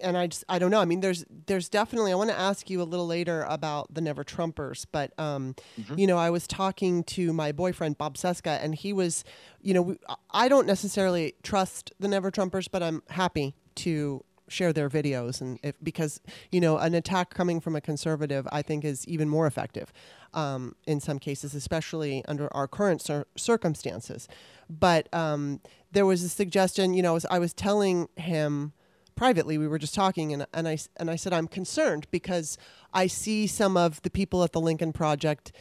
and 0.00 0.16
I 0.16 0.28
just 0.28 0.44
I 0.48 0.60
don't 0.60 0.70
know. 0.70 0.80
I 0.80 0.84
mean, 0.84 1.00
there's 1.00 1.24
there's 1.46 1.68
definitely. 1.68 2.12
I 2.12 2.14
want 2.14 2.30
to 2.30 2.38
ask 2.38 2.70
you 2.70 2.80
a 2.80 2.84
little 2.84 3.06
later 3.06 3.44
about 3.48 3.92
the 3.92 4.00
Never 4.00 4.22
Trumpers, 4.22 4.86
but 4.92 5.18
um, 5.18 5.56
mm-hmm. 5.80 5.98
you 5.98 6.06
know, 6.06 6.16
I 6.16 6.30
was 6.30 6.46
talking 6.46 7.02
to 7.04 7.32
my 7.32 7.50
boyfriend 7.50 7.98
Bob 7.98 8.16
Cesca, 8.16 8.62
and 8.62 8.74
he 8.76 8.92
was, 8.92 9.24
you 9.62 9.74
know, 9.74 9.96
I 10.30 10.46
don't 10.46 10.66
necessarily 10.66 11.34
trust 11.42 11.92
the 11.98 12.06
Never 12.06 12.30
Trumpers, 12.30 12.68
but 12.70 12.84
I'm 12.84 13.02
happy 13.08 13.56
to 13.76 14.22
share 14.48 14.72
their 14.72 14.88
videos 14.88 15.40
and 15.40 15.58
if 15.62 15.74
because 15.82 16.20
you 16.52 16.60
know 16.60 16.78
an 16.78 16.94
attack 16.94 17.34
coming 17.34 17.60
from 17.60 17.74
a 17.74 17.80
conservative 17.80 18.46
i 18.52 18.62
think 18.62 18.84
is 18.84 19.06
even 19.08 19.28
more 19.28 19.46
effective 19.46 19.92
um, 20.36 20.76
in 20.86 21.00
some 21.00 21.18
cases 21.18 21.54
especially 21.54 22.24
under 22.26 22.54
our 22.54 22.68
current 22.68 23.00
cir- 23.02 23.26
circumstances. 23.36 24.28
But 24.68 25.12
um, 25.12 25.60
there 25.92 26.06
was 26.06 26.22
a 26.22 26.28
suggestion 26.28 26.94
you 26.94 27.02
know 27.02 27.12
I 27.12 27.14
was, 27.14 27.26
I 27.30 27.38
was 27.38 27.52
telling 27.52 28.08
him 28.16 28.72
privately 29.16 29.56
we 29.56 29.66
were 29.66 29.78
just 29.78 29.94
talking 29.94 30.32
and, 30.32 30.46
and 30.52 30.68
I 30.68 30.78
and 30.98 31.10
I 31.10 31.16
said 31.16 31.32
I'm 31.32 31.48
concerned 31.48 32.06
because 32.10 32.58
I 32.92 33.06
see 33.06 33.46
some 33.46 33.76
of 33.76 34.02
the 34.02 34.10
people 34.10 34.44
at 34.44 34.52
the 34.52 34.60
Lincoln 34.60 34.92
Project 34.92 35.52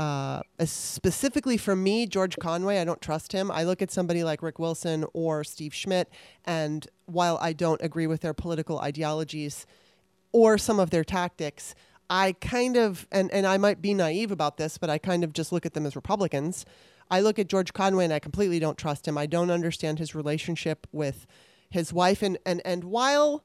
uh, 0.00 0.40
specifically 0.64 1.58
for 1.58 1.76
me, 1.76 2.06
George 2.06 2.38
Conway, 2.38 2.78
I 2.78 2.84
don't 2.84 3.02
trust 3.02 3.32
him. 3.32 3.50
I 3.50 3.64
look 3.64 3.82
at 3.82 3.90
somebody 3.90 4.24
like 4.24 4.40
Rick 4.40 4.58
Wilson 4.58 5.04
or 5.12 5.44
Steve 5.44 5.74
Schmidt, 5.74 6.08
and 6.46 6.86
while 7.04 7.38
I 7.42 7.52
don't 7.52 7.82
agree 7.82 8.06
with 8.06 8.22
their 8.22 8.32
political 8.32 8.78
ideologies 8.78 9.66
or 10.32 10.56
some 10.56 10.80
of 10.80 10.88
their 10.88 11.04
tactics, 11.04 11.74
I 12.08 12.32
kind 12.40 12.78
of, 12.78 13.06
and, 13.12 13.30
and 13.30 13.46
I 13.46 13.58
might 13.58 13.82
be 13.82 13.92
naive 13.92 14.30
about 14.30 14.56
this, 14.56 14.78
but 14.78 14.88
I 14.88 14.96
kind 14.96 15.22
of 15.22 15.34
just 15.34 15.52
look 15.52 15.66
at 15.66 15.74
them 15.74 15.84
as 15.84 15.94
Republicans. 15.94 16.64
I 17.10 17.20
look 17.20 17.38
at 17.38 17.48
George 17.48 17.74
Conway 17.74 18.04
and 18.04 18.12
I 18.14 18.20
completely 18.20 18.58
don't 18.58 18.78
trust 18.78 19.06
him. 19.06 19.18
I 19.18 19.26
don't 19.26 19.50
understand 19.50 19.98
his 19.98 20.14
relationship 20.14 20.86
with 20.92 21.26
his 21.68 21.92
wife. 21.92 22.22
And, 22.22 22.38
and, 22.46 22.62
and 22.64 22.84
while 22.84 23.44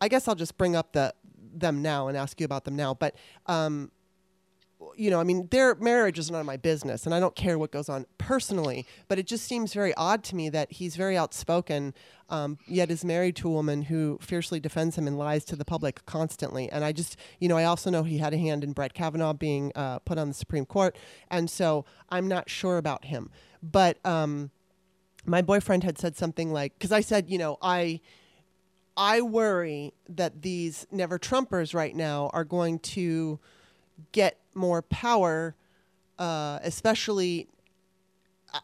I 0.00 0.06
guess 0.06 0.28
I'll 0.28 0.36
just 0.36 0.56
bring 0.56 0.76
up 0.76 0.92
the 0.92 1.14
them 1.52 1.82
now 1.82 2.06
and 2.06 2.16
ask 2.16 2.38
you 2.38 2.44
about 2.44 2.64
them 2.64 2.76
now, 2.76 2.94
but 2.94 3.16
um, 3.46 3.90
you 4.96 5.10
know, 5.10 5.20
I 5.20 5.24
mean, 5.24 5.46
their 5.50 5.74
marriage 5.74 6.18
is 6.18 6.30
none 6.30 6.40
of 6.40 6.46
my 6.46 6.56
business, 6.56 7.04
and 7.04 7.14
I 7.14 7.20
don't 7.20 7.34
care 7.36 7.58
what 7.58 7.70
goes 7.70 7.88
on 7.88 8.06
personally. 8.18 8.86
But 9.08 9.18
it 9.18 9.26
just 9.26 9.44
seems 9.44 9.74
very 9.74 9.94
odd 9.94 10.24
to 10.24 10.36
me 10.36 10.48
that 10.50 10.72
he's 10.72 10.96
very 10.96 11.16
outspoken, 11.16 11.94
um, 12.28 12.58
yet 12.66 12.90
is 12.90 13.04
married 13.04 13.36
to 13.36 13.48
a 13.48 13.52
woman 13.52 13.82
who 13.82 14.18
fiercely 14.20 14.58
defends 14.58 14.96
him 14.96 15.06
and 15.06 15.18
lies 15.18 15.44
to 15.46 15.56
the 15.56 15.64
public 15.64 16.04
constantly. 16.06 16.70
And 16.70 16.84
I 16.84 16.92
just, 16.92 17.16
you 17.38 17.48
know, 17.48 17.56
I 17.56 17.64
also 17.64 17.90
know 17.90 18.04
he 18.04 18.18
had 18.18 18.32
a 18.32 18.38
hand 18.38 18.64
in 18.64 18.72
Brett 18.72 18.94
Kavanaugh 18.94 19.34
being 19.34 19.72
uh, 19.74 19.98
put 20.00 20.18
on 20.18 20.28
the 20.28 20.34
Supreme 20.34 20.64
Court, 20.66 20.96
and 21.30 21.50
so 21.50 21.84
I'm 22.08 22.26
not 22.26 22.48
sure 22.48 22.78
about 22.78 23.04
him. 23.04 23.30
But 23.62 23.98
um, 24.06 24.50
my 25.26 25.42
boyfriend 25.42 25.84
had 25.84 25.98
said 25.98 26.16
something 26.16 26.52
like, 26.52 26.72
because 26.74 26.92
I 26.92 27.00
said, 27.00 27.28
you 27.28 27.38
know, 27.38 27.58
I. 27.62 28.00
I 28.96 29.22
worry 29.22 29.94
that 30.10 30.42
these 30.42 30.86
never 30.90 31.18
Trumpers 31.18 31.72
right 31.72 31.94
now 31.94 32.28
are 32.34 32.44
going 32.44 32.80
to 32.80 33.38
get 34.12 34.39
more 34.54 34.82
power, 34.82 35.54
uh, 36.18 36.58
especially. 36.62 37.48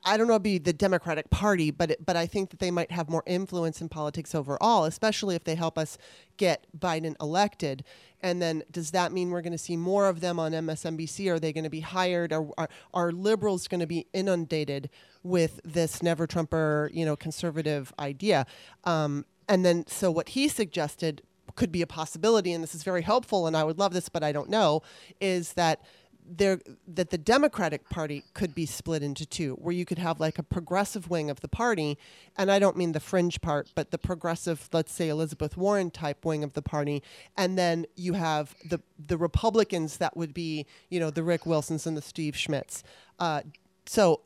I 0.05 0.16
don't 0.16 0.27
know, 0.27 0.40
be 0.40 0.59
the 0.59 0.72
Democratic 0.72 1.31
Party, 1.31 1.70
but 1.70 1.92
it, 1.92 2.05
but 2.05 2.16
I 2.16 2.27
think 2.27 2.51
that 2.51 2.59
they 2.59 2.72
might 2.72 2.90
have 2.90 3.09
more 3.09 3.22
influence 3.25 3.81
in 3.81 3.88
politics 3.88 4.35
overall, 4.35 4.85
especially 4.85 5.37
if 5.37 5.44
they 5.44 5.55
help 5.55 5.79
us 5.79 5.96
get 6.38 6.66
Biden 6.77 7.14
elected. 7.20 7.85
And 8.20 8.42
then, 8.42 8.64
does 8.68 8.90
that 8.90 9.12
mean 9.12 9.31
we're 9.31 9.42
going 9.42 9.53
to 9.53 9.59
see 9.59 9.77
more 9.77 10.09
of 10.09 10.20
them 10.20 10.40
on 10.40 10.51
MSNBC? 10.51 11.31
Are 11.31 11.38
they 11.38 11.53
going 11.53 11.62
to 11.62 11.70
be 11.70 11.81
hired? 11.81 12.33
Are, 12.33 12.49
are, 12.59 12.68
are 12.92 13.12
liberals 13.12 13.68
going 13.68 13.79
to 13.79 13.87
be 13.87 14.09
inundated 14.12 14.90
with 15.22 15.61
this 15.64 16.03
never 16.03 16.27
Trumper, 16.27 16.90
you 16.92 17.05
know, 17.05 17.14
conservative 17.14 17.92
idea? 17.96 18.44
Um, 18.83 19.25
and 19.49 19.64
then, 19.64 19.87
so 19.87 20.11
what 20.11 20.31
he 20.31 20.49
suggested 20.49 21.22
could 21.55 21.73
be 21.73 21.83
a 21.83 21.87
possibility, 21.87 22.53
and 22.53 22.63
this 22.63 22.75
is 22.75 22.83
very 22.83 23.03
helpful, 23.03 23.47
and 23.47 23.57
I 23.57 23.65
would 23.65 23.79
love 23.79 23.93
this, 23.93 24.09
but 24.09 24.23
I 24.23 24.33
don't 24.33 24.51
know, 24.51 24.83
is 25.21 25.53
that 25.55 25.81
there 26.29 26.59
that 26.89 27.11
the 27.11 27.19
Democratic 27.19 27.89
Party 27.89 28.25
could 28.35 28.55
be 28.55 28.67
split 28.67 29.03
into 29.03 29.25
two, 29.25 29.55
where 29.55 29.75
you 29.75 29.85
could 29.85 29.99
have 29.99 30.19
like 30.19 30.39
a 30.39 30.43
progressive 30.43 31.09
wing 31.09 31.31
of 31.31 31.41
the 31.41 31.49
party, 31.49 31.99
and 32.37 32.51
I 32.51 32.59
don't 32.59 32.77
mean 32.77 32.93
the 32.93 33.01
fringe 33.01 33.41
part, 33.41 33.71
but 33.75 33.91
the 33.91 33.99
progressive, 33.99 34.69
let's 34.73 34.93
say 34.93 35.09
Elizabeth 35.09 35.57
Warren 35.57 35.91
type 35.91 36.25
wing 36.25 36.43
of 36.43 36.55
the 36.55 36.63
party, 36.63 37.03
and 37.37 37.57
then 37.57 37.87
you 37.95 38.14
have 38.14 38.55
the 38.68 38.81
the 38.99 39.16
Republicans 39.16 39.99
that 39.99 40.16
would 40.16 40.35
be, 40.35 40.66
you 40.91 40.99
know, 40.99 41.11
the 41.11 41.23
Rick 41.23 41.47
Wilsons 41.47 41.87
and 41.87 41.97
the 41.97 42.03
Steve 42.03 42.35
Schmidts. 42.35 42.83
Uh, 43.18 43.43
so, 43.87 44.23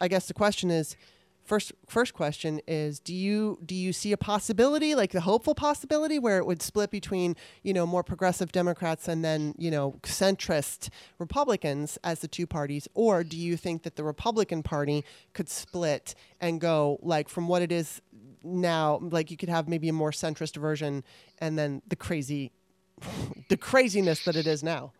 I 0.00 0.08
guess 0.08 0.26
the 0.26 0.34
question 0.34 0.70
is 0.70 0.96
first 1.44 1.72
first 1.86 2.14
question 2.14 2.60
is 2.66 3.00
do 3.00 3.14
you 3.14 3.58
do 3.64 3.74
you 3.74 3.92
see 3.92 4.12
a 4.12 4.16
possibility 4.16 4.94
like 4.94 5.10
the 5.10 5.20
hopeful 5.20 5.54
possibility 5.54 6.18
where 6.18 6.38
it 6.38 6.46
would 6.46 6.62
split 6.62 6.90
between 6.90 7.36
you 7.62 7.72
know 7.72 7.86
more 7.86 8.02
progressive 8.02 8.52
democrats 8.52 9.08
and 9.08 9.24
then 9.24 9.54
you 9.58 9.70
know 9.70 9.96
centrist 10.02 10.88
republicans 11.18 11.98
as 12.04 12.20
the 12.20 12.28
two 12.28 12.46
parties? 12.46 12.88
Or 12.94 13.24
do 13.24 13.36
you 13.36 13.56
think 13.56 13.82
that 13.82 13.96
the 13.96 14.04
republican 14.04 14.62
party 14.62 15.04
could 15.32 15.48
split 15.48 16.14
and 16.40 16.60
go 16.60 16.98
like 17.02 17.28
from 17.28 17.48
what 17.48 17.62
it 17.62 17.72
is 17.72 18.00
now 18.44 18.98
like 19.02 19.30
you 19.30 19.36
could 19.36 19.48
have 19.48 19.68
maybe 19.68 19.88
a 19.88 19.92
more 19.92 20.10
centrist 20.10 20.56
version 20.56 21.04
and 21.38 21.58
then 21.58 21.82
the 21.88 21.96
crazy 21.96 22.52
the 23.48 23.56
craziness 23.56 24.24
that 24.24 24.36
it 24.36 24.46
is 24.46 24.62
now? 24.62 24.92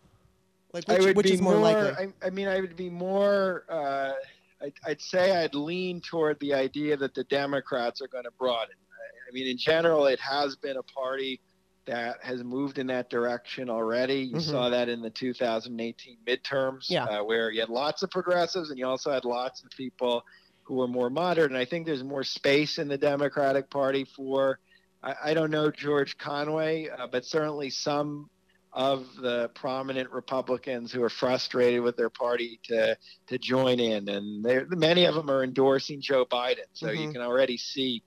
Like 0.73 0.89
which, 0.89 1.17
which 1.17 1.31
is 1.31 1.43
more, 1.43 1.55
more 1.55 1.63
likely? 1.63 2.13
I, 2.23 2.27
I, 2.27 2.31
mean 2.31 2.49
i 2.49 2.59
would 2.61 2.77
be 2.77 2.89
more 2.89 3.65
uh 3.69 4.13
I'd, 4.63 4.75
I'd 4.87 5.01
say 5.01 5.37
I'd 5.37 5.55
lean 5.55 6.01
toward 6.01 6.39
the 6.41 6.55
idea 6.55 6.97
that 6.97 7.15
the 7.15 7.25
Democrats 7.25 8.01
are 8.01 8.09
going 8.09 8.25
to 8.25 8.31
broaden. 8.39 8.77
I 9.29 9.33
mean, 9.33 9.47
in 9.47 9.57
general, 9.57 10.07
it 10.07 10.21
has 10.21 10.57
been 10.57 10.77
a 10.77 10.83
party 10.83 11.41
that 11.87 12.19
has 12.23 12.45
moved 12.45 12.79
in 12.79 12.87
that 12.89 13.11
direction 13.11 13.69
already. 13.69 14.21
You 14.21 14.37
mm-hmm. 14.37 14.51
saw 14.51 14.69
that 14.69 14.89
in 14.89 15.01
the 15.01 15.11
2018 15.11 16.19
midterms, 16.27 16.87
yeah. 16.89 17.05
uh, 17.05 17.25
where 17.25 17.51
you 17.51 17.61
had 17.61 17.71
lots 17.71 18.03
of 18.03 18.11
progressives 18.11 18.71
and 18.71 18.79
you 18.79 18.87
also 18.87 19.11
had 19.11 19.25
lots 19.25 19.65
of 19.65 19.71
people 19.71 20.25
who 20.63 20.75
were 20.75 20.87
more 20.87 21.11
moderate. 21.11 21.51
And 21.51 21.59
I 21.59 21.65
think 21.65 21.87
there's 21.87 22.05
more 22.05 22.23
space 22.23 22.79
in 22.79 22.89
the 22.89 22.99
Democratic 22.99 23.69
Party 23.71 24.05
for, 24.05 24.61
I, 25.03 25.15
I 25.25 25.35
don't 25.35 25.51
know 25.51 25.71
George 25.71 26.19
Conway, 26.19 26.89
uh, 26.89 27.07
but 27.11 27.25
certainly 27.25 27.71
some 27.71 28.31
of 28.73 29.07
the 29.17 29.51
prominent 29.55 30.11
Republicans 30.11 30.93
who 30.93 31.03
are 31.03 31.11
frustrated 31.11 31.83
with 31.83 31.97
their 31.97 32.11
party 32.11 32.59
to 32.65 32.97
to 33.27 33.39
join 33.39 33.79
in, 33.81 34.09
and 34.09 34.43
many 34.71 35.05
of 35.05 35.15
them 35.15 35.31
are 35.31 35.45
endorsing 35.45 36.01
Joe 36.01 36.25
Biden. 36.25 36.65
So 36.73 36.87
mm-hmm. 36.87 37.03
you 37.03 37.13
can 37.13 37.21
already 37.21 37.57
see 37.57 38.03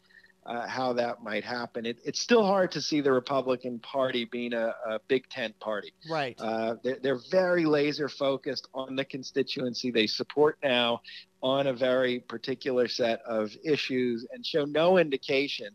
uh, 0.45 0.67
how 0.67 0.93
that 0.93 1.23
might 1.23 1.43
happen. 1.43 1.85
It, 1.85 1.99
it's 2.05 2.19
still 2.19 2.45
hard 2.45 2.71
to 2.73 2.81
see 2.81 3.01
the 3.01 3.11
Republican 3.11 3.79
Party 3.79 4.25
being 4.25 4.53
a, 4.53 4.73
a 4.87 4.99
big 5.07 5.27
tent 5.29 5.59
party. 5.59 5.91
Right. 6.09 6.35
Uh, 6.39 6.75
they're, 6.83 6.97
they're 7.01 7.21
very 7.31 7.65
laser 7.65 8.07
focused 8.07 8.67
on 8.73 8.95
the 8.95 9.05
constituency 9.05 9.89
they 9.89 10.07
support 10.07 10.57
now, 10.63 11.01
on 11.41 11.67
a 11.67 11.73
very 11.73 12.19
particular 12.19 12.87
set 12.87 13.21
of 13.23 13.55
issues, 13.63 14.25
and 14.31 14.45
show 14.45 14.65
no 14.65 14.97
indication 14.97 15.69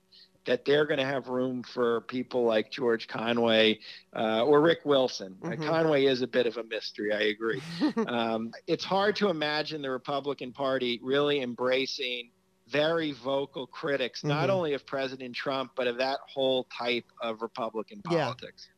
that 0.46 0.64
they're 0.64 0.86
going 0.86 0.98
to 0.98 1.04
have 1.04 1.28
room 1.28 1.62
for 1.62 2.02
people 2.02 2.44
like 2.44 2.70
George 2.70 3.06
Conway 3.08 3.78
uh, 4.16 4.44
or 4.44 4.60
Rick 4.60 4.80
Wilson. 4.84 5.36
Uh, 5.42 5.48
mm-hmm. 5.48 5.62
Uh, 5.62 5.66
Conway 5.66 6.06
is 6.06 6.22
a 6.22 6.26
bit 6.26 6.46
of 6.46 6.56
a 6.56 6.64
mystery, 6.64 7.12
I 7.12 7.22
agree. 7.22 7.60
um, 8.06 8.52
it's 8.66 8.84
hard 8.84 9.16
to 9.16 9.28
imagine 9.28 9.82
the 9.82 9.90
Republican 9.90 10.52
Party 10.52 10.98
really 11.02 11.42
embracing 11.42 12.30
very 12.68 13.12
vocal 13.12 13.66
critics, 13.66 14.20
mm-hmm. 14.20 14.28
not 14.28 14.48
only 14.50 14.74
of 14.74 14.86
President 14.86 15.34
Trump, 15.34 15.72
but 15.76 15.86
of 15.86 15.98
that 15.98 16.18
whole 16.26 16.66
type 16.76 17.06
of 17.20 17.42
Republican 17.42 18.00
politics. 18.02 18.68
Yeah. 18.68 18.76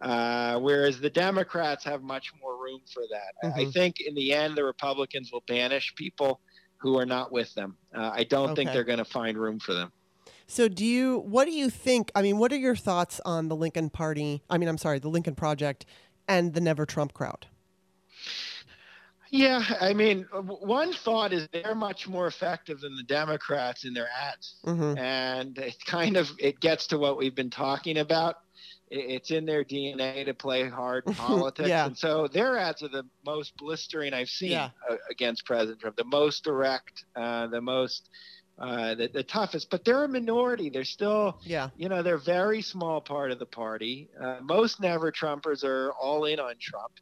Uh, 0.00 0.58
whereas 0.58 0.98
the 0.98 1.10
Democrats 1.10 1.84
have 1.84 2.02
much 2.02 2.32
more 2.40 2.62
room 2.62 2.80
for 2.92 3.02
that. 3.10 3.48
Mm-hmm. 3.48 3.60
I 3.60 3.70
think 3.70 4.00
in 4.00 4.14
the 4.14 4.32
end, 4.32 4.56
the 4.56 4.64
Republicans 4.64 5.30
will 5.32 5.44
banish 5.46 5.94
people 5.94 6.40
who 6.78 6.98
are 6.98 7.04
not 7.04 7.30
with 7.30 7.52
them. 7.54 7.76
Uh, 7.94 8.10
I 8.12 8.24
don't 8.24 8.50
okay. 8.50 8.56
think 8.56 8.72
they're 8.72 8.84
going 8.84 8.98
to 8.98 9.04
find 9.04 9.36
room 9.36 9.58
for 9.58 9.74
them. 9.74 9.92
So, 10.50 10.66
do 10.66 10.84
you? 10.84 11.18
What 11.18 11.44
do 11.44 11.52
you 11.52 11.70
think? 11.70 12.10
I 12.16 12.22
mean, 12.22 12.38
what 12.38 12.52
are 12.52 12.56
your 12.56 12.74
thoughts 12.74 13.20
on 13.24 13.46
the 13.46 13.54
Lincoln 13.54 13.88
Party? 13.88 14.42
I 14.50 14.58
mean, 14.58 14.68
I'm 14.68 14.78
sorry, 14.78 14.98
the 14.98 15.08
Lincoln 15.08 15.36
Project, 15.36 15.86
and 16.26 16.52
the 16.52 16.60
Never 16.60 16.84
Trump 16.86 17.12
crowd. 17.14 17.46
Yeah, 19.30 19.62
I 19.80 19.94
mean, 19.94 20.24
one 20.32 20.92
thought 20.92 21.32
is 21.32 21.46
they're 21.52 21.76
much 21.76 22.08
more 22.08 22.26
effective 22.26 22.80
than 22.80 22.96
the 22.96 23.04
Democrats 23.04 23.84
in 23.84 23.94
their 23.94 24.08
ads, 24.08 24.56
mm-hmm. 24.66 24.98
and 24.98 25.56
it 25.56 25.76
kind 25.86 26.16
of 26.16 26.28
it 26.40 26.58
gets 26.58 26.88
to 26.88 26.98
what 26.98 27.16
we've 27.16 27.36
been 27.36 27.50
talking 27.50 27.98
about. 27.98 28.38
It's 28.90 29.30
in 29.30 29.46
their 29.46 29.62
DNA 29.62 30.24
to 30.24 30.34
play 30.34 30.68
hard 30.68 31.04
politics, 31.16 31.68
yeah. 31.68 31.86
and 31.86 31.96
so 31.96 32.26
their 32.26 32.58
ads 32.58 32.82
are 32.82 32.88
the 32.88 33.06
most 33.24 33.56
blistering 33.56 34.12
I've 34.14 34.28
seen 34.28 34.50
yeah. 34.50 34.70
against 35.08 35.46
President 35.46 35.78
Trump, 35.80 35.94
the 35.94 36.02
most 36.02 36.42
direct, 36.42 37.04
uh, 37.14 37.46
the 37.46 37.60
most 37.60 38.10
uh, 38.60 38.94
the, 38.94 39.08
the, 39.08 39.22
toughest, 39.22 39.70
but 39.70 39.84
they're 39.86 40.04
a 40.04 40.08
minority. 40.08 40.68
They're 40.68 40.84
still, 40.84 41.40
yeah. 41.42 41.70
you 41.78 41.88
know, 41.88 42.02
they're 42.02 42.16
a 42.16 42.20
very 42.20 42.60
small 42.60 43.00
part 43.00 43.30
of 43.30 43.38
the 43.38 43.46
party. 43.46 44.10
Uh, 44.20 44.36
most 44.42 44.80
never 44.80 45.10
Trumpers 45.10 45.64
are 45.64 45.92
all 45.92 46.26
in 46.26 46.38
on 46.38 46.54
Trump. 46.60 46.92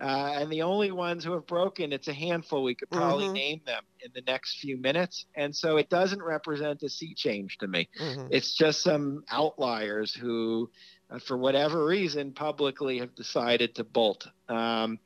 Uh, 0.00 0.32
and 0.34 0.50
the 0.50 0.62
only 0.62 0.90
ones 0.90 1.24
who 1.24 1.32
have 1.32 1.46
broken, 1.46 1.92
it's 1.92 2.08
a 2.08 2.12
handful. 2.12 2.62
We 2.62 2.74
could 2.74 2.90
probably 2.90 3.26
mm-hmm. 3.26 3.34
name 3.34 3.60
them 3.64 3.82
in 4.00 4.10
the 4.14 4.22
next 4.26 4.58
few 4.58 4.76
minutes. 4.76 5.24
And 5.34 5.54
so 5.54 5.76
it 5.76 5.88
doesn't 5.88 6.22
represent 6.22 6.82
a 6.82 6.88
sea 6.88 7.14
change 7.14 7.56
to 7.58 7.68
me. 7.68 7.88
Mm-hmm. 7.98 8.26
It's 8.30 8.54
just 8.54 8.82
some 8.82 9.24
outliers 9.30 10.12
who, 10.12 10.70
uh, 11.08 11.20
for 11.20 11.38
whatever 11.38 11.86
reason, 11.86 12.32
publicly 12.32 12.98
have 12.98 13.14
decided 13.14 13.76
to 13.76 13.84
bolt. 13.84 14.26
Um, 14.48 14.98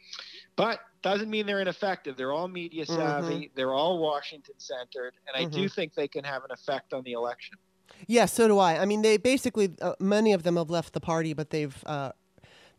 but 0.57 0.81
doesn't 1.03 1.31
mean 1.31 1.47
they're 1.47 1.61
ineffective. 1.61 2.17
They're 2.17 2.33
all 2.33 2.49
media 2.49 2.87
savvy. 2.87 3.35
Mm-hmm. 3.35 3.45
They're 3.55 3.73
all 3.73 3.99
Washington 3.99 4.55
centered, 4.59 5.15
and 5.27 5.37
I 5.37 5.49
mm-hmm. 5.49 5.63
do 5.63 5.69
think 5.69 5.95
they 5.95 6.09
can 6.09 6.25
have 6.25 6.45
an 6.45 6.51
effect 6.51 6.93
on 6.93 7.03
the 7.05 7.13
election. 7.13 7.57
Yeah, 8.07 8.27
so 8.27 8.49
do 8.49 8.59
I. 8.59 8.81
I 8.81 8.85
mean, 8.87 9.03
they 9.03 9.17
basically 9.17 9.71
uh, 9.81 9.95
many 9.99 10.33
of 10.33 10.43
them 10.43 10.57
have 10.57 10.71
left 10.71 10.93
the 10.93 11.01
party, 11.01 11.33
but 11.33 11.51
they've 11.51 11.77
uh, 11.87 12.13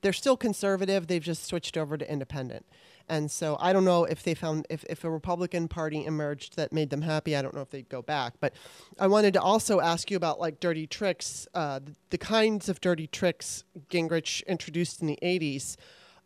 they're 0.02 0.14
still 0.14 0.38
conservative. 0.38 1.08
They've 1.08 1.22
just 1.22 1.46
switched 1.46 1.78
over 1.78 1.98
to 1.98 2.12
independent. 2.12 2.66
And 3.10 3.30
so 3.30 3.58
I 3.60 3.74
don't 3.74 3.84
know 3.84 4.06
if 4.06 4.24
they 4.24 4.34
found 4.34 4.66
if, 4.70 4.86
if 4.86 5.04
a 5.04 5.10
Republican 5.10 5.68
Party 5.68 6.06
emerged 6.06 6.56
that 6.56 6.72
made 6.72 6.90
them 6.92 7.02
happy. 7.02 7.36
I 7.36 7.42
don't 7.42 7.54
know 7.54 7.62
if 7.62 7.70
they'd 7.70 7.90
go 7.90 8.02
back. 8.02 8.36
But 8.40 8.54
I 9.00 9.08
wanted 9.08 9.34
to 9.34 9.42
also 9.42 9.82
ask 9.82 10.10
you 10.10 10.18
about 10.18 10.40
like 10.40 10.60
dirty 10.60 10.88
tricks, 10.88 11.48
uh, 11.54 11.80
the, 11.80 11.96
the, 12.12 12.18
kinds 12.18 12.70
of 12.70 12.80
dirty 12.80 13.08
tricks 13.08 13.64
Gingrich 13.90 14.46
introduced 14.48 15.02
in 15.02 15.08
the 15.08 15.20
'80s. 15.22 15.76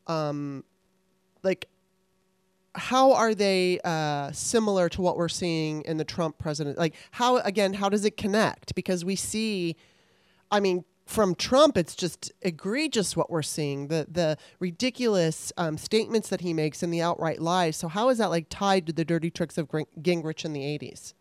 Um, 0.08 0.64
like 1.42 1.70
how 2.76 3.14
are 3.14 3.34
they 3.34 3.80
uh, 3.84 4.32
similar 4.32 4.90
to 4.90 5.02
what 5.02 5.18
we're 5.18 5.30
seeing 5.30 5.82
in 5.84 5.98
the 5.98 6.04
Trump 6.04 6.38
president? 6.38 6.78
Like, 6.78 6.96
how 7.12 7.38
again? 7.38 7.74
How 7.74 7.90
does 7.90 8.06
it 8.06 8.18
connect? 8.18 8.76
Because 8.76 9.06
we 9.06 9.16
see, 9.16 9.76
I 10.52 10.60
mean, 10.60 10.84
from 11.06 11.36
Trump, 11.36 11.78
it's 11.78 11.96
just 11.96 12.32
egregious 12.42 13.16
what 13.16 13.30
we're 13.30 13.42
seeing 13.42 13.88
the 13.88 14.08
the 14.10 14.38
ridiculous 14.60 15.54
um, 15.58 15.78
statements 15.78 16.30
that 16.30 16.42
he 16.42 16.54
makes 16.54 16.84
and 16.84 16.94
the 16.94 17.02
outright 17.02 17.42
lies. 17.42 17.78
So, 17.78 17.88
how 17.88 18.10
is 18.10 18.18
that 18.18 18.30
like 18.30 18.48
tied 18.50 18.88
to 18.88 18.94
the 18.94 19.06
dirty 19.06 19.30
tricks 19.30 19.58
of 19.58 19.70
Gingrich 19.70 20.46
in 20.46 20.54
the 20.54 20.62
'80s? 20.62 21.14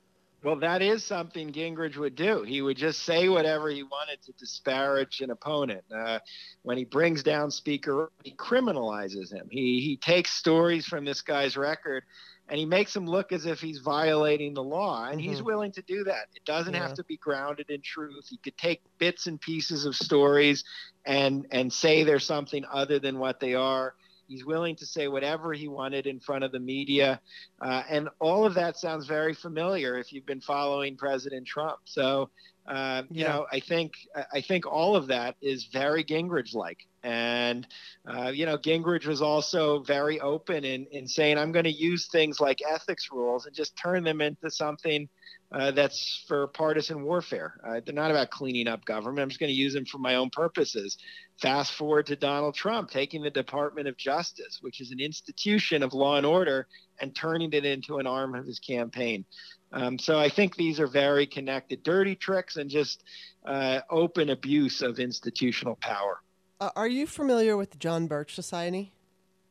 Well, 0.44 0.56
that 0.56 0.82
is 0.82 1.02
something 1.02 1.52
Gingrich 1.52 1.96
would 1.96 2.14
do. 2.14 2.42
He 2.42 2.60
would 2.60 2.76
just 2.76 3.02
say 3.02 3.30
whatever 3.30 3.70
he 3.70 3.82
wanted 3.82 4.22
to 4.24 4.32
disparage 4.32 5.22
an 5.22 5.30
opponent. 5.30 5.84
Uh, 5.90 6.18
when 6.62 6.76
he 6.76 6.84
brings 6.84 7.22
down 7.22 7.50
Speaker, 7.50 8.12
he 8.22 8.32
criminalizes 8.32 9.32
him. 9.32 9.48
He 9.50 9.80
he 9.80 9.96
takes 9.96 10.32
stories 10.32 10.86
from 10.86 11.06
this 11.06 11.22
guy's 11.22 11.56
record 11.56 12.04
and 12.48 12.58
he 12.58 12.66
makes 12.66 12.94
him 12.94 13.06
look 13.06 13.32
as 13.32 13.46
if 13.46 13.60
he's 13.60 13.78
violating 13.78 14.54
the 14.54 14.62
law 14.62 15.06
and 15.06 15.18
mm-hmm. 15.18 15.30
he's 15.30 15.42
willing 15.42 15.72
to 15.72 15.82
do 15.82 16.04
that 16.04 16.26
it 16.34 16.44
doesn't 16.44 16.74
yeah. 16.74 16.82
have 16.82 16.94
to 16.94 17.04
be 17.04 17.16
grounded 17.16 17.70
in 17.70 17.80
truth 17.80 18.26
he 18.28 18.36
could 18.38 18.56
take 18.58 18.82
bits 18.98 19.26
and 19.26 19.40
pieces 19.40 19.86
of 19.86 19.94
stories 19.94 20.64
and 21.06 21.46
and 21.50 21.72
say 21.72 22.04
they're 22.04 22.18
something 22.18 22.64
other 22.70 22.98
than 22.98 23.18
what 23.18 23.40
they 23.40 23.54
are 23.54 23.94
He's 24.28 24.44
willing 24.44 24.76
to 24.76 24.86
say 24.86 25.08
whatever 25.08 25.52
he 25.52 25.68
wanted 25.68 26.06
in 26.06 26.20
front 26.20 26.44
of 26.44 26.52
the 26.52 26.60
media. 26.60 27.20
Uh, 27.60 27.82
and 27.88 28.08
all 28.20 28.46
of 28.46 28.54
that 28.54 28.76
sounds 28.76 29.06
very 29.06 29.34
familiar 29.34 29.98
if 29.98 30.12
you've 30.12 30.26
been 30.26 30.40
following 30.40 30.96
President 30.96 31.46
Trump. 31.46 31.80
So, 31.84 32.30
uh, 32.66 33.02
you 33.10 33.22
yeah. 33.22 33.28
know, 33.28 33.46
I 33.52 33.60
think 33.60 33.92
I 34.32 34.40
think 34.40 34.66
all 34.66 34.96
of 34.96 35.08
that 35.08 35.36
is 35.42 35.64
very 35.64 36.04
Gingrich-like. 36.04 36.86
And 37.04 37.66
uh, 38.08 38.30
you 38.30 38.46
know, 38.46 38.56
Gingrich 38.56 39.06
was 39.06 39.20
also 39.20 39.82
very 39.82 40.20
open 40.20 40.64
in 40.64 40.86
in 40.90 41.06
saying, 41.06 41.36
"I'm 41.36 41.52
going 41.52 41.66
to 41.66 41.70
use 41.70 42.08
things 42.08 42.40
like 42.40 42.60
ethics 42.66 43.10
rules 43.12 43.44
and 43.44 43.54
just 43.54 43.76
turn 43.76 44.04
them 44.04 44.22
into 44.22 44.50
something 44.50 45.08
uh, 45.52 45.70
that's 45.70 46.24
for 46.26 46.48
partisan 46.48 47.04
warfare. 47.04 47.54
Uh, 47.64 47.80
they're 47.84 47.94
not 47.94 48.10
about 48.10 48.30
cleaning 48.30 48.66
up 48.66 48.84
government. 48.86 49.22
I'm 49.22 49.28
just 49.28 49.38
going 49.38 49.52
to 49.52 49.56
use 49.56 49.74
them 49.74 49.84
for 49.84 49.98
my 49.98 50.16
own 50.16 50.30
purposes. 50.30 50.96
Fast 51.40 51.74
forward 51.74 52.06
to 52.06 52.16
Donald 52.16 52.54
Trump 52.54 52.90
taking 52.90 53.22
the 53.22 53.30
Department 53.30 53.86
of 53.86 53.96
Justice, 53.96 54.58
which 54.62 54.80
is 54.80 54.90
an 54.90 54.98
institution 54.98 55.82
of 55.82 55.92
law 55.92 56.16
and 56.16 56.26
order, 56.26 56.66
and 57.00 57.14
turning 57.14 57.52
it 57.52 57.64
into 57.64 57.98
an 57.98 58.06
arm 58.06 58.34
of 58.34 58.46
his 58.46 58.58
campaign. 58.58 59.24
Um, 59.72 59.98
so 59.98 60.18
I 60.18 60.28
think 60.28 60.56
these 60.56 60.80
are 60.80 60.86
very 60.86 61.26
connected 61.26 61.82
dirty 61.82 62.14
tricks 62.16 62.56
and 62.56 62.70
just 62.70 63.04
uh, 63.44 63.80
open 63.90 64.30
abuse 64.30 64.82
of 64.82 64.98
institutional 64.98 65.76
power. 65.76 66.20
Uh, 66.64 66.70
are 66.76 66.88
you 66.88 67.06
familiar 67.06 67.58
with 67.58 67.72
the 67.72 67.76
John 67.76 68.06
Birch 68.06 68.34
Society? 68.34 68.90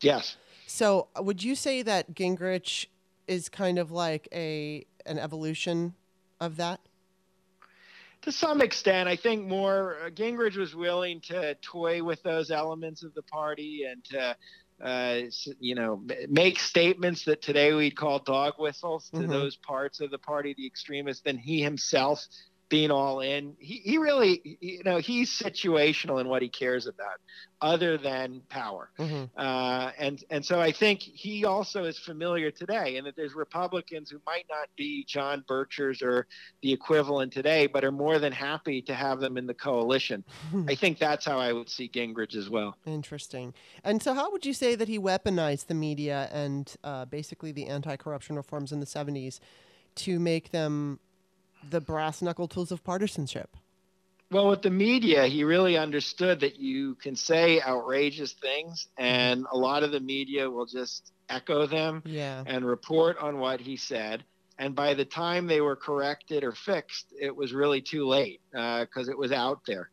Yes. 0.01 0.35
So 0.65 1.09
would 1.19 1.43
you 1.43 1.53
say 1.53 1.83
that 1.83 2.15
Gingrich 2.15 2.87
is 3.27 3.49
kind 3.49 3.77
of 3.77 3.91
like 3.91 4.27
a 4.33 4.83
an 5.05 5.19
evolution 5.19 5.93
of 6.41 6.57
that? 6.57 6.79
To 8.23 8.31
some 8.31 8.61
extent, 8.61 9.07
I 9.07 9.15
think 9.15 9.45
more 9.45 9.97
uh, 10.03 10.09
Gingrich 10.09 10.55
was 10.55 10.73
willing 10.73 11.21
to 11.27 11.53
toy 11.61 12.01
with 12.01 12.23
those 12.23 12.49
elements 12.49 13.03
of 13.03 13.13
the 13.13 13.21
party 13.21 13.83
and 13.87 14.03
to, 14.05 14.35
uh, 14.83 15.21
you 15.59 15.75
know, 15.75 16.01
make 16.29 16.57
statements 16.57 17.25
that 17.25 17.43
today 17.43 17.73
we'd 17.73 17.95
call 17.95 18.17
dog 18.17 18.53
whistles 18.57 19.11
to 19.11 19.17
mm-hmm. 19.17 19.31
those 19.31 19.55
parts 19.57 19.99
of 19.99 20.09
the 20.09 20.17
party, 20.17 20.55
the 20.57 20.65
extremists, 20.65 21.21
than 21.21 21.37
he 21.37 21.61
himself 21.61 22.25
being 22.73 22.89
all 22.89 23.19
in. 23.19 23.55
He, 23.59 23.75
he 23.83 23.99
really, 23.99 24.57
you 24.59 24.81
know, 24.83 24.97
he's 24.97 25.29
situational 25.29 26.19
in 26.19 26.27
what 26.27 26.41
he 26.41 26.49
cares 26.49 26.87
about, 26.87 27.19
other 27.61 27.99
than 27.99 28.41
power. 28.49 28.89
Mm-hmm. 28.97 29.25
Uh, 29.39 29.91
and 29.99 30.23
and 30.31 30.43
so 30.43 30.59
I 30.59 30.71
think 30.71 30.99
he 30.99 31.45
also 31.45 31.83
is 31.83 31.99
familiar 31.99 32.49
today, 32.49 32.97
and 32.97 33.05
that 33.05 33.15
there's 33.15 33.35
Republicans 33.35 34.09
who 34.09 34.19
might 34.25 34.45
not 34.49 34.69
be 34.75 35.05
John 35.07 35.45
Birchers 35.47 36.01
or 36.01 36.25
the 36.63 36.73
equivalent 36.73 37.31
today, 37.31 37.67
but 37.67 37.83
are 37.83 37.91
more 37.91 38.17
than 38.17 38.33
happy 38.33 38.81
to 38.81 38.95
have 38.95 39.19
them 39.19 39.37
in 39.37 39.45
the 39.45 39.53
coalition. 39.53 40.23
I 40.67 40.73
think 40.73 40.97
that's 40.97 41.25
how 41.25 41.37
I 41.37 41.53
would 41.53 41.69
see 41.69 41.87
Gingrich 41.87 42.35
as 42.35 42.49
well. 42.49 42.75
Interesting. 42.87 43.53
And 43.83 44.01
so, 44.01 44.15
how 44.15 44.31
would 44.31 44.47
you 44.47 44.53
say 44.53 44.73
that 44.73 44.87
he 44.87 44.97
weaponized 44.97 45.67
the 45.67 45.75
media 45.75 46.27
and 46.33 46.73
uh, 46.83 47.05
basically 47.05 47.51
the 47.51 47.67
anti-corruption 47.67 48.35
reforms 48.35 48.71
in 48.71 48.79
the 48.79 48.87
'70s 48.87 49.39
to 49.95 50.19
make 50.19 50.49
them 50.49 50.99
the 51.69 51.81
brass 51.81 52.21
knuckle 52.21 52.47
tools 52.47 52.71
of 52.71 52.83
partisanship? 52.83 53.55
Well, 54.31 54.49
with 54.49 54.63
the 54.63 54.71
media, 54.71 55.27
he 55.27 55.43
really 55.43 55.77
understood 55.77 56.39
that 56.39 56.59
you 56.59 56.95
can 56.95 57.15
say 57.15 57.61
outrageous 57.61 58.33
things, 58.33 58.87
mm-hmm. 58.97 59.05
and 59.05 59.45
a 59.51 59.57
lot 59.57 59.83
of 59.83 59.91
the 59.91 59.99
media 59.99 60.49
will 60.49 60.65
just 60.65 61.11
echo 61.29 61.67
them 61.67 62.01
yeah. 62.05 62.43
and 62.45 62.65
report 62.65 63.17
on 63.19 63.37
what 63.37 63.59
he 63.59 63.77
said. 63.77 64.23
And 64.57 64.75
by 64.75 64.93
the 64.93 65.05
time 65.05 65.47
they 65.47 65.61
were 65.61 65.75
corrected 65.75 66.43
or 66.43 66.51
fixed, 66.51 67.13
it 67.19 67.35
was 67.35 67.53
really 67.53 67.81
too 67.81 68.07
late 68.07 68.41
because 68.51 69.07
uh, 69.07 69.11
it 69.11 69.17
was 69.17 69.31
out 69.31 69.61
there. 69.67 69.89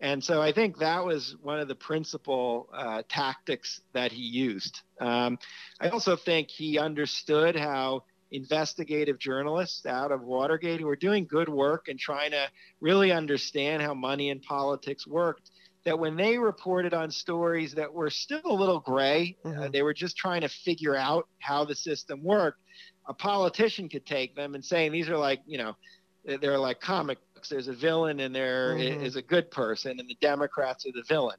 And 0.00 0.22
so 0.22 0.40
I 0.40 0.52
think 0.52 0.78
that 0.78 1.04
was 1.04 1.34
one 1.42 1.58
of 1.58 1.68
the 1.68 1.74
principal 1.74 2.68
uh, 2.72 3.02
tactics 3.08 3.80
that 3.92 4.12
he 4.12 4.22
used. 4.22 4.80
Um, 5.00 5.38
I 5.80 5.88
also 5.88 6.14
think 6.14 6.50
he 6.50 6.78
understood 6.78 7.56
how 7.56 8.04
investigative 8.30 9.18
journalists 9.18 9.86
out 9.86 10.12
of 10.12 10.22
Watergate 10.22 10.80
who 10.80 10.86
were 10.86 10.96
doing 10.96 11.26
good 11.26 11.48
work 11.48 11.88
and 11.88 11.98
trying 11.98 12.30
to 12.32 12.46
really 12.80 13.12
understand 13.12 13.82
how 13.82 13.94
money 13.94 14.30
and 14.30 14.42
politics 14.42 15.06
worked. 15.06 15.50
That 15.84 15.98
when 15.98 16.16
they 16.16 16.36
reported 16.36 16.92
on 16.92 17.10
stories 17.10 17.74
that 17.74 17.92
were 17.92 18.10
still 18.10 18.40
a 18.44 18.52
little 18.52 18.80
gray, 18.80 19.36
uh, 19.44 19.48
mm-hmm. 19.48 19.62
uh, 19.62 19.68
they 19.68 19.82
were 19.82 19.94
just 19.94 20.16
trying 20.16 20.42
to 20.42 20.48
figure 20.48 20.96
out 20.96 21.26
how 21.38 21.64
the 21.64 21.74
system 21.74 22.22
worked. 22.22 22.60
A 23.06 23.14
politician 23.14 23.88
could 23.88 24.04
take 24.04 24.34
them 24.36 24.54
and 24.54 24.62
saying 24.62 24.92
these 24.92 25.08
are 25.08 25.16
like, 25.16 25.40
you 25.46 25.56
know, 25.56 25.76
they're 26.24 26.58
like 26.58 26.80
comic 26.80 27.18
books. 27.32 27.48
There's 27.48 27.68
a 27.68 27.72
villain 27.72 28.20
and 28.20 28.34
there 28.34 28.74
mm-hmm. 28.74 29.02
is 29.02 29.16
a 29.16 29.22
good 29.22 29.50
person, 29.50 29.98
and 29.98 30.08
the 30.08 30.18
Democrats 30.20 30.84
are 30.84 30.92
the 30.92 31.04
villain. 31.08 31.38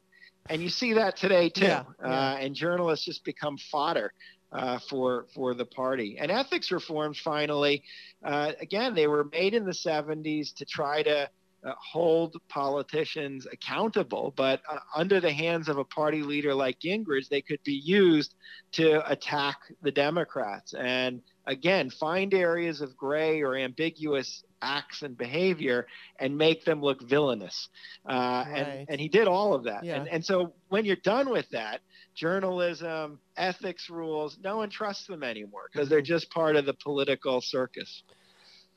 And 0.49 0.63
you 0.63 0.69
see 0.69 0.93
that 0.93 1.15
today 1.15 1.49
too. 1.49 1.65
Yeah, 1.65 1.83
yeah. 2.01 2.07
Uh, 2.07 2.37
and 2.39 2.55
journalists 2.55 3.05
just 3.05 3.23
become 3.23 3.57
fodder 3.71 4.13
uh, 4.51 4.79
for 4.89 5.25
for 5.33 5.53
the 5.53 5.65
party. 5.65 6.17
And 6.19 6.31
ethics 6.31 6.71
reforms, 6.71 7.19
finally, 7.19 7.83
uh, 8.23 8.53
again, 8.59 8.95
they 8.95 9.07
were 9.07 9.25
made 9.25 9.53
in 9.53 9.65
the 9.65 9.71
70s 9.71 10.53
to 10.55 10.65
try 10.65 11.03
to 11.03 11.29
uh, 11.63 11.73
hold 11.77 12.37
politicians 12.47 13.45
accountable, 13.51 14.33
but 14.37 14.61
uh, 14.69 14.77
under 14.95 15.19
the 15.19 15.31
hands 15.31 15.67
of 15.67 15.77
a 15.77 15.83
party 15.83 16.21
leader 16.21 16.53
like 16.53 16.79
Gingrich, 16.79 17.27
they 17.29 17.41
could 17.41 17.61
be 17.63 17.73
used 17.73 18.35
to 18.73 19.05
attack 19.11 19.57
the 19.81 19.91
Democrats. 19.91 20.73
And 20.73 21.21
again, 21.47 21.89
find 21.89 22.33
areas 22.33 22.79
of 22.79 22.95
gray 22.95 23.41
or 23.41 23.57
ambiguous 23.57 24.43
acts 24.61 25.01
and 25.01 25.17
behavior 25.17 25.87
and 26.19 26.37
make 26.37 26.63
them 26.63 26.81
look 26.81 27.01
villainous. 27.01 27.67
Uh, 28.07 28.13
right. 28.13 28.53
and, 28.55 28.89
and 28.89 29.01
he 29.01 29.09
did 29.09 29.27
all 29.27 29.53
of 29.53 29.63
that. 29.65 29.83
Yeah. 29.83 29.95
And, 29.95 30.07
and 30.07 30.25
so 30.25 30.53
when 30.69 30.85
you're 30.85 30.95
done 30.97 31.29
with 31.29 31.49
that, 31.49 31.81
journalism, 32.19 33.17
ethics 33.37 33.89
rules, 33.89 34.37
no 34.43 34.57
one 34.57 34.69
trusts 34.69 35.07
them 35.07 35.23
anymore 35.23 35.69
because 35.71 35.87
they're 35.87 36.01
just 36.01 36.29
part 36.29 36.57
of 36.57 36.65
the 36.65 36.73
political 36.73 37.39
circus. 37.39 38.03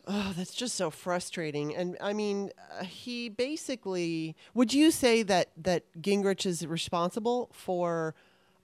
Oh, 0.06 0.32
that's 0.36 0.54
just 0.54 0.76
so 0.76 0.90
frustrating. 0.90 1.74
And 1.74 1.96
I 2.00 2.12
mean, 2.12 2.50
uh, 2.78 2.84
he 2.84 3.28
basically 3.28 4.36
would 4.54 4.72
you 4.72 4.92
say 4.92 5.24
that 5.24 5.50
that 5.56 5.82
Gingrich 6.00 6.46
is 6.46 6.64
responsible 6.66 7.50
for 7.52 8.14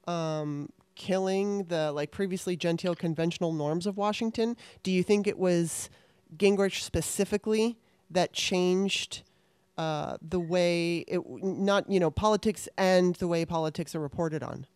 um, 0.06 0.70
killing 0.94 1.64
the 1.64 1.90
like 1.90 2.12
previously 2.12 2.56
genteel 2.56 2.94
conventional 2.94 3.52
norms 3.52 3.84
of 3.84 3.96
Washington? 3.96 4.56
Do 4.84 4.92
you 4.92 5.02
think 5.02 5.26
it 5.26 5.38
was 5.38 5.90
Gingrich 6.36 6.82
specifically 6.82 7.78
that 8.10 8.32
changed 8.32 9.22
uh, 9.78 10.18
the 10.20 10.40
way 10.40 10.98
it 11.08 11.20
not 11.42 11.88
you 11.88 12.00
know 12.00 12.10
politics 12.10 12.68
and 12.76 13.14
the 13.16 13.28
way 13.28 13.44
politics 13.44 13.94
are 13.94 14.00
reported 14.00 14.42
on? 14.42 14.66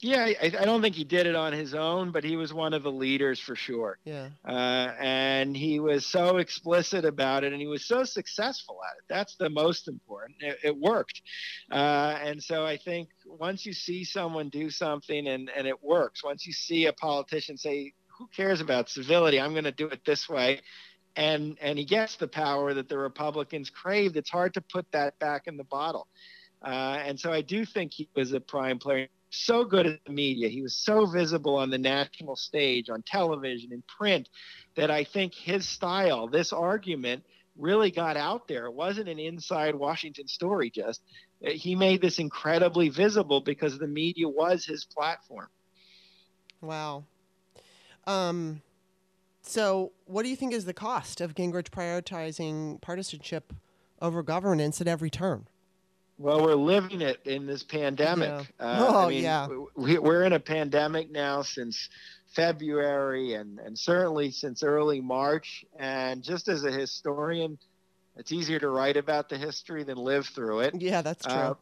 Yeah, 0.00 0.24
I, 0.24 0.52
I, 0.60 0.64
don't 0.66 0.82
think 0.82 0.94
he 0.94 1.04
did 1.04 1.26
it 1.26 1.34
on 1.34 1.54
his 1.54 1.72
own, 1.72 2.10
but 2.10 2.22
he 2.22 2.36
was 2.36 2.52
one 2.52 2.74
of 2.74 2.82
the 2.82 2.92
leaders 2.92 3.40
for 3.40 3.56
sure. 3.56 3.98
Yeah. 4.04 4.28
Uh, 4.46 4.92
and 5.00 5.56
he 5.56 5.80
was 5.80 6.04
so 6.04 6.36
explicit 6.36 7.06
about 7.06 7.44
it, 7.44 7.52
and 7.52 7.60
he 7.62 7.66
was 7.66 7.86
so 7.86 8.04
successful 8.04 8.78
at 8.86 8.98
it. 8.98 9.04
That's 9.08 9.36
the 9.36 9.48
most 9.48 9.88
important. 9.88 10.36
It, 10.40 10.58
it 10.64 10.76
worked. 10.76 11.22
Uh, 11.72 12.18
and 12.22 12.42
so 12.42 12.66
I 12.66 12.76
think 12.76 13.08
once 13.24 13.64
you 13.64 13.72
see 13.72 14.04
someone 14.04 14.50
do 14.50 14.68
something 14.68 15.26
and, 15.26 15.50
and 15.56 15.66
it 15.66 15.82
works, 15.82 16.22
once 16.22 16.46
you 16.46 16.52
see 16.52 16.86
a 16.86 16.92
politician 16.92 17.56
say, 17.56 17.94
who 18.18 18.28
cares 18.36 18.60
about 18.60 18.90
civility? 18.90 19.40
I'm 19.40 19.52
going 19.52 19.64
to 19.64 19.72
do 19.72 19.88
it 19.88 20.04
this 20.04 20.28
way. 20.28 20.60
And, 21.16 21.56
and 21.60 21.78
he 21.78 21.84
gets 21.84 22.16
the 22.16 22.28
power 22.28 22.74
that 22.74 22.88
the 22.88 22.98
Republicans 22.98 23.70
craved. 23.70 24.16
It's 24.16 24.30
hard 24.30 24.54
to 24.54 24.60
put 24.60 24.90
that 24.92 25.18
back 25.18 25.46
in 25.46 25.56
the 25.56 25.64
bottle. 25.64 26.06
Uh, 26.62 26.98
and 27.04 27.18
so 27.18 27.32
I 27.32 27.40
do 27.40 27.64
think 27.64 27.92
he 27.94 28.08
was 28.14 28.32
a 28.32 28.40
prime 28.40 28.78
player. 28.78 29.08
So 29.30 29.64
good 29.64 29.86
at 29.86 30.04
the 30.04 30.12
media. 30.12 30.48
He 30.48 30.62
was 30.62 30.76
so 30.76 31.06
visible 31.06 31.56
on 31.56 31.70
the 31.70 31.78
national 31.78 32.36
stage, 32.36 32.88
on 32.90 33.02
television, 33.02 33.72
in 33.72 33.82
print, 33.98 34.28
that 34.76 34.90
I 34.90 35.04
think 35.04 35.34
his 35.34 35.68
style, 35.68 36.28
this 36.28 36.52
argument, 36.52 37.24
really 37.58 37.90
got 37.90 38.16
out 38.16 38.46
there. 38.46 38.66
It 38.66 38.74
wasn't 38.74 39.08
an 39.08 39.18
inside 39.18 39.74
Washington 39.74 40.28
story, 40.28 40.70
just. 40.70 41.02
He 41.40 41.74
made 41.74 42.00
this 42.00 42.18
incredibly 42.18 42.88
visible 42.88 43.40
because 43.40 43.78
the 43.78 43.86
media 43.86 44.28
was 44.28 44.64
his 44.64 44.84
platform. 44.84 45.48
Wow. 46.62 47.04
Um, 48.06 48.62
so, 49.48 49.92
what 50.06 50.22
do 50.22 50.28
you 50.28 50.36
think 50.36 50.52
is 50.52 50.64
the 50.64 50.74
cost 50.74 51.20
of 51.20 51.34
Gingrich 51.34 51.70
prioritizing 51.70 52.80
partisanship 52.80 53.52
over 54.02 54.22
governance 54.22 54.80
at 54.80 54.88
every 54.88 55.10
turn? 55.10 55.46
Well, 56.18 56.42
we're 56.42 56.54
living 56.54 57.02
it 57.02 57.20
in 57.26 57.46
this 57.46 57.62
pandemic. 57.62 58.28
Yeah. 58.28 58.66
Uh, 58.66 58.86
oh, 58.88 59.06
I 59.06 59.08
mean, 59.10 59.22
yeah. 59.22 59.48
We, 59.74 59.98
we're 59.98 60.24
in 60.24 60.32
a 60.32 60.40
pandemic 60.40 61.10
now 61.10 61.42
since 61.42 61.90
February 62.28 63.34
and, 63.34 63.58
and 63.58 63.78
certainly 63.78 64.30
since 64.30 64.62
early 64.62 65.00
March. 65.00 65.64
And 65.78 66.22
just 66.22 66.48
as 66.48 66.64
a 66.64 66.72
historian, 66.72 67.58
it's 68.16 68.32
easier 68.32 68.58
to 68.58 68.68
write 68.68 68.96
about 68.96 69.28
the 69.28 69.36
history 69.36 69.84
than 69.84 69.98
live 69.98 70.26
through 70.26 70.60
it. 70.60 70.74
Yeah, 70.80 71.02
that's 71.02 71.24
true. 71.24 71.34
Uh, 71.34 71.54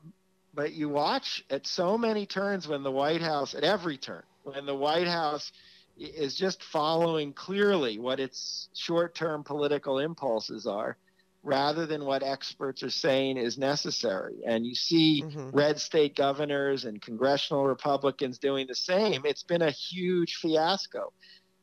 but 0.55 0.73
you 0.73 0.89
watch 0.89 1.45
at 1.51 1.67
so 1.67 1.99
many 1.99 2.27
turns 2.27 2.69
when 2.69 2.85
the 2.85 2.93
White 2.93 3.23
House, 3.23 3.57
at 3.57 3.65
every 3.65 3.99
turn, 3.99 4.23
when 4.45 4.67
the 4.67 4.75
White 4.75 5.09
House 5.09 5.51
is 5.97 6.35
just 6.35 6.63
following 6.63 7.33
clearly 7.33 7.99
what 7.99 8.21
its 8.21 8.69
short 8.75 9.15
term 9.15 9.45
political 9.45 9.99
impulses 9.99 10.67
are 10.67 10.97
rather 11.45 11.85
than 11.85 12.05
what 12.05 12.23
experts 12.23 12.83
are 12.83 12.91
saying 12.91 13.37
is 13.37 13.59
necessary. 13.59 14.37
And 14.47 14.67
you 14.67 14.75
see 14.75 15.23
mm-hmm. 15.23 15.51
red 15.51 15.79
state 15.79 16.17
governors 16.17 16.87
and 16.87 17.01
congressional 17.01 17.67
Republicans 17.67 18.39
doing 18.39 18.67
the 18.67 18.75
same. 18.75 19.23
It's 19.27 19.43
been 19.43 19.63
a 19.63 19.71
huge 19.71 20.37
fiasco. 20.37 21.13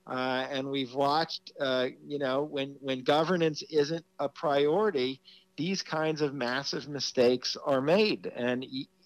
Uh, 0.05 0.47
and 0.51 0.69
we've 0.69 0.93
watched, 0.93 1.51
uh, 1.59 1.87
you 2.05 2.19
know, 2.19 2.43
when, 2.43 2.75
when 2.79 3.03
governance 3.03 3.63
isn't 3.69 4.05
a 4.19 4.29
priority, 4.29 5.19
these 5.57 5.81
kinds 5.81 6.21
of 6.21 6.33
massive 6.33 6.87
mistakes 6.87 7.57
are 7.65 7.81
made. 7.81 8.31
And 8.35 8.63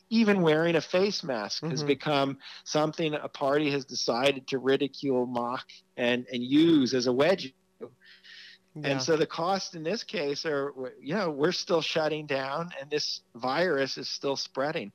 even 0.10 0.42
wearing 0.42 0.76
a 0.76 0.82
face 0.82 1.24
mask 1.24 1.62
mm-hmm. 1.62 1.72
has 1.72 1.84
become 1.84 2.38
something 2.64 3.14
a 3.14 3.28
party 3.28 3.72
has 3.72 3.86
decided 3.86 4.48
to 4.48 4.60
ridicule, 4.60 5.26
mock, 5.26 5.66
and, 5.98 6.26
and 6.32 6.44
use 6.44 6.94
as 6.94 7.08
a 7.08 7.14
wedge. 7.14 7.54
Yeah. 7.80 8.90
And 8.90 9.02
so 9.02 9.16
the 9.16 9.26
costs 9.26 9.74
in 9.74 9.84
this 9.84 10.04
case 10.04 10.46
are, 10.46 10.74
you 11.02 11.16
know, 11.16 11.30
we're 11.30 11.54
still 11.54 11.82
shutting 11.82 12.26
down 12.26 12.72
and 12.80 12.90
this 12.90 13.22
virus 13.34 13.98
is 13.98 14.10
still 14.10 14.36
spreading. 14.36 14.92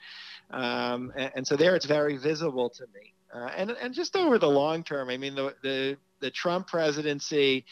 Um, 0.50 1.12
and, 1.16 1.32
and, 1.34 1.46
so 1.46 1.56
there 1.56 1.76
it's 1.76 1.86
very 1.86 2.18
visible 2.18 2.68
to 2.70 2.84
me. 2.92 3.14
Uh, 3.34 3.48
and, 3.56 3.70
and 3.70 3.94
just 3.94 4.16
over 4.16 4.38
the 4.38 4.48
long 4.48 4.82
term, 4.82 5.08
I 5.08 5.16
mean, 5.16 5.34
the, 5.34 5.54
the, 5.62 5.96
the 6.18 6.30
Trump 6.30 6.66
presidency 6.66 7.64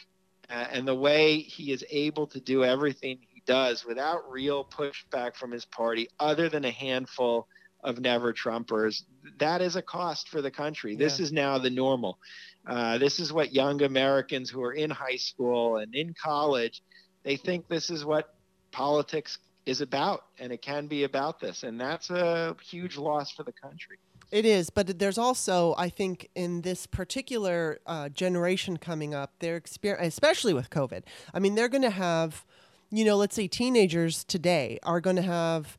uh, 0.49 0.67
and 0.73 0.89
the 0.89 0.95
way 0.95 1.41
he 1.41 1.73
is 1.73 1.85
able 1.91 2.27
to 2.29 2.41
do 2.41 2.65
everything 2.65 3.19
does 3.49 3.85
without 3.85 4.31
real 4.31 4.65
pushback 4.65 5.35
from 5.35 5.51
his 5.51 5.65
party, 5.65 6.09
other 6.21 6.49
than 6.49 6.65
a 6.65 6.71
handful 6.71 7.49
of 7.83 7.99
never 8.01 8.33
Trumpers, 8.33 9.03
that 9.39 9.61
is 9.63 9.75
a 9.75 9.83
cost 9.83 10.29
for 10.29 10.43
the 10.43 10.51
country. 10.51 10.93
Yeah. 10.93 10.99
This 10.99 11.19
is 11.19 11.33
now 11.33 11.59
the 11.59 11.71
normal. 11.71 12.19
Uh, 12.67 12.99
this 12.99 13.19
is 13.19 13.33
what 13.33 13.55
young 13.55 13.83
Americans 13.83 14.51
who 14.51 14.63
are 14.63 14.75
in 14.75 14.91
high 14.91 15.17
school 15.17 15.79
and 15.79 15.95
in 15.95 16.15
college, 16.15 16.83
they 17.25 17.37
think 17.37 17.67
this 17.69 17.89
is 17.91 18.05
what 18.05 18.35
politics 18.71 19.39
is 19.65 19.81
about, 19.81 20.25
and 20.39 20.53
it 20.53 20.63
can 20.63 20.87
be 20.87 21.05
about 21.05 21.41
this, 21.41 21.63
and 21.63 21.81
that's 21.81 22.11
a 22.11 22.57
huge 22.63 22.97
loss 22.97 23.31
for 23.33 23.43
the 23.43 23.53
country. 23.53 23.99
It 24.31 24.45
is, 24.45 24.69
but 24.71 24.99
there's 24.99 25.17
also, 25.17 25.75
I 25.79 25.89
think, 25.89 26.29
in 26.35 26.61
this 26.61 26.87
particular 26.87 27.79
uh, 27.87 28.11
generation 28.11 28.77
coming 28.77 29.15
up, 29.15 29.33
their 29.39 29.57
experience, 29.57 30.15
especially 30.15 30.53
with 30.53 30.69
COVID. 30.69 31.05
I 31.33 31.39
mean, 31.39 31.55
they're 31.55 31.69
going 31.69 31.83
to 31.83 31.91
have 31.91 32.45
you 32.91 33.05
know, 33.05 33.17
let's 33.17 33.35
say 33.35 33.47
teenagers 33.49 34.25
today 34.25 34.79
are 34.83 35.01
going 35.01 35.17
to 35.17 35.23
have 35.23 35.77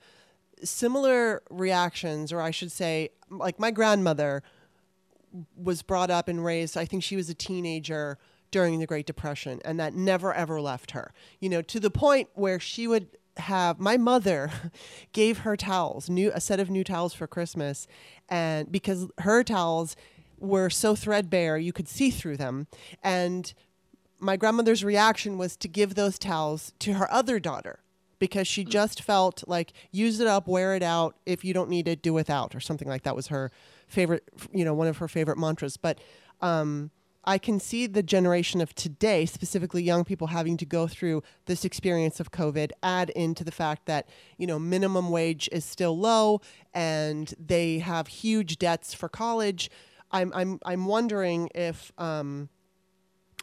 similar 0.63 1.41
reactions, 1.49 2.31
or 2.31 2.41
I 2.41 2.51
should 2.51 2.71
say, 2.71 3.09
like 3.29 3.59
my 3.59 3.71
grandmother 3.71 4.43
was 5.55 5.81
brought 5.81 6.09
up 6.09 6.27
and 6.27 6.43
raised, 6.43 6.77
I 6.77 6.85
think 6.85 7.03
she 7.03 7.15
was 7.15 7.29
a 7.29 7.33
teenager 7.33 8.17
during 8.51 8.79
the 8.79 8.87
Great 8.87 9.05
Depression, 9.05 9.61
and 9.63 9.79
that 9.79 9.93
never 9.93 10.33
ever 10.33 10.59
left 10.59 10.91
her, 10.91 11.13
you 11.39 11.49
know, 11.49 11.61
to 11.61 11.79
the 11.79 11.91
point 11.91 12.29
where 12.33 12.59
she 12.59 12.87
would 12.87 13.07
have 13.37 13.79
my 13.79 13.95
mother 13.95 14.51
gave 15.13 15.39
her 15.39 15.55
towels, 15.55 16.09
new 16.09 16.31
a 16.33 16.41
set 16.41 16.59
of 16.59 16.69
new 16.69 16.83
towels 16.83 17.13
for 17.13 17.27
Christmas, 17.27 17.87
and 18.27 18.71
because 18.71 19.07
her 19.19 19.43
towels 19.43 19.95
were 20.39 20.69
so 20.69 20.95
threadbare 20.95 21.57
you 21.57 21.73
could 21.73 21.87
see 21.87 22.09
through 22.09 22.37
them 22.37 22.65
and 23.03 23.53
my 24.19 24.37
grandmother's 24.37 24.83
reaction 24.83 25.37
was 25.37 25.55
to 25.57 25.67
give 25.67 25.95
those 25.95 26.19
towels 26.19 26.73
to 26.79 26.93
her 26.93 27.11
other 27.11 27.39
daughter 27.39 27.79
because 28.19 28.47
she 28.47 28.63
mm. 28.63 28.69
just 28.69 29.01
felt 29.01 29.43
like 29.47 29.73
use 29.91 30.19
it 30.19 30.27
up, 30.27 30.47
wear 30.47 30.75
it 30.75 30.83
out. 30.83 31.15
If 31.25 31.43
you 31.43 31.53
don't 31.53 31.69
need 31.69 31.87
it, 31.87 32.01
do 32.01 32.13
without, 32.13 32.53
or 32.53 32.59
something 32.59 32.87
like 32.87 33.03
that 33.03 33.15
was 33.15 33.27
her 33.27 33.51
favorite, 33.87 34.23
you 34.53 34.65
know, 34.65 34.73
one 34.73 34.87
of 34.87 34.97
her 34.97 35.07
favorite 35.07 35.37
mantras. 35.37 35.77
But 35.77 35.99
um, 36.41 36.91
I 37.23 37.37
can 37.37 37.59
see 37.59 37.87
the 37.87 38.03
generation 38.03 38.61
of 38.61 38.73
today, 38.75 39.25
specifically 39.25 39.83
young 39.83 40.03
people, 40.03 40.27
having 40.27 40.57
to 40.57 40.65
go 40.65 40.87
through 40.87 41.23
this 41.45 41.65
experience 41.65 42.19
of 42.19 42.31
COVID. 42.31 42.71
Add 42.83 43.09
into 43.11 43.43
the 43.43 43.51
fact 43.51 43.85
that 43.85 44.07
you 44.37 44.47
know 44.47 44.59
minimum 44.59 45.09
wage 45.09 45.49
is 45.51 45.65
still 45.65 45.97
low, 45.97 46.41
and 46.73 47.33
they 47.39 47.79
have 47.79 48.07
huge 48.07 48.57
debts 48.57 48.93
for 48.93 49.09
college. 49.09 49.69
I'm 50.11 50.31
I'm 50.33 50.59
I'm 50.65 50.85
wondering 50.85 51.49
if 51.53 51.91
um, 51.97 52.49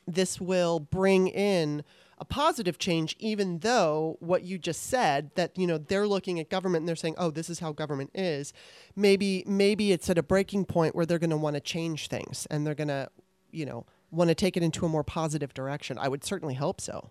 this 0.06 0.40
will 0.40 0.80
bring 0.80 1.28
in 1.28 1.82
a 2.18 2.24
positive 2.24 2.78
change, 2.78 3.14
even 3.18 3.58
though 3.58 4.16
what 4.20 4.42
you 4.42 4.56
just 4.56 4.84
said 4.84 5.30
that 5.34 5.56
you 5.58 5.66
know 5.66 5.76
they're 5.78 6.08
looking 6.08 6.40
at 6.40 6.48
government 6.48 6.82
and 6.82 6.88
they're 6.88 6.96
saying, 6.96 7.14
"Oh, 7.18 7.30
this 7.30 7.50
is 7.50 7.58
how 7.58 7.72
government 7.72 8.10
is." 8.14 8.52
Maybe 8.94 9.44
maybe 9.46 9.92
it's 9.92 10.08
at 10.08 10.16
a 10.16 10.22
breaking 10.22 10.64
point 10.64 10.94
where 10.94 11.04
they're 11.04 11.18
going 11.18 11.30
to 11.30 11.36
want 11.36 11.54
to 11.54 11.60
change 11.60 12.08
things 12.08 12.46
and 12.50 12.66
they're 12.66 12.74
going 12.74 12.88
to, 12.88 13.10
you 13.50 13.66
know, 13.66 13.84
want 14.10 14.28
to 14.28 14.34
take 14.34 14.56
it 14.56 14.62
into 14.62 14.86
a 14.86 14.88
more 14.88 15.04
positive 15.04 15.52
direction. 15.52 15.98
I 15.98 16.08
would 16.08 16.24
certainly 16.24 16.54
hope 16.54 16.80
so. 16.80 17.10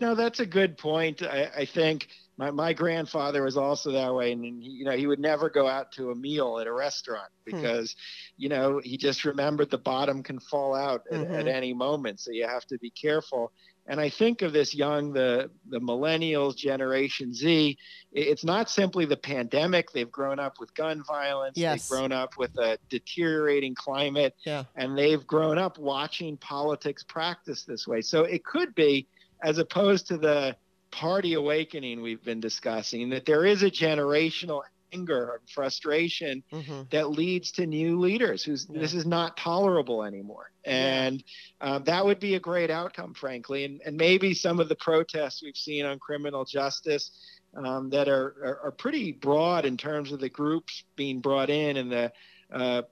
No, 0.00 0.14
that's 0.14 0.40
a 0.40 0.46
good 0.46 0.76
point. 0.76 1.22
I, 1.22 1.50
I 1.56 1.64
think 1.64 2.08
my, 2.36 2.50
my 2.50 2.72
grandfather 2.72 3.42
was 3.42 3.56
also 3.56 3.92
that 3.92 4.14
way 4.14 4.32
and 4.32 4.44
he, 4.44 4.70
you 4.70 4.84
know 4.84 4.92
he 4.92 5.06
would 5.06 5.20
never 5.20 5.48
go 5.48 5.66
out 5.68 5.92
to 5.92 6.10
a 6.10 6.14
meal 6.14 6.58
at 6.58 6.66
a 6.66 6.72
restaurant 6.72 7.30
hmm. 7.48 7.56
because 7.56 7.92
hmm. 7.92 8.42
you 8.42 8.48
know 8.48 8.80
he 8.82 8.96
just 8.96 9.24
remembered 9.24 9.70
the 9.70 9.78
bottom 9.78 10.22
can 10.22 10.40
fall 10.40 10.74
out 10.74 11.02
at, 11.10 11.18
mm-hmm. 11.18 11.34
at, 11.34 11.46
any 11.46 11.72
moment 11.72 12.20
so 12.20 12.30
you 12.30 12.46
have 12.46 12.64
to 12.66 12.78
be 12.78 12.90
careful 12.90 13.52
and 13.86 14.00
i 14.00 14.08
think 14.08 14.42
of 14.42 14.52
this 14.52 14.74
young 14.74 15.12
the 15.12 15.50
the 15.68 15.80
millennials 15.80 16.56
generation 16.56 17.32
z 17.32 17.78
it's 18.12 18.44
not 18.44 18.68
simply 18.68 19.04
the 19.04 19.16
pandemic 19.16 19.90
they've 19.92 20.10
grown 20.10 20.38
up 20.40 20.58
with 20.58 20.74
gun 20.74 21.02
violence 21.06 21.56
yes. 21.56 21.88
they've 21.88 21.96
grown 21.96 22.12
up 22.12 22.36
with 22.36 22.56
a 22.58 22.78
deteriorating 22.88 23.74
climate 23.74 24.34
yeah. 24.44 24.64
and 24.74 24.98
they've 24.98 25.26
grown 25.26 25.58
up 25.58 25.78
watching 25.78 26.36
politics 26.38 27.04
practice 27.04 27.64
this 27.64 27.86
way 27.86 28.00
so 28.00 28.24
it 28.24 28.44
could 28.44 28.74
be 28.74 29.06
as 29.42 29.58
opposed 29.58 30.08
to 30.08 30.18
the 30.18 30.56
party 30.90 31.34
awakening 31.34 32.02
we've 32.02 32.22
been 32.22 32.40
discussing, 32.40 33.10
that 33.10 33.26
there 33.26 33.44
is 33.44 33.62
a 33.62 33.70
generational 33.70 34.62
anger 34.94 35.40
and 35.40 35.50
frustration 35.50 36.42
mm-hmm. 36.52 36.82
that 36.90 37.10
leads 37.10 37.50
to 37.52 37.66
new 37.66 37.98
leaders 37.98 38.44
who's 38.44 38.66
yeah. 38.70 38.80
this 38.80 38.94
is 38.94 39.04
not 39.04 39.36
tolerable 39.36 40.04
anymore 40.04 40.50
and 40.64 41.22
yeah. 41.60 41.66
uh, 41.66 41.78
that 41.80 42.04
would 42.04 42.20
be 42.20 42.36
a 42.36 42.40
great 42.40 42.70
outcome 42.70 43.12
frankly 43.12 43.64
and, 43.64 43.80
and 43.84 43.96
maybe 43.96 44.32
some 44.32 44.60
of 44.60 44.68
the 44.68 44.76
protests 44.76 45.42
we've 45.42 45.56
seen 45.56 45.84
on 45.84 45.98
criminal 45.98 46.44
justice 46.44 47.10
um, 47.56 47.90
that 47.90 48.08
are, 48.08 48.34
are, 48.42 48.60
are 48.64 48.70
pretty 48.70 49.12
broad 49.12 49.64
in 49.64 49.76
terms 49.76 50.12
of 50.12 50.20
the 50.20 50.28
groups 50.28 50.84
being 50.96 51.20
brought 51.20 51.50
in 51.50 51.76
and 51.76 51.90
the 51.90 52.12
uh, 52.54 52.82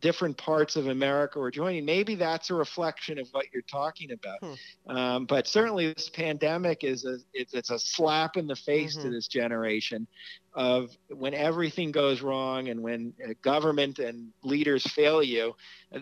different 0.00 0.36
parts 0.36 0.76
of 0.76 0.86
America 0.86 1.40
were 1.40 1.50
joining. 1.50 1.84
Maybe 1.84 2.14
that's 2.14 2.50
a 2.50 2.54
reflection 2.54 3.18
of 3.18 3.28
what 3.32 3.46
you're 3.52 3.62
talking 3.62 4.12
about. 4.12 4.38
Hmm. 4.40 4.96
Um, 4.96 5.24
but 5.26 5.48
certainly, 5.48 5.92
this 5.92 6.08
pandemic 6.08 6.84
is 6.84 7.04
a 7.04 7.18
it's, 7.34 7.52
it's 7.52 7.70
a 7.70 7.78
slap 7.80 8.36
in 8.36 8.46
the 8.46 8.54
face 8.54 8.94
mm-hmm. 8.94 9.08
to 9.08 9.14
this 9.14 9.26
generation 9.26 10.06
of 10.54 10.96
when 11.08 11.34
everything 11.34 11.90
goes 11.90 12.22
wrong 12.22 12.68
and 12.68 12.80
when 12.80 13.12
uh, 13.24 13.32
government 13.42 13.98
and 13.98 14.28
leaders 14.44 14.84
fail 14.86 15.22
you, 15.22 15.54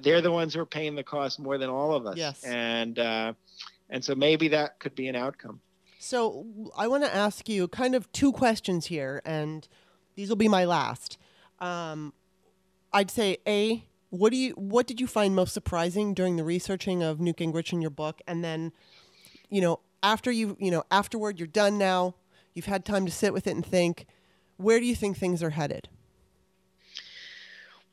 they're 0.02 0.20
the 0.20 0.32
ones 0.32 0.54
who 0.54 0.60
are 0.60 0.66
paying 0.66 0.94
the 0.94 1.04
cost 1.04 1.38
more 1.38 1.56
than 1.56 1.70
all 1.70 1.94
of 1.94 2.06
us. 2.06 2.18
Yes. 2.18 2.44
And 2.44 2.98
uh, 2.98 3.32
and 3.88 4.04
so 4.04 4.14
maybe 4.14 4.48
that 4.48 4.78
could 4.78 4.94
be 4.94 5.08
an 5.08 5.16
outcome. 5.16 5.60
So 5.98 6.44
I 6.76 6.86
want 6.86 7.04
to 7.04 7.14
ask 7.14 7.48
you 7.48 7.66
kind 7.66 7.94
of 7.94 8.12
two 8.12 8.32
questions 8.32 8.86
here, 8.86 9.22
and 9.24 9.66
these 10.16 10.28
will 10.28 10.36
be 10.36 10.48
my 10.48 10.66
last. 10.66 11.16
Um, 11.60 12.12
I'd 12.92 13.10
say 13.10 13.38
a 13.46 13.84
what 14.10 14.30
do 14.30 14.36
you 14.36 14.52
what 14.52 14.86
did 14.86 15.00
you 15.00 15.06
find 15.06 15.34
most 15.34 15.52
surprising 15.52 16.14
during 16.14 16.36
the 16.36 16.44
researching 16.44 17.02
of 17.02 17.20
Newt 17.20 17.36
Gingrich 17.36 17.72
in 17.72 17.80
your 17.80 17.90
book, 17.90 18.20
and 18.26 18.42
then, 18.42 18.72
you 19.50 19.60
know, 19.60 19.80
after 20.02 20.30
you 20.30 20.56
you 20.58 20.70
know 20.70 20.84
afterward 20.90 21.38
you're 21.38 21.46
done 21.46 21.78
now, 21.78 22.14
you've 22.54 22.66
had 22.66 22.84
time 22.84 23.06
to 23.06 23.12
sit 23.12 23.32
with 23.32 23.46
it 23.46 23.54
and 23.54 23.64
think, 23.64 24.06
where 24.56 24.78
do 24.80 24.86
you 24.86 24.94
think 24.94 25.16
things 25.16 25.42
are 25.42 25.50
headed? 25.50 25.88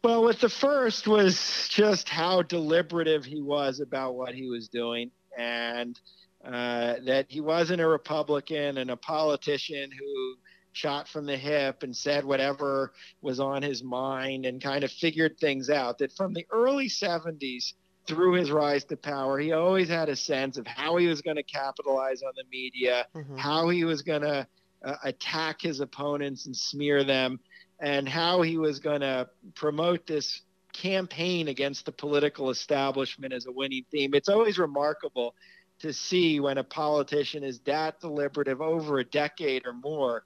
Well, 0.03 0.23
with 0.23 0.41
the 0.41 0.49
first 0.49 1.07
was 1.07 1.67
just 1.69 2.09
how 2.09 2.41
deliberative 2.41 3.23
he 3.23 3.41
was 3.41 3.79
about 3.79 4.15
what 4.15 4.35
he 4.35 4.49
was 4.49 4.67
doing, 4.67 5.11
and 5.37 5.99
uh, 6.45 6.95
that 7.05 7.25
he 7.29 7.39
wasn't 7.39 7.81
a 7.81 7.87
Republican 7.87 8.77
and 8.77 8.91
a 8.91 8.97
politician 8.97 9.89
who 9.91 10.35
shot 10.73 11.07
from 11.07 11.25
the 11.25 11.37
hip 11.37 11.83
and 11.83 11.95
said 11.95 12.25
whatever 12.25 12.91
was 13.21 13.39
on 13.39 13.61
his 13.61 13.83
mind 13.83 14.45
and 14.45 14.61
kind 14.61 14.83
of 14.83 14.91
figured 14.91 15.37
things 15.39 15.69
out. 15.69 15.99
That 15.99 16.11
from 16.11 16.33
the 16.33 16.45
early 16.51 16.89
70s 16.89 17.73
through 18.07 18.33
his 18.33 18.51
rise 18.51 18.83
to 18.85 18.97
power, 18.97 19.39
he 19.39 19.53
always 19.53 19.87
had 19.87 20.09
a 20.09 20.15
sense 20.15 20.57
of 20.57 20.67
how 20.67 20.97
he 20.97 21.07
was 21.07 21.21
going 21.21 21.37
to 21.37 21.43
capitalize 21.43 22.21
on 22.21 22.33
the 22.35 22.43
media, 22.51 23.07
mm-hmm. 23.15 23.37
how 23.37 23.69
he 23.69 23.85
was 23.85 24.01
going 24.01 24.23
to 24.23 24.45
uh, 24.83 24.95
attack 25.03 25.61
his 25.61 25.79
opponents 25.79 26.47
and 26.47 26.57
smear 26.57 27.03
them, 27.03 27.39
and 27.79 28.09
how 28.09 28.41
he 28.41 28.57
was 28.57 28.79
going 28.79 29.01
to 29.01 29.29
promote 29.55 30.05
this 30.05 30.41
campaign 30.73 31.47
against 31.47 31.85
the 31.85 31.91
political 31.91 32.49
establishment 32.49 33.31
as 33.31 33.45
a 33.45 33.51
winning 33.51 33.85
theme. 33.91 34.13
It's 34.15 34.27
always 34.27 34.57
remarkable 34.57 35.35
to 35.79 35.93
see 35.93 36.39
when 36.39 36.57
a 36.57 36.63
politician 36.63 37.43
is 37.43 37.59
that 37.61 37.99
deliberative 37.99 38.61
over 38.61 38.99
a 38.99 39.03
decade 39.03 39.65
or 39.65 39.73
more 39.73 40.23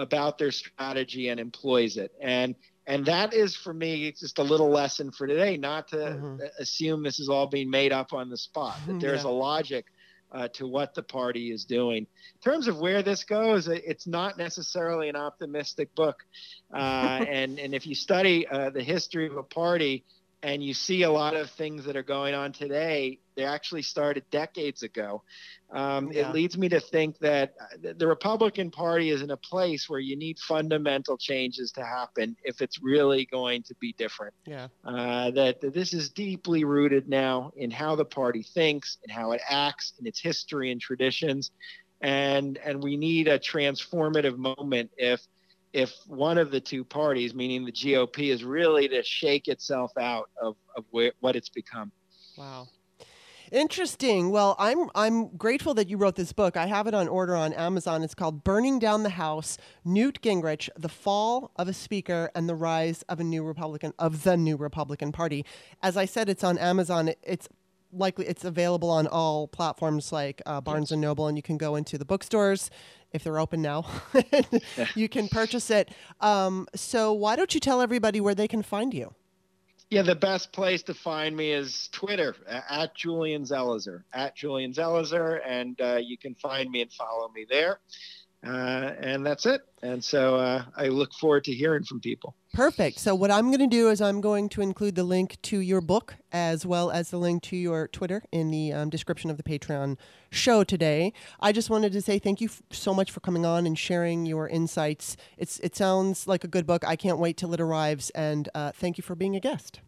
about 0.00 0.38
their 0.38 0.50
strategy 0.50 1.28
and 1.28 1.38
employs 1.38 1.96
it. 1.96 2.12
And 2.20 2.54
and 2.86 3.06
that 3.06 3.34
is 3.34 3.54
for 3.54 3.72
me 3.72 4.10
just 4.12 4.38
a 4.38 4.42
little 4.42 4.70
lesson 4.70 5.12
for 5.12 5.26
today, 5.26 5.56
not 5.56 5.88
to 5.88 5.96
mm-hmm. 5.96 6.38
assume 6.58 7.04
this 7.04 7.20
is 7.20 7.28
all 7.28 7.46
being 7.46 7.70
made 7.70 7.92
up 7.92 8.12
on 8.12 8.30
the 8.30 8.36
spot. 8.36 8.78
That 8.86 9.00
there's 9.00 9.22
yeah. 9.22 9.30
a 9.30 9.32
logic 9.32 9.84
uh, 10.32 10.48
to 10.54 10.66
what 10.66 10.94
the 10.94 11.02
party 11.02 11.52
is 11.52 11.64
doing. 11.64 11.98
In 11.98 12.40
terms 12.42 12.68
of 12.68 12.78
where 12.78 13.02
this 13.02 13.24
goes, 13.24 13.68
it's 13.68 14.06
not 14.06 14.38
necessarily 14.38 15.08
an 15.08 15.16
optimistic 15.16 15.94
book. 15.94 16.24
Uh, 16.72 16.76
and 17.28 17.58
and 17.58 17.74
if 17.74 17.86
you 17.86 17.94
study 17.94 18.46
uh, 18.48 18.70
the 18.70 18.82
history 18.82 19.26
of 19.26 19.36
a 19.36 19.42
party 19.42 20.04
and 20.42 20.62
you 20.62 20.72
see 20.72 21.02
a 21.02 21.10
lot 21.10 21.36
of 21.36 21.50
things 21.50 21.84
that 21.84 21.96
are 21.96 22.02
going 22.02 22.34
on 22.34 22.52
today, 22.52 23.18
they 23.36 23.44
actually 23.44 23.82
started 23.82 24.24
decades 24.30 24.82
ago. 24.82 25.22
Um, 25.70 26.10
yeah. 26.10 26.28
It 26.28 26.34
leads 26.34 26.56
me 26.56 26.68
to 26.70 26.80
think 26.80 27.18
that 27.18 27.54
uh, 27.60 27.92
the 27.96 28.06
Republican 28.06 28.70
Party 28.70 29.10
is 29.10 29.22
in 29.22 29.30
a 29.30 29.36
place 29.36 29.88
where 29.88 30.00
you 30.00 30.16
need 30.16 30.38
fundamental 30.38 31.18
changes 31.18 31.72
to 31.72 31.84
happen 31.84 32.36
if 32.42 32.60
it's 32.60 32.82
really 32.82 33.26
going 33.26 33.62
to 33.64 33.74
be 33.80 33.94
different. 33.98 34.34
Yeah. 34.46 34.68
Uh, 34.84 35.30
that, 35.32 35.60
that 35.60 35.74
this 35.74 35.92
is 35.92 36.08
deeply 36.08 36.64
rooted 36.64 37.08
now 37.08 37.52
in 37.56 37.70
how 37.70 37.94
the 37.94 38.04
party 38.04 38.42
thinks 38.42 38.98
and 39.02 39.12
how 39.12 39.32
it 39.32 39.42
acts 39.48 39.92
in 40.00 40.06
its 40.06 40.20
history 40.20 40.72
and 40.72 40.80
traditions, 40.80 41.50
and 42.00 42.58
and 42.64 42.82
we 42.82 42.96
need 42.96 43.28
a 43.28 43.38
transformative 43.38 44.38
moment 44.38 44.90
if 44.96 45.20
if 45.72 45.94
one 46.06 46.38
of 46.38 46.50
the 46.50 46.60
two 46.60 46.84
parties, 46.84 47.34
meaning 47.34 47.64
the 47.64 47.72
GOP, 47.72 48.30
is 48.32 48.44
really 48.44 48.88
to 48.88 49.02
shake 49.02 49.48
itself 49.48 49.92
out 49.98 50.30
of, 50.40 50.56
of 50.76 50.84
where, 50.90 51.12
what 51.20 51.36
it's 51.36 51.48
become. 51.48 51.92
Wow. 52.36 52.68
Interesting. 53.52 54.30
Well, 54.30 54.54
I'm 54.60 54.90
I'm 54.94 55.36
grateful 55.36 55.74
that 55.74 55.88
you 55.88 55.96
wrote 55.96 56.14
this 56.14 56.32
book. 56.32 56.56
I 56.56 56.66
have 56.66 56.86
it 56.86 56.94
on 56.94 57.08
order 57.08 57.34
on 57.34 57.52
Amazon. 57.52 58.04
It's 58.04 58.14
called 58.14 58.44
Burning 58.44 58.78
Down 58.78 59.02
the 59.02 59.10
House: 59.10 59.58
Newt 59.84 60.22
Gingrich, 60.22 60.68
The 60.76 60.88
Fall 60.88 61.50
of 61.56 61.66
a 61.66 61.72
Speaker 61.72 62.30
and 62.36 62.48
the 62.48 62.54
Rise 62.54 63.02
of 63.08 63.18
a 63.18 63.24
New 63.24 63.42
Republican 63.42 63.92
of 63.98 64.22
the 64.22 64.36
New 64.36 64.56
Republican 64.56 65.10
Party. 65.10 65.44
As 65.82 65.96
I 65.96 66.04
said, 66.04 66.28
it's 66.28 66.44
on 66.44 66.58
Amazon. 66.58 67.10
It's 67.24 67.48
likely 67.92 68.26
it's 68.26 68.44
available 68.44 68.90
on 68.90 69.06
all 69.06 69.48
platforms 69.48 70.12
like 70.12 70.42
uh, 70.46 70.60
Barnes 70.60 70.92
and 70.92 71.00
Noble, 71.00 71.28
and 71.28 71.36
you 71.36 71.42
can 71.42 71.56
go 71.56 71.76
into 71.76 71.98
the 71.98 72.04
bookstores 72.04 72.70
if 73.12 73.24
they're 73.24 73.38
open 73.38 73.62
now. 73.62 73.86
you 74.94 75.08
can 75.08 75.28
purchase 75.28 75.70
it. 75.70 75.90
Um, 76.20 76.68
so 76.74 77.12
why 77.12 77.36
don't 77.36 77.54
you 77.54 77.60
tell 77.60 77.80
everybody 77.80 78.20
where 78.20 78.34
they 78.34 78.48
can 78.48 78.62
find 78.62 78.94
you? 78.94 79.14
Yeah, 79.90 80.02
the 80.02 80.14
best 80.14 80.52
place 80.52 80.84
to 80.84 80.94
find 80.94 81.36
me 81.36 81.50
is 81.50 81.88
Twitter 81.90 82.36
at 82.48 82.94
Julian 82.94 83.42
Zelizer, 83.42 84.04
at 84.12 84.36
Julian 84.36 84.72
Zelizer, 84.72 85.40
and 85.44 85.80
uh, 85.80 85.96
you 85.96 86.16
can 86.16 86.36
find 86.36 86.70
me 86.70 86.82
and 86.82 86.92
follow 86.92 87.28
me 87.30 87.44
there. 87.50 87.80
Uh, 88.44 88.92
and 89.00 89.24
that's 89.24 89.44
it. 89.44 89.60
And 89.82 90.02
so 90.02 90.36
uh, 90.36 90.64
I 90.76 90.88
look 90.88 91.12
forward 91.14 91.44
to 91.44 91.52
hearing 91.52 91.84
from 91.84 92.00
people. 92.00 92.34
Perfect. 92.52 92.98
So, 92.98 93.14
what 93.14 93.30
I'm 93.30 93.46
going 93.46 93.60
to 93.60 93.66
do 93.66 93.90
is 93.90 94.00
I'm 94.00 94.20
going 94.20 94.48
to 94.50 94.60
include 94.60 94.96
the 94.96 95.04
link 95.04 95.40
to 95.42 95.60
your 95.60 95.80
book 95.80 96.16
as 96.32 96.66
well 96.66 96.90
as 96.90 97.10
the 97.10 97.18
link 97.18 97.42
to 97.44 97.56
your 97.56 97.86
Twitter 97.86 98.24
in 98.32 98.50
the 98.50 98.72
um, 98.72 98.90
description 98.90 99.30
of 99.30 99.36
the 99.36 99.42
Patreon 99.42 99.96
show 100.30 100.64
today. 100.64 101.12
I 101.38 101.52
just 101.52 101.70
wanted 101.70 101.92
to 101.92 102.02
say 102.02 102.18
thank 102.18 102.40
you 102.40 102.48
f- 102.48 102.62
so 102.72 102.92
much 102.92 103.12
for 103.12 103.20
coming 103.20 103.46
on 103.46 103.66
and 103.66 103.78
sharing 103.78 104.26
your 104.26 104.48
insights. 104.48 105.16
It's 105.36 105.60
It 105.60 105.76
sounds 105.76 106.26
like 106.26 106.42
a 106.42 106.48
good 106.48 106.66
book. 106.66 106.84
I 106.86 106.96
can't 106.96 107.18
wait 107.18 107.36
till 107.36 107.54
it 107.54 107.60
arrives. 107.60 108.10
And 108.10 108.48
uh, 108.54 108.72
thank 108.72 108.98
you 108.98 109.02
for 109.02 109.14
being 109.14 109.36
a 109.36 109.40
guest. 109.40 109.80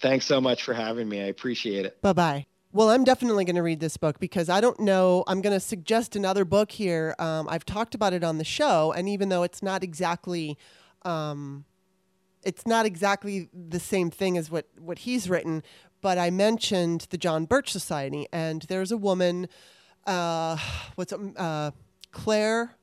Thanks 0.00 0.24
so 0.24 0.40
much 0.40 0.62
for 0.62 0.72
having 0.72 1.06
me. 1.06 1.20
I 1.20 1.26
appreciate 1.26 1.84
it. 1.84 2.00
Bye 2.00 2.14
bye. 2.14 2.49
Well, 2.72 2.90
I'm 2.90 3.02
definitely 3.02 3.44
going 3.44 3.56
to 3.56 3.64
read 3.64 3.80
this 3.80 3.96
book 3.96 4.20
because 4.20 4.48
I 4.48 4.60
don't 4.60 4.78
know. 4.78 5.24
I'm 5.26 5.40
going 5.40 5.52
to 5.52 5.58
suggest 5.58 6.14
another 6.14 6.44
book 6.44 6.70
here. 6.70 7.16
Um, 7.18 7.48
I've 7.48 7.64
talked 7.64 7.96
about 7.96 8.12
it 8.12 8.22
on 8.22 8.38
the 8.38 8.44
show, 8.44 8.92
and 8.92 9.08
even 9.08 9.28
though 9.28 9.42
it's 9.42 9.60
not 9.60 9.82
exactly, 9.82 10.56
um, 11.02 11.64
it's 12.44 12.68
not 12.68 12.86
exactly 12.86 13.48
the 13.52 13.80
same 13.80 14.08
thing 14.08 14.38
as 14.38 14.52
what 14.52 14.68
what 14.78 15.00
he's 15.00 15.28
written, 15.28 15.64
but 16.00 16.16
I 16.16 16.30
mentioned 16.30 17.08
the 17.10 17.18
John 17.18 17.44
Birch 17.44 17.72
Society, 17.72 18.28
and 18.32 18.62
there's 18.62 18.92
a 18.92 18.96
woman, 18.96 19.48
uh, 20.06 20.56
what's 20.94 21.12
uh, 21.12 21.72
Claire. 22.12 22.76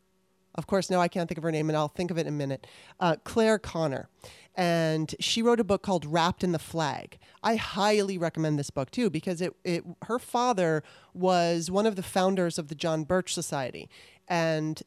Of 0.55 0.67
course, 0.67 0.89
now 0.89 0.99
I 0.99 1.07
can't 1.07 1.29
think 1.29 1.37
of 1.37 1.43
her 1.43 1.51
name, 1.51 1.69
and 1.69 1.77
I'll 1.77 1.87
think 1.87 2.11
of 2.11 2.17
it 2.17 2.21
in 2.21 2.27
a 2.27 2.31
minute. 2.31 2.67
Uh, 2.99 3.15
Claire 3.23 3.57
Conner, 3.57 4.09
and 4.57 5.13
she 5.19 5.43
wrote 5.43 5.59
a 5.59 5.63
book 5.63 5.83
called 5.83 6.03
Wrapped 6.03 6.43
in 6.43 6.51
the 6.51 6.59
Flag. 6.59 7.19
I 7.43 7.55
highly 7.55 8.17
recommend 8.17 8.57
this 8.57 8.71
book 8.71 8.89
too 8.89 9.11
because 9.11 9.39
it, 9.39 9.55
it 9.63 9.85
her 10.05 10.17
father 10.17 10.83
was 11.13 11.69
one 11.69 11.85
of 11.85 11.95
the 11.95 12.03
founders 12.03 12.57
of 12.57 12.67
the 12.67 12.75
John 12.75 13.03
Birch 13.03 13.33
Society 13.33 13.87
and 14.27 14.81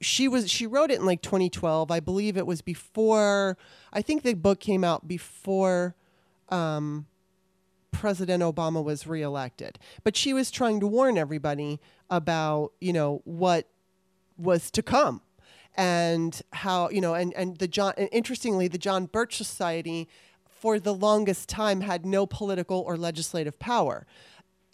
she 0.00 0.28
was 0.28 0.48
she 0.48 0.64
wrote 0.64 0.92
it 0.92 1.00
in 1.00 1.06
like 1.06 1.22
2012. 1.22 1.90
I 1.90 1.98
believe 1.98 2.36
it 2.36 2.46
was 2.46 2.62
before 2.62 3.58
I 3.92 4.00
think 4.00 4.22
the 4.22 4.34
book 4.34 4.60
came 4.60 4.84
out 4.84 5.08
before 5.08 5.96
um, 6.48 7.06
President 7.90 8.44
Obama 8.44 8.82
was 8.82 9.08
reelected. 9.08 9.80
But 10.04 10.16
she 10.16 10.32
was 10.32 10.52
trying 10.52 10.78
to 10.80 10.86
warn 10.86 11.18
everybody 11.18 11.80
about, 12.08 12.72
you 12.80 12.92
know, 12.92 13.22
what 13.24 13.66
was 14.36 14.70
to 14.70 14.84
come 14.84 15.20
and 15.78 16.42
how 16.52 16.90
you 16.90 17.00
know 17.00 17.14
and 17.14 17.32
and 17.34 17.56
the 17.58 17.68
John 17.68 17.94
and 17.96 18.08
interestingly 18.12 18.68
the 18.68 18.78
John 18.78 19.06
Birch 19.06 19.36
Society 19.36 20.08
for 20.50 20.80
the 20.80 20.92
longest 20.92 21.48
time 21.48 21.82
had 21.82 22.04
no 22.04 22.26
political 22.26 22.80
or 22.80 22.96
legislative 22.96 23.58
power. 23.60 24.04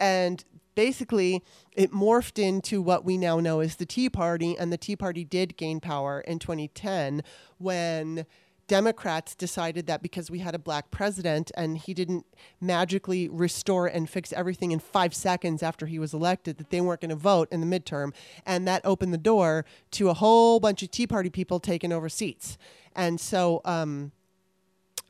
And 0.01 0.43
basically 0.75 1.45
it 1.75 1.93
morphed 1.93 2.43
into 2.43 2.81
what 2.81 3.05
we 3.05 3.19
now 3.19 3.39
know 3.39 3.61
as 3.61 3.77
the 3.77 3.85
Tea 3.85 4.09
Party 4.09 4.57
and 4.59 4.73
the 4.73 4.79
Tea 4.79 4.97
Party 4.97 5.25
did 5.25 5.59
gain 5.59 5.79
power 5.79 6.23
in 6.23 6.39
2010 6.39 7.23
when 7.59 8.25
Democrats 8.67 9.35
decided 9.35 9.87
that 9.87 10.03
because 10.03 10.31
we 10.31 10.39
had 10.39 10.55
a 10.55 10.59
black 10.59 10.91
president 10.91 11.53
and 11.57 11.77
he 11.77 11.93
didn't 11.93 12.25
magically 12.61 13.29
restore 13.29 13.87
and 13.87 14.09
fix 14.09 14.33
everything 14.33 14.73
in 14.73 14.79
five 14.79 15.15
seconds 15.15 15.63
after 15.63 15.87
he 15.87 15.99
was 15.99 16.15
elected, 16.15 16.57
that 16.57 16.71
they 16.71 16.81
weren't 16.81 17.01
going 17.01 17.11
to 17.11 17.17
vote 17.17 17.49
in 17.51 17.61
the 17.61 17.67
midterm. 17.67 18.15
And 18.47 18.67
that 18.67 18.81
opened 18.85 19.13
the 19.13 19.19
door 19.19 19.67
to 19.93 20.09
a 20.09 20.15
whole 20.15 20.61
bunch 20.61 20.83
of 20.83 20.91
Tea 20.91 21.07
Party 21.07 21.31
people 21.31 21.61
taking 21.61 21.93
over 21.93 22.09
seats. 22.09 22.57
And 22.97 23.21
so 23.21 23.61
um, 23.65 24.13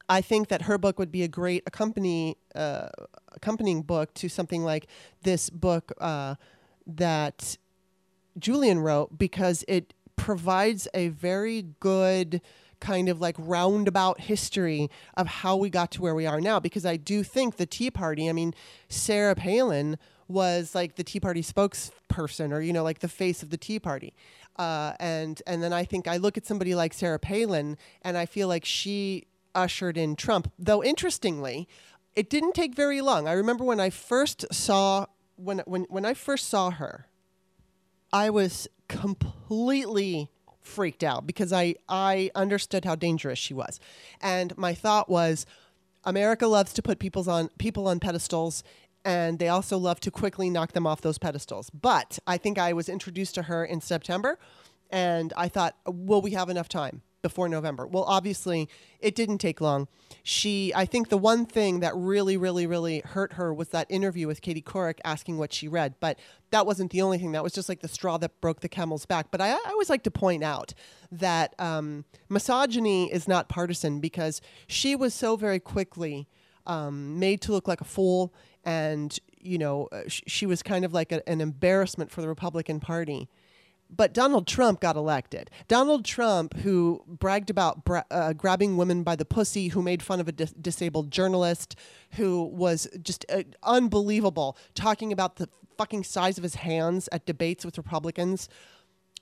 I 0.08 0.20
think 0.20 0.48
that 0.48 0.62
her 0.62 0.76
book 0.76 0.98
would 0.98 1.12
be 1.12 1.22
a 1.22 1.28
great 1.28 1.62
accompany, 1.66 2.36
uh, 2.54 2.88
accompanying 3.32 3.82
book 3.82 4.12
to 4.14 4.28
something 4.28 4.64
like 4.64 4.86
this 5.22 5.48
book 5.48 5.92
uh, 6.00 6.34
that 6.86 7.56
Julian 8.38 8.80
wrote 8.80 9.16
because 9.16 9.64
it 9.68 9.94
provides 10.16 10.88
a 10.94 11.08
very 11.08 11.62
good 11.80 12.40
kind 12.84 13.08
of 13.08 13.18
like 13.18 13.34
roundabout 13.38 14.20
history 14.20 14.90
of 15.16 15.26
how 15.26 15.56
we 15.56 15.70
got 15.70 15.90
to 15.92 16.02
where 16.02 16.14
we 16.14 16.26
are 16.26 16.40
now 16.40 16.60
because 16.60 16.84
I 16.84 16.96
do 16.96 17.22
think 17.22 17.56
the 17.56 17.64
Tea 17.64 17.90
Party, 17.90 18.28
I 18.28 18.32
mean, 18.32 18.52
Sarah 18.88 19.34
Palin 19.34 19.96
was 20.28 20.74
like 20.74 20.96
the 20.96 21.04
Tea 21.04 21.18
Party 21.18 21.42
spokesperson 21.42 22.52
or, 22.52 22.60
you 22.60 22.74
know, 22.74 22.84
like 22.84 22.98
the 22.98 23.08
face 23.08 23.42
of 23.42 23.48
the 23.48 23.56
Tea 23.56 23.78
Party. 23.78 24.12
Uh, 24.56 24.92
and 25.00 25.42
and 25.46 25.62
then 25.62 25.72
I 25.72 25.84
think 25.84 26.06
I 26.06 26.18
look 26.18 26.36
at 26.36 26.46
somebody 26.46 26.74
like 26.74 26.92
Sarah 26.92 27.18
Palin 27.18 27.78
and 28.02 28.16
I 28.16 28.26
feel 28.26 28.48
like 28.48 28.64
she 28.64 29.26
ushered 29.54 29.96
in 29.96 30.14
Trump. 30.14 30.52
Though 30.58 30.84
interestingly, 30.84 31.66
it 32.14 32.28
didn't 32.28 32.54
take 32.54 32.74
very 32.74 33.00
long. 33.00 33.26
I 33.26 33.32
remember 33.32 33.64
when 33.64 33.80
I 33.80 33.90
first 33.90 34.44
saw 34.52 35.06
when 35.36 35.60
when 35.66 35.84
when 35.84 36.04
I 36.04 36.14
first 36.14 36.48
saw 36.48 36.70
her, 36.70 37.06
I 38.12 38.30
was 38.30 38.68
completely 38.88 40.30
freaked 40.64 41.04
out 41.04 41.26
because 41.26 41.52
I, 41.52 41.76
I 41.88 42.30
understood 42.34 42.84
how 42.84 42.96
dangerous 42.96 43.38
she 43.38 43.54
was. 43.54 43.78
And 44.20 44.56
my 44.58 44.74
thought 44.74 45.08
was 45.08 45.46
America 46.04 46.46
loves 46.46 46.72
to 46.74 46.82
put 46.82 46.98
people's 46.98 47.28
on, 47.28 47.48
people 47.58 47.86
on 47.86 48.00
pedestals 48.00 48.64
and 49.04 49.38
they 49.38 49.48
also 49.48 49.76
love 49.76 50.00
to 50.00 50.10
quickly 50.10 50.48
knock 50.48 50.72
them 50.72 50.86
off 50.86 51.02
those 51.02 51.18
pedestals. 51.18 51.70
But 51.70 52.18
I 52.26 52.38
think 52.38 52.58
I 52.58 52.72
was 52.72 52.88
introduced 52.88 53.34
to 53.34 53.42
her 53.42 53.64
in 53.64 53.80
September 53.80 54.38
and 54.90 55.32
I 55.36 55.48
thought, 55.48 55.76
will 55.86 56.22
we 56.22 56.32
have 56.32 56.48
enough 56.48 56.68
time? 56.68 57.02
Before 57.24 57.48
November. 57.48 57.86
Well, 57.86 58.04
obviously, 58.04 58.68
it 59.00 59.14
didn't 59.14 59.38
take 59.38 59.62
long. 59.62 59.88
She, 60.22 60.72
I 60.74 60.84
think 60.84 61.08
the 61.08 61.16
one 61.16 61.46
thing 61.46 61.80
that 61.80 61.96
really, 61.96 62.36
really, 62.36 62.66
really 62.66 63.00
hurt 63.00 63.32
her 63.32 63.52
was 63.52 63.70
that 63.70 63.86
interview 63.88 64.26
with 64.26 64.42
Katie 64.42 64.60
Couric 64.60 64.98
asking 65.04 65.38
what 65.38 65.50
she 65.50 65.66
read. 65.66 65.94
But 66.00 66.18
that 66.50 66.66
wasn't 66.66 66.92
the 66.92 67.00
only 67.00 67.16
thing. 67.16 67.32
That 67.32 67.42
was 67.42 67.54
just 67.54 67.70
like 67.70 67.80
the 67.80 67.88
straw 67.88 68.18
that 68.18 68.42
broke 68.42 68.60
the 68.60 68.68
camel's 68.68 69.06
back. 69.06 69.30
But 69.30 69.40
I, 69.40 69.52
I 69.52 69.70
always 69.70 69.88
like 69.88 70.02
to 70.02 70.10
point 70.10 70.44
out 70.44 70.74
that 71.10 71.54
um, 71.58 72.04
misogyny 72.28 73.10
is 73.10 73.26
not 73.26 73.48
partisan 73.48 74.00
because 74.00 74.42
she 74.66 74.94
was 74.94 75.14
so 75.14 75.34
very 75.34 75.60
quickly 75.60 76.28
um, 76.66 77.18
made 77.18 77.40
to 77.40 77.52
look 77.52 77.66
like 77.66 77.80
a 77.80 77.86
fool. 77.86 78.34
And, 78.64 79.18
you 79.40 79.56
know, 79.56 79.88
uh, 79.92 80.02
sh- 80.08 80.24
she 80.26 80.44
was 80.44 80.62
kind 80.62 80.84
of 80.84 80.92
like 80.92 81.10
a, 81.10 81.26
an 81.26 81.40
embarrassment 81.40 82.10
for 82.10 82.20
the 82.20 82.28
Republican 82.28 82.80
Party 82.80 83.30
but 83.96 84.12
Donald 84.12 84.46
Trump 84.46 84.80
got 84.80 84.96
elected. 84.96 85.50
Donald 85.68 86.04
Trump, 86.04 86.54
who 86.58 87.02
bragged 87.06 87.50
about 87.50 87.84
bra- 87.84 88.02
uh, 88.10 88.32
grabbing 88.32 88.76
women 88.76 89.02
by 89.02 89.16
the 89.16 89.24
pussy, 89.24 89.68
who 89.68 89.82
made 89.82 90.02
fun 90.02 90.20
of 90.20 90.28
a 90.28 90.32
dis- 90.32 90.52
disabled 90.52 91.10
journalist, 91.10 91.76
who 92.12 92.44
was 92.44 92.88
just 93.02 93.24
uh, 93.28 93.42
unbelievable, 93.62 94.56
talking 94.74 95.12
about 95.12 95.36
the 95.36 95.48
fucking 95.76 96.04
size 96.04 96.38
of 96.38 96.42
his 96.42 96.56
hands 96.56 97.08
at 97.12 97.26
debates 97.26 97.64
with 97.64 97.76
Republicans. 97.76 98.48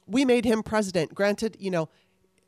We 0.07 0.25
made 0.25 0.45
him 0.45 0.63
president. 0.63 1.15
Granted, 1.15 1.57
you 1.59 1.71
know, 1.71 1.89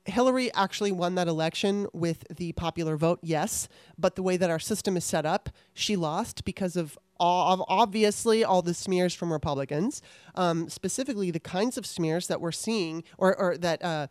Hillary 0.07 0.53
actually 0.55 0.93
won 0.93 1.15
that 1.15 1.29
election 1.29 1.87
with 1.93 2.25
the 2.29 2.53
popular 2.53 2.97
vote, 2.97 3.21
yes, 3.23 3.69
but 3.97 4.17
the 4.17 4.23
way 4.23 4.37
that 4.37 4.51
our 4.51 4.59
system 4.59 4.97
is 4.97 5.05
set 5.05 5.25
up, 5.25 5.49
she 5.73 5.97
lost 5.97 6.45
because 6.45 6.77
of 6.77 6.99
obviously 7.21 8.45
all 8.45 8.63
the 8.63 8.75
smears 8.75 9.15
from 9.15 9.33
Republicans, 9.33 10.03
um, 10.35 10.69
specifically 10.69 11.31
the 11.31 11.41
kinds 11.41 11.79
of 11.79 11.87
smears 11.87 12.27
that 12.27 12.41
we're 12.41 12.53
seeing 12.53 13.05
or, 13.19 13.39
or 13.39 13.57
that 13.59 13.85
uh, 13.85 14.07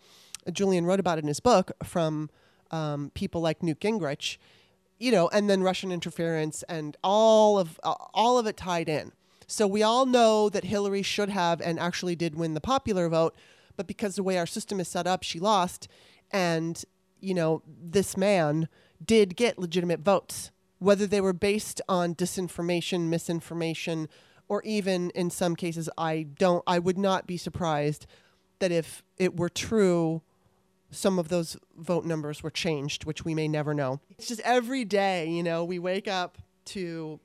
Julian 0.51 0.85
wrote 0.85 0.99
about 0.99 1.19
in 1.19 1.27
his 1.27 1.39
book 1.39 1.71
from 1.83 2.29
um, 2.71 3.11
people 3.13 3.41
like 3.41 3.61
Newt 3.61 3.79
Gingrich, 3.79 4.37
you 4.99 5.11
know, 5.11 5.29
and 5.29 5.49
then 5.49 5.63
Russian 5.63 5.91
interference 5.91 6.63
and 6.63 6.97
all 7.03 7.59
of 7.59 7.79
uh, 7.83 7.93
all 8.13 8.37
of 8.37 8.47
it 8.47 8.57
tied 8.57 8.89
in. 8.89 9.11
So 9.47 9.67
we 9.67 9.83
all 9.83 10.05
know 10.05 10.49
that 10.49 10.63
Hillary 10.63 11.03
should 11.03 11.29
have 11.29 11.61
and 11.61 11.79
actually 11.79 12.15
did 12.15 12.35
win 12.35 12.53
the 12.53 12.61
popular 12.61 13.09
vote, 13.09 13.35
but 13.75 13.87
because 13.87 14.15
the 14.15 14.23
way 14.23 14.37
our 14.37 14.45
system 14.45 14.79
is 14.79 14.87
set 14.87 15.05
up, 15.05 15.23
she 15.23 15.39
lost. 15.39 15.87
And, 16.31 16.83
you 17.19 17.33
know, 17.33 17.61
this 17.67 18.17
man 18.17 18.67
did 19.05 19.35
get 19.35 19.59
legitimate 19.59 19.99
votes, 19.99 20.51
whether 20.83 21.07
they 21.07 21.21
were 21.21 21.33
based 21.33 21.81
on 21.87 22.13
disinformation, 22.13 23.07
misinformation, 23.07 24.09
or 24.49 24.61
even 24.63 25.09
in 25.11 25.29
some 25.29 25.55
cases, 25.55 25.89
I 25.97 26.23
don't, 26.37 26.63
I 26.67 26.77
would 26.77 26.97
not 26.97 27.25
be 27.25 27.37
surprised 27.37 28.05
that 28.59 28.71
if 28.71 29.01
it 29.17 29.37
were 29.37 29.49
true, 29.49 30.21
some 30.91 31.17
of 31.17 31.29
those 31.29 31.57
vote 31.77 32.05
numbers 32.05 32.43
were 32.43 32.51
changed, 32.51 33.05
which 33.05 33.23
we 33.23 33.33
may 33.33 33.47
never 33.47 33.73
know. 33.73 34.01
It's 34.17 34.27
just 34.27 34.41
every 34.41 34.83
day, 34.83 35.29
you 35.29 35.41
know, 35.41 35.63
we 35.63 35.79
wake 35.79 36.07
up 36.07 36.37
to 36.65 37.19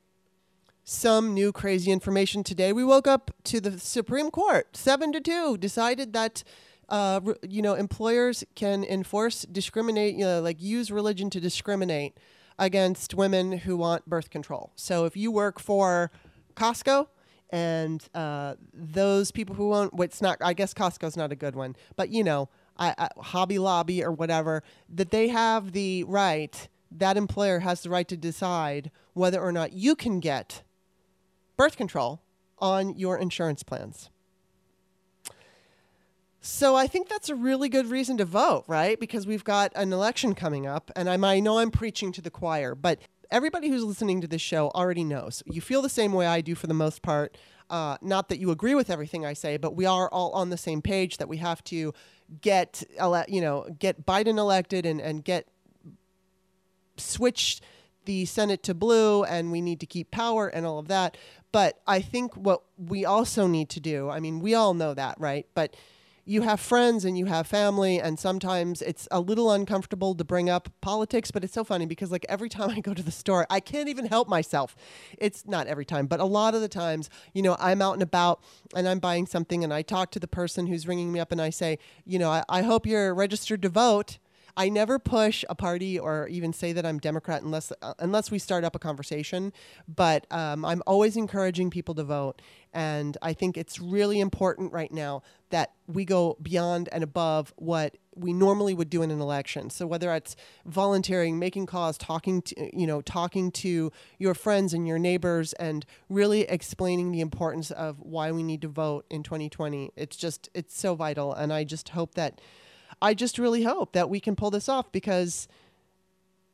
some 0.85 1.35
new 1.35 1.53
crazy 1.53 1.91
information 1.91 2.43
today. 2.45 2.73
We 2.73 2.85
woke 2.85 3.07
up 3.07 3.33
to 3.45 3.61
the 3.61 3.79
Supreme 3.79 4.31
Court, 4.31 4.77
seven 4.77 5.13
to 5.13 5.21
two, 5.21 5.59
decided 5.59 6.13
that. 6.13 6.45
Uh, 6.91 7.21
you 7.47 7.61
know, 7.61 7.75
employers 7.75 8.43
can 8.55 8.83
enforce 8.83 9.43
discriminate, 9.43 10.15
you 10.15 10.25
know, 10.25 10.41
like 10.41 10.59
use 10.59 10.91
religion 10.91 11.29
to 11.29 11.39
discriminate 11.39 12.17
against 12.59 13.15
women 13.15 13.59
who 13.59 13.77
want 13.77 14.07
birth 14.07 14.31
control. 14.31 14.73
So 14.75 15.05
if 15.05 15.17
you 15.17 15.31
work 15.31 15.61
for 15.61 16.11
Costco 16.55 17.07
and 17.51 18.07
uh, 18.15 18.57
those 18.75 19.31
people 19.31 19.55
who 19.55 19.69
want, 19.69 19.95
what's 19.95 20.21
not, 20.21 20.39
I 20.43 20.53
guess 20.53 20.75
Costco's 20.75 21.17
not 21.17 21.33
a 21.33 21.37
good 21.37 21.55
one, 21.55 21.77
but 21.97 22.11
you 22.11 22.25
know, 22.25 22.49
I, 22.77 22.95
I, 22.99 23.09
Hobby 23.19 23.59
Lobby 23.59 24.03
or 24.05 24.13
whatever, 24.13 24.63
that 24.89 25.11
they 25.11 25.29
have 25.29 25.73
the 25.73 26.05
right, 26.05 26.69
that 26.91 27.17
employer 27.17 27.61
has 27.61 27.83
the 27.83 27.91
right 27.91 28.09
to 28.09 28.17
decide 28.17 28.91
whether 29.15 29.41
or 29.41 29.53
not 29.53 29.73
you 29.73 29.95
can 29.95 30.21
get 30.21 30.63
birth 31.57 31.77
control 31.77 32.23
on 32.59 32.97
your 32.97 33.19
insurance 33.19 33.63
plans. 33.63 34.11
So 36.41 36.77
I 36.77 36.87
think 36.87 37.09
that's 37.09 37.29
a 37.29 37.35
really 37.35 37.69
good 37.69 37.87
reason 37.87 38.17
to 38.19 38.25
vote, 38.25 38.65
right? 38.69 38.99
Because 38.99 39.27
we've 39.27 39.45
got 39.45 39.73
an 39.75 39.93
election 39.93 40.35
coming 40.35 40.67
up, 40.67 40.91
and 40.95 41.09
I'm, 41.09 41.25
I 41.25 41.41
know 41.41 41.59
I'm 41.59 41.71
preaching 41.71 42.13
to 42.13 42.23
the 42.23 42.31
choir, 42.31 42.75
but 42.75 43.01
everybody 43.31 43.69
who's 43.69 43.83
listening 43.83 44.21
to 44.21 44.29
this 44.29 44.41
show 44.41 44.71
already 44.71 45.05
knows. 45.05 45.43
You 45.47 45.61
feel 45.61 45.83
the 45.83 45.89
same 45.89 46.13
way 46.13 46.27
I 46.27 46.41
do 46.41 46.55
for 46.55 46.67
the 46.67 46.75
most 46.75 47.03
part. 47.03 47.37
Uh, 47.69 47.99
not 48.01 48.29
that 48.29 48.39
you 48.39 48.51
agree 48.51 48.75
with 48.75 48.89
everything 48.89 49.27
I 49.27 49.35
say, 49.35 49.57
but 49.57 49.75
we 49.75 49.85
are 49.85 50.09
all 50.11 50.31
on 50.33 50.51
the 50.51 50.57
same 50.57 50.81
page 50.81 51.19
that 51.19 51.29
we 51.29 51.37
have 51.39 51.63
to 51.65 51.93
get, 52.41 52.83
you 53.29 53.41
know, 53.41 53.69
get 53.79 54.07
Biden 54.07 54.39
elected 54.39 54.87
and, 54.87 55.01
and 55.01 55.25
get 55.25 55.49
switch 56.97 57.61
the 58.07 58.25
Senate 58.25 58.63
to 58.63 58.75
blue 58.75 59.23
and 59.25 59.53
we 59.53 59.61
need 59.61 59.81
to 59.81 59.87
keep 59.87 60.11
power 60.11 60.49
and 60.49 60.65
all 60.65 60.79
of 60.79 60.89
that. 60.89 61.17
But 61.53 61.81
I 61.87 62.01
think 62.01 62.35
what 62.35 62.63
we 62.79 63.05
also 63.05 63.47
need 63.47 63.69
to 63.71 63.81
do, 63.81 64.09
I 64.09 64.19
mean, 64.19 64.41
we 64.41 64.55
all 64.55 64.73
know 64.73 64.95
that, 64.95 65.21
right? 65.21 65.47
But 65.55 65.77
you 66.29 66.43
have 66.43 66.61
friends 66.61 67.07
and 67.07 67.17
you 67.17 67.25
have 67.25 67.47
family 67.47 67.99
and 67.99 68.19
sometimes 68.19 68.83
it's 68.83 69.09
a 69.11 69.19
little 69.19 69.51
uncomfortable 69.51 70.15
to 70.15 70.23
bring 70.25 70.51
up 70.51 70.69
politics 70.83 71.31
but 71.31 71.43
it's 71.43 71.55
so 71.55 71.65
funny 71.65 71.87
because 71.87 72.13
like 72.13 72.27
every 72.29 72.49
time 72.59 72.69
i 72.71 72.81
go 72.81 72.93
to 72.93 73.03
the 73.03 73.11
store 73.11 73.47
i 73.49 73.61
can't 73.61 73.89
even 73.89 74.07
help 74.07 74.29
myself. 74.29 74.77
It's 75.17 75.47
not 75.47 75.67
every 75.67 75.87
time 75.87 76.07
but 76.07 76.21
a 76.21 76.25
lot 76.25 76.55
of 76.55 76.61
the 76.61 76.69
times 76.69 77.09
you 77.33 77.41
know 77.41 77.57
i'm 77.59 77.81
out 77.81 77.95
and 77.95 78.03
about 78.03 78.43
and 78.77 78.87
i'm 78.87 78.99
buying 78.99 79.27
something 79.27 79.65
and 79.65 79.73
i 79.73 79.81
talk 79.81 80.11
to 80.11 80.21
the 80.21 80.29
person 80.29 80.67
who's 80.67 80.87
ringing 80.87 81.11
me 81.13 81.19
up 81.19 81.33
and 81.33 81.41
i 81.41 81.49
say 81.51 81.79
you 82.05 82.19
know 82.19 82.31
i, 82.31 82.45
I 82.49 82.63
hope 82.63 82.87
you're 82.87 83.15
registered 83.15 83.63
to 83.63 83.69
vote 83.71 84.19
I 84.59 84.71
never 84.71 84.99
push 84.99 85.45
a 85.49 85.55
party 85.55 86.01
or 86.01 86.27
even 86.27 86.53
say 86.53 86.73
that 86.73 86.85
I'm 86.85 86.99
Democrat 86.99 87.43
unless 87.43 87.73
uh, 87.81 87.95
unless 88.01 88.33
we 88.33 88.41
start 88.41 88.65
up 88.65 88.75
a 88.75 88.81
conversation. 88.81 89.53
But 89.87 90.27
um, 90.33 90.65
I'm 90.65 90.83
always 90.85 91.17
encouraging 91.17 91.71
people 91.71 91.95
to 91.95 92.03
vote, 92.03 92.43
and 92.75 93.17
I 93.23 93.35
think 93.35 93.57
it's 93.57 93.79
really 93.79 94.19
important 94.19 94.73
right 94.73 94.93
now 94.93 95.23
that 95.51 95.75
we 95.87 96.05
go 96.05 96.37
beyond 96.43 96.89
and 96.91 97.05
above 97.05 97.55
what 97.57 97.97
we 98.17 98.33
normally 98.33 98.75
would 98.75 98.91
do 98.91 99.03
in 99.03 99.13
an 99.13 99.21
election. 99.21 99.71
So 99.71 99.87
whether 99.87 100.13
it's 100.13 100.35
volunteering, 100.67 101.39
making 101.39 101.67
calls, 101.67 101.97
talking 101.97 102.43
to 102.43 102.77
you 102.77 102.87
know, 102.89 103.01
talking 103.01 103.53
to 103.53 103.93
your 104.19 104.35
friends 104.35 104.75
and 104.75 104.89
your 104.89 104.99
neighbors 104.99 105.53
and 105.53 105.87
really 106.09 106.41
explaining 106.43 107.13
the 107.13 107.21
importance 107.21 107.71
of 107.71 108.01
why 108.01 108.33
we 108.33 108.43
need 108.43 108.63
to 108.63 108.69
vote 108.69 109.07
in 109.09 109.23
2020. 109.23 109.93
It's 109.95 110.17
just 110.17 110.49
it's 110.53 110.77
so 110.77 110.97
vital 110.97 111.33
and 111.33 111.53
I 111.53 111.63
just 111.63 111.91
hope 111.91 112.15
that 112.17 112.41
I 113.01 113.15
just 113.15 113.39
really 113.39 113.63
hope 113.63 113.93
that 113.93 114.11
we 114.11 114.21
can 114.21 114.37
pull 114.37 114.51
this 114.51 114.69
off 114.69 114.91
because 114.93 115.49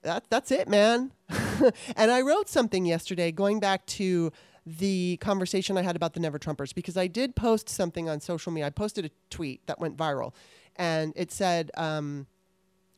that 0.03 0.25
that's 0.31 0.51
it, 0.51 0.69
man. 0.69 1.13
and 1.97 2.11
I 2.11 2.21
wrote 2.21 2.49
something 2.49 2.85
yesterday 2.85 3.33
going 3.33 3.61
back 3.61 3.87
to 3.87 4.31
the 4.67 5.19
conversation 5.19 5.77
I 5.77 5.83
had 5.83 5.97
about 5.97 6.15
the 6.15 6.21
Never 6.21 6.39
Trumpers 6.39 6.75
because 6.75 6.97
I 6.97 7.07
did 7.07 7.37
post 7.37 7.69
something 7.69 8.09
on 8.09 8.21
social 8.21 8.53
media. 8.53 8.67
I 8.67 8.71
posted 8.71 9.05
a 9.05 9.11
tweet 9.31 9.67
that 9.67 9.79
went 9.79 9.97
viral, 9.97 10.33
and 10.77 11.13
it 11.17 11.33
said, 11.33 11.71
um, 11.77 12.27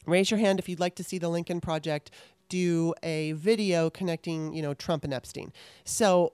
"Raise 0.07 0.31
your 0.31 0.39
hand 0.39 0.59
if 0.59 0.69
you'd 0.69 0.81
like 0.81 0.97
to 0.97 1.05
see 1.05 1.19
the 1.19 1.29
Lincoln 1.29 1.61
Project 1.61 2.11
do 2.49 2.95
a 3.03 3.33
video 3.33 3.91
connecting, 3.91 4.53
you 4.53 4.63
know, 4.63 4.75
Trump 4.75 5.05
and 5.05 5.15
Epstein." 5.15 5.53
So 5.85 6.33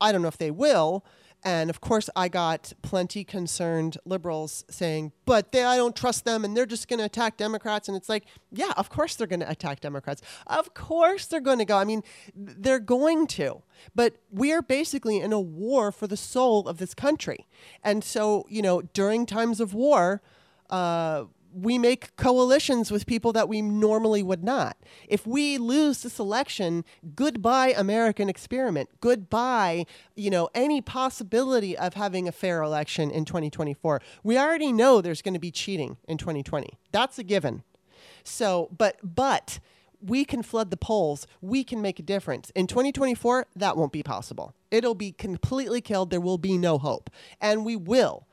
I 0.00 0.12
don't 0.12 0.22
know 0.22 0.28
if 0.28 0.38
they 0.38 0.50
will, 0.50 1.04
and 1.42 1.70
of 1.70 1.80
course, 1.80 2.10
I 2.14 2.28
got 2.28 2.72
plenty 2.82 3.24
concerned 3.24 3.96
liberals 4.04 4.64
saying, 4.68 5.12
but 5.24 5.52
they, 5.52 5.64
I 5.64 5.76
don't 5.76 5.96
trust 5.96 6.24
them 6.24 6.44
and 6.44 6.54
they're 6.54 6.66
just 6.66 6.86
going 6.86 6.98
to 6.98 7.06
attack 7.06 7.38
Democrats. 7.38 7.88
And 7.88 7.96
it's 7.96 8.08
like, 8.08 8.24
yeah, 8.52 8.72
of 8.76 8.90
course 8.90 9.16
they're 9.16 9.26
going 9.26 9.40
to 9.40 9.50
attack 9.50 9.80
Democrats. 9.80 10.20
Of 10.46 10.74
course 10.74 11.26
they're 11.26 11.40
going 11.40 11.58
to 11.58 11.64
go. 11.64 11.78
I 11.78 11.84
mean, 11.84 12.02
they're 12.34 12.78
going 12.78 13.26
to. 13.28 13.62
But 13.94 14.16
we 14.30 14.52
are 14.52 14.60
basically 14.60 15.20
in 15.20 15.32
a 15.32 15.40
war 15.40 15.90
for 15.92 16.06
the 16.06 16.16
soul 16.16 16.68
of 16.68 16.76
this 16.76 16.92
country. 16.92 17.46
And 17.82 18.04
so, 18.04 18.44
you 18.50 18.60
know, 18.60 18.82
during 18.82 19.24
times 19.24 19.60
of 19.60 19.72
war, 19.72 20.20
uh, 20.68 21.24
we 21.52 21.78
make 21.78 22.14
coalitions 22.16 22.90
with 22.90 23.06
people 23.06 23.32
that 23.32 23.48
we 23.48 23.62
normally 23.62 24.22
would 24.22 24.44
not. 24.44 24.76
If 25.08 25.26
we 25.26 25.58
lose 25.58 26.02
this 26.02 26.18
election, 26.18 26.84
goodbye 27.14 27.74
American 27.76 28.28
experiment. 28.28 28.88
Goodbye, 29.00 29.86
you 30.14 30.30
know, 30.30 30.48
any 30.54 30.80
possibility 30.80 31.76
of 31.76 31.94
having 31.94 32.28
a 32.28 32.32
fair 32.32 32.62
election 32.62 33.10
in 33.10 33.24
2024. 33.24 34.00
We 34.22 34.38
already 34.38 34.72
know 34.72 35.00
there's 35.00 35.22
going 35.22 35.34
to 35.34 35.40
be 35.40 35.50
cheating 35.50 35.96
in 36.06 36.18
2020. 36.18 36.78
That's 36.92 37.18
a 37.18 37.24
given. 37.24 37.62
So, 38.22 38.68
but 38.76 38.96
but 39.02 39.58
we 40.00 40.24
can 40.24 40.42
flood 40.42 40.70
the 40.70 40.76
polls. 40.76 41.26
We 41.40 41.64
can 41.64 41.82
make 41.82 41.98
a 41.98 42.02
difference. 42.02 42.50
In 42.54 42.66
2024, 42.66 43.46
that 43.56 43.76
won't 43.76 43.92
be 43.92 44.02
possible. 44.02 44.54
It'll 44.70 44.94
be 44.94 45.12
completely 45.12 45.80
killed. 45.80 46.10
There 46.10 46.20
will 46.20 46.38
be 46.38 46.56
no 46.56 46.78
hope. 46.78 47.10
And 47.40 47.64
we 47.64 47.76
will 47.76 48.26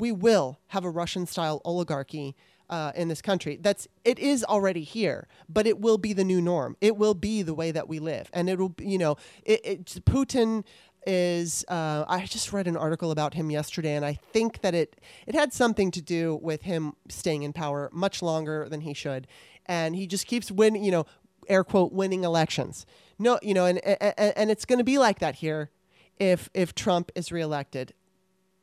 we 0.00 0.10
will 0.10 0.58
have 0.68 0.84
a 0.84 0.90
Russian 0.90 1.26
style 1.26 1.60
oligarchy 1.64 2.34
uh, 2.70 2.92
in 2.94 3.08
this 3.08 3.20
country. 3.20 3.58
That's 3.60 3.86
it 4.04 4.18
is 4.18 4.44
already 4.44 4.82
here, 4.82 5.28
but 5.48 5.66
it 5.66 5.80
will 5.80 5.98
be 5.98 6.12
the 6.12 6.24
new 6.24 6.40
norm. 6.40 6.76
It 6.80 6.96
will 6.96 7.14
be 7.14 7.42
the 7.42 7.54
way 7.54 7.70
that 7.72 7.88
we 7.88 7.98
live, 7.98 8.30
and 8.32 8.48
it'll 8.48 8.74
you 8.80 8.98
know 8.98 9.16
it, 9.44 9.60
it 9.64 9.84
Putin 10.06 10.64
is 11.06 11.64
uh, 11.68 12.04
I 12.08 12.24
just 12.26 12.52
read 12.52 12.66
an 12.66 12.76
article 12.76 13.10
about 13.10 13.34
him 13.34 13.50
yesterday, 13.50 13.94
and 13.94 14.04
I 14.04 14.14
think 14.14 14.60
that 14.62 14.74
it 14.74 15.00
it 15.26 15.34
had 15.34 15.52
something 15.52 15.90
to 15.90 16.00
do 16.00 16.38
with 16.42 16.62
him 16.62 16.94
staying 17.08 17.42
in 17.42 17.52
power 17.52 17.90
much 17.92 18.22
longer 18.22 18.68
than 18.68 18.82
he 18.82 18.94
should, 18.94 19.26
and 19.66 19.96
he 19.96 20.06
just 20.06 20.26
keeps 20.26 20.50
winning, 20.50 20.84
you 20.84 20.92
know, 20.92 21.06
air 21.48 21.64
quote 21.64 21.92
winning 21.92 22.24
elections. 22.24 22.86
No, 23.18 23.38
you 23.42 23.52
know, 23.52 23.66
and 23.66 23.78
and, 23.84 24.32
and 24.36 24.50
it's 24.50 24.64
going 24.64 24.78
to 24.78 24.84
be 24.84 24.98
like 24.98 25.18
that 25.18 25.36
here 25.36 25.70
if 26.20 26.48
if 26.54 26.74
Trump 26.74 27.10
is 27.16 27.32
reelected 27.32 27.94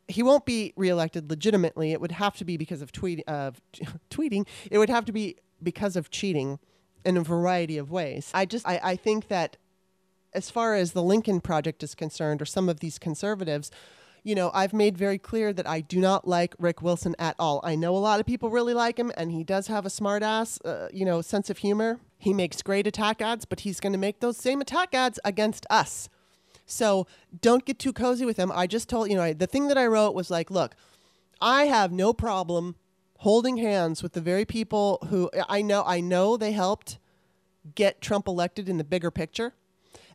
he 0.08 0.24
won't 0.24 0.46
be 0.46 0.74
reelected 0.76 1.30
legitimately. 1.30 1.92
It 1.92 2.02
would 2.02 2.14
have 2.14 2.38
to 2.38 2.46
be 2.46 2.58
because 2.58 2.82
of 2.82 2.92
tweet 2.92 3.24
of 3.28 3.62
tweeting. 4.10 4.48
It 4.72 4.78
would 4.78 4.90
have 4.90 5.06
to 5.06 5.12
be 5.12 5.38
because 5.62 5.96
of 5.96 6.10
cheating 6.10 6.60
in 7.04 7.18
a 7.18 7.22
variety 7.22 7.78
of 7.78 7.92
ways. 7.92 8.32
I 8.34 8.46
just 8.46 8.68
I, 8.68 8.80
I 8.84 8.96
think 8.96 9.28
that 9.28 9.58
as 10.34 10.50
far 10.50 10.76
as 10.76 10.92
the 10.92 11.04
Lincoln 11.04 11.42
Project 11.42 11.84
is 11.84 11.96
concerned, 11.96 12.42
or 12.42 12.46
some 12.46 12.70
of 12.70 12.80
these 12.80 13.00
conservatives, 13.00 13.72
you 14.24 14.36
know, 14.36 14.52
I've 14.54 14.74
made 14.74 14.98
very 14.98 15.18
clear 15.18 15.54
that 15.54 15.68
I 15.68 15.80
do 15.82 16.00
not 16.00 16.28
like 16.28 16.54
Rick 16.60 16.82
Wilson 16.82 17.16
at 17.18 17.36
all. 17.40 17.62
I 17.64 17.76
know 17.76 17.96
a 17.96 17.98
lot 17.98 18.20
of 18.20 18.26
people 18.26 18.50
really 18.50 18.74
like 18.74 19.00
him, 19.00 19.12
and 19.16 19.32
he 19.32 19.44
does 19.44 19.68
have 19.68 19.86
a 19.86 19.90
smart 19.90 20.22
ass, 20.22 20.60
uh, 20.66 20.90
you 20.94 21.06
know, 21.06 21.22
sense 21.22 21.50
of 21.50 21.60
humor. 21.60 22.00
He 22.18 22.34
makes 22.34 22.62
great 22.62 22.86
attack 22.86 23.22
ads, 23.22 23.46
but 23.46 23.62
he's 23.62 23.80
going 23.80 23.94
to 23.94 24.00
make 24.00 24.20
those 24.20 24.38
same 24.38 24.60
attack 24.60 24.94
ads 24.94 25.20
against 25.24 25.66
us. 25.70 26.10
So 26.68 27.08
don't 27.42 27.66
get 27.66 27.80
too 27.80 27.94
cozy 27.94 28.26
with 28.26 28.38
them. 28.38 28.52
I 28.54 28.68
just 28.68 28.88
told 28.90 29.10
you 29.10 29.16
know 29.16 29.34
the 29.34 29.48
thing 29.48 29.68
that 29.70 29.78
I 29.78 29.88
wrote 29.88 30.14
was 30.14 30.30
like, 30.30 30.52
look, 30.52 30.76
I 31.42 31.66
have 31.66 31.92
no 31.92 32.14
problem 32.14 32.76
holding 33.20 33.58
hands 33.58 34.04
with 34.04 34.14
the 34.14 34.22
very 34.22 34.46
people 34.46 35.00
who 35.10 35.32
I 35.50 35.62
know 35.64 35.84
I 35.86 36.02
know 36.02 36.38
they 36.38 36.52
helped 36.52 37.00
get 37.74 38.02
Trump 38.02 38.28
elected 38.28 38.70
in 38.70 38.78
the 38.78 38.84
bigger 38.84 39.10
picture. 39.10 39.54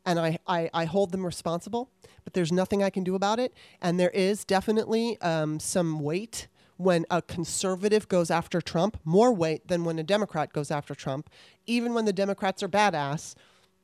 And 0.04 0.18
I, 0.18 0.38
I, 0.46 0.68
I 0.74 0.84
hold 0.84 1.12
them 1.12 1.24
responsible, 1.24 1.88
but 2.24 2.34
there's 2.34 2.50
nothing 2.50 2.82
I 2.82 2.90
can 2.90 3.04
do 3.04 3.14
about 3.14 3.38
it. 3.38 3.54
And 3.80 4.00
there 4.00 4.10
is 4.10 4.44
definitely 4.44 5.20
um, 5.20 5.60
some 5.60 6.00
weight 6.00 6.48
when 6.76 7.06
a 7.08 7.22
conservative 7.22 8.08
goes 8.08 8.30
after 8.30 8.60
Trump, 8.60 8.98
more 9.04 9.32
weight 9.32 9.68
than 9.68 9.84
when 9.84 9.98
a 10.00 10.02
Democrat 10.02 10.52
goes 10.52 10.70
after 10.72 10.94
Trump, 10.94 11.30
even 11.66 11.94
when 11.94 12.04
the 12.04 12.12
Democrats 12.12 12.62
are 12.62 12.68
badass 12.68 13.34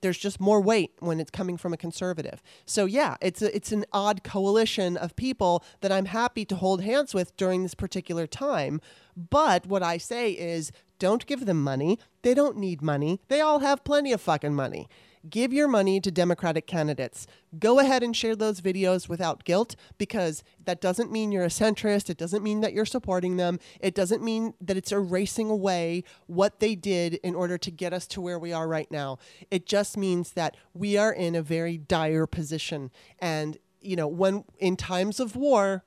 there's 0.01 0.19
just 0.19 0.41
more 0.41 0.61
weight 0.61 0.93
when 1.01 1.21
it's 1.21 1.31
coming 1.31 1.57
from 1.57 1.73
a 1.73 1.77
conservative. 1.77 2.43
So 2.67 2.85
yeah, 2.85 3.17
it's 3.21 3.43
a, 3.43 3.55
it's 3.55 3.73
an 3.73 3.85
odd 3.93 4.23
coalition 4.25 4.97
of 4.97 5.17
people 5.17 5.65
that 5.81 5.93
I'm 5.93 6.07
happy 6.07 6.45
to 6.47 6.57
hold 6.57 6.83
hands 6.83 7.15
with 7.15 7.37
during 7.37 7.63
this 7.63 7.75
particular 7.75 8.27
time. 8.27 8.81
But 9.17 9.67
what 9.67 9.83
I 9.83 9.99
say 9.99 10.33
is 10.33 10.73
don't 10.99 11.27
give 11.27 11.47
them 11.47 11.63
money. 11.63 11.99
They 12.23 12.35
don't 12.35 12.57
need 12.57 12.83
money. 12.83 13.21
They 13.29 13.41
all 13.41 13.61
have 13.61 13.85
plenty 13.85 14.13
of 14.13 14.21
fucking 14.21 14.55
money. 14.55 14.89
Give 15.29 15.53
your 15.53 15.69
money 15.69 16.01
to 16.01 16.11
Democratic 16.11 16.67
candidates. 16.67 17.27
Go 17.59 17.79
ahead 17.79 18.03
and 18.03 18.15
share 18.15 18.37
those 18.37 18.61
videos 18.61 19.09
without 19.09 19.45
guilt 19.45 19.75
because 19.97 20.45
that 20.65 20.81
doesn't 20.81 21.11
mean 21.11 21.33
you're 21.33 21.45
a 21.45 21.49
centrist. 21.49 22.11
It 22.11 22.19
doesn't 22.19 22.43
mean 22.43 22.61
that 22.61 22.73
you're 22.73 22.85
supporting 22.85 23.37
them. 23.37 23.59
It 23.81 23.95
doesn't 23.95 24.23
mean 24.23 24.55
that 24.61 24.77
it's 24.77 24.93
erasing 24.93 25.51
away 25.51 26.05
what 26.27 26.61
they 26.61 26.75
did 26.75 27.15
in 27.15 27.35
order 27.35 27.59
to 27.59 27.71
get 27.71 27.93
us 27.93 28.07
to 28.09 28.21
where 28.21 28.39
we 28.39 28.53
are 28.53 28.69
right 28.69 28.91
now. 28.91 29.19
It 29.51 29.67
just 29.67 29.97
means 29.97 30.33
that 30.33 30.57
we 30.75 30.97
are 30.97 31.13
in 31.13 31.35
a 31.35 31.43
very 31.43 31.79
dire 31.79 32.27
position. 32.27 32.91
And, 33.19 33.59
you 33.81 33.97
know, 33.97 34.09
when 34.09 34.45
in 34.59 34.77
times 34.77 35.21
of 35.21 35.37
war, 35.37 35.85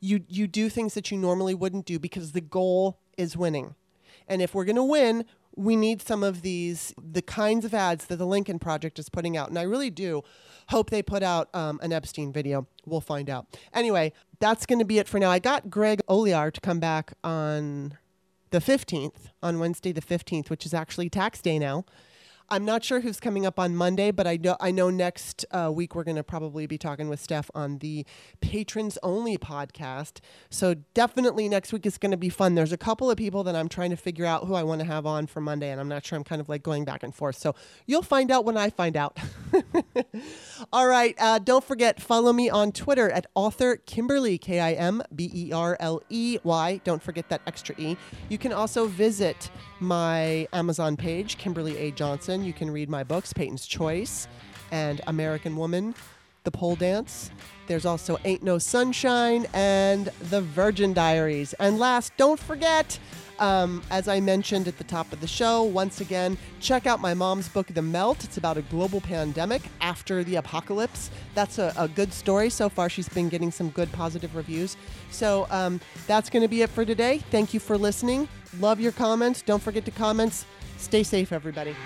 you, 0.00 0.24
you 0.28 0.46
do 0.46 0.68
things 0.68 0.94
that 0.94 1.10
you 1.10 1.18
normally 1.18 1.54
wouldn't 1.54 1.86
do 1.86 1.98
because 1.98 2.32
the 2.32 2.40
goal 2.40 2.98
is 3.16 3.36
winning. 3.36 3.74
And 4.30 4.40
if 4.40 4.54
we're 4.54 4.64
going 4.64 4.76
to 4.76 4.84
win, 4.84 5.26
we 5.56 5.76
need 5.76 6.00
some 6.00 6.22
of 6.22 6.42
these, 6.42 6.94
the 6.96 7.20
kinds 7.20 7.64
of 7.64 7.74
ads 7.74 8.06
that 8.06 8.16
the 8.16 8.26
Lincoln 8.26 8.60
Project 8.60 8.98
is 8.98 9.08
putting 9.08 9.36
out. 9.36 9.48
And 9.48 9.58
I 9.58 9.62
really 9.62 9.90
do 9.90 10.22
hope 10.68 10.88
they 10.88 11.02
put 11.02 11.24
out 11.24 11.48
um, 11.52 11.80
an 11.82 11.92
Epstein 11.92 12.32
video. 12.32 12.66
We'll 12.86 13.00
find 13.00 13.28
out. 13.28 13.46
Anyway, 13.74 14.12
that's 14.38 14.64
going 14.66 14.78
to 14.78 14.84
be 14.84 14.98
it 14.98 15.08
for 15.08 15.18
now. 15.18 15.30
I 15.30 15.40
got 15.40 15.68
Greg 15.68 16.00
Olear 16.08 16.52
to 16.52 16.60
come 16.60 16.78
back 16.78 17.12
on 17.24 17.98
the 18.50 18.60
15th, 18.60 19.32
on 19.42 19.58
Wednesday 19.58 19.92
the 19.92 20.00
15th, 20.00 20.48
which 20.48 20.64
is 20.64 20.72
actually 20.72 21.10
tax 21.10 21.42
day 21.42 21.58
now. 21.58 21.84
I'm 22.52 22.64
not 22.64 22.82
sure 22.82 23.00
who's 23.00 23.20
coming 23.20 23.46
up 23.46 23.60
on 23.60 23.76
Monday, 23.76 24.10
but 24.10 24.26
I 24.26 24.36
know 24.36 24.56
I 24.58 24.72
know 24.72 24.90
next 24.90 25.44
uh, 25.52 25.70
week 25.72 25.94
we're 25.94 26.02
going 26.02 26.16
to 26.16 26.24
probably 26.24 26.66
be 26.66 26.78
talking 26.78 27.08
with 27.08 27.20
Steph 27.20 27.48
on 27.54 27.78
the 27.78 28.04
patrons 28.40 28.98
only 29.04 29.38
podcast. 29.38 30.18
So 30.50 30.74
definitely 30.92 31.48
next 31.48 31.72
week 31.72 31.86
is 31.86 31.96
going 31.96 32.10
to 32.10 32.16
be 32.16 32.28
fun. 32.28 32.56
There's 32.56 32.72
a 32.72 32.76
couple 32.76 33.08
of 33.08 33.16
people 33.16 33.44
that 33.44 33.54
I'm 33.54 33.68
trying 33.68 33.90
to 33.90 33.96
figure 33.96 34.26
out 34.26 34.48
who 34.48 34.54
I 34.54 34.64
want 34.64 34.80
to 34.80 34.86
have 34.86 35.06
on 35.06 35.28
for 35.28 35.40
Monday, 35.40 35.70
and 35.70 35.80
I'm 35.80 35.88
not 35.88 36.04
sure. 36.04 36.16
I'm 36.16 36.24
kind 36.24 36.40
of 36.40 36.48
like 36.48 36.64
going 36.64 36.84
back 36.84 37.04
and 37.04 37.14
forth. 37.14 37.36
So 37.36 37.54
you'll 37.86 38.02
find 38.02 38.32
out 38.32 38.44
when 38.44 38.56
I 38.56 38.70
find 38.70 38.96
out. 38.96 39.16
All 40.72 40.88
right. 40.88 41.14
Uh, 41.20 41.38
don't 41.38 41.62
forget 41.62 42.02
follow 42.02 42.32
me 42.32 42.50
on 42.50 42.72
Twitter 42.72 43.08
at 43.10 43.26
author 43.36 43.76
Kimberley 43.76 44.38
K 44.38 44.58
I 44.58 44.72
M 44.72 45.02
B 45.14 45.30
E 45.32 45.52
R 45.52 45.76
L 45.78 46.02
E 46.08 46.38
Y. 46.42 46.80
Don't 46.82 47.02
forget 47.02 47.28
that 47.28 47.42
extra 47.46 47.76
e. 47.78 47.96
You 48.28 48.38
can 48.38 48.52
also 48.52 48.88
visit 48.88 49.50
my 49.78 50.48
Amazon 50.52 50.96
page, 50.96 51.38
Kimberley 51.38 51.76
A 51.78 51.90
Johnson 51.92 52.39
You 52.42 52.52
can 52.52 52.70
read 52.70 52.88
my 52.88 53.04
books, 53.04 53.32
Peyton's 53.32 53.66
Choice 53.66 54.28
and 54.70 55.00
American 55.06 55.56
Woman, 55.56 55.94
The 56.44 56.50
Pole 56.50 56.76
Dance. 56.76 57.30
There's 57.66 57.84
also 57.84 58.18
Ain't 58.24 58.42
No 58.42 58.58
Sunshine 58.58 59.46
and 59.52 60.06
The 60.30 60.40
Virgin 60.40 60.92
Diaries. 60.92 61.52
And 61.54 61.78
last, 61.78 62.12
don't 62.16 62.38
forget, 62.40 62.98
um, 63.38 63.82
as 63.90 64.08
I 64.08 64.20
mentioned 64.20 64.68
at 64.68 64.76
the 64.76 64.84
top 64.84 65.12
of 65.12 65.20
the 65.20 65.26
show, 65.26 65.62
once 65.62 66.00
again, 66.00 66.36
check 66.60 66.86
out 66.86 67.00
my 67.00 67.14
mom's 67.14 67.48
book, 67.48 67.68
The 67.68 67.82
Melt. 67.82 68.24
It's 68.24 68.36
about 68.36 68.56
a 68.56 68.62
global 68.62 69.00
pandemic 69.00 69.62
after 69.80 70.22
the 70.24 70.36
apocalypse. 70.36 71.10
That's 71.34 71.58
a, 71.58 71.72
a 71.76 71.88
good 71.88 72.12
story. 72.12 72.50
So 72.50 72.68
far, 72.68 72.88
she's 72.88 73.08
been 73.08 73.28
getting 73.28 73.50
some 73.50 73.70
good 73.70 73.90
positive 73.92 74.34
reviews. 74.36 74.76
So 75.10 75.46
um, 75.50 75.80
that's 76.06 76.28
going 76.28 76.42
to 76.42 76.48
be 76.48 76.62
it 76.62 76.70
for 76.70 76.84
today. 76.84 77.18
Thank 77.30 77.54
you 77.54 77.60
for 77.60 77.78
listening. 77.78 78.28
Love 78.58 78.80
your 78.80 78.92
comments. 78.92 79.42
Don't 79.42 79.62
forget 79.62 79.84
to 79.84 79.90
comment. 79.90 80.44
Stay 80.76 81.02
safe, 81.02 81.32
everybody. 81.32 81.76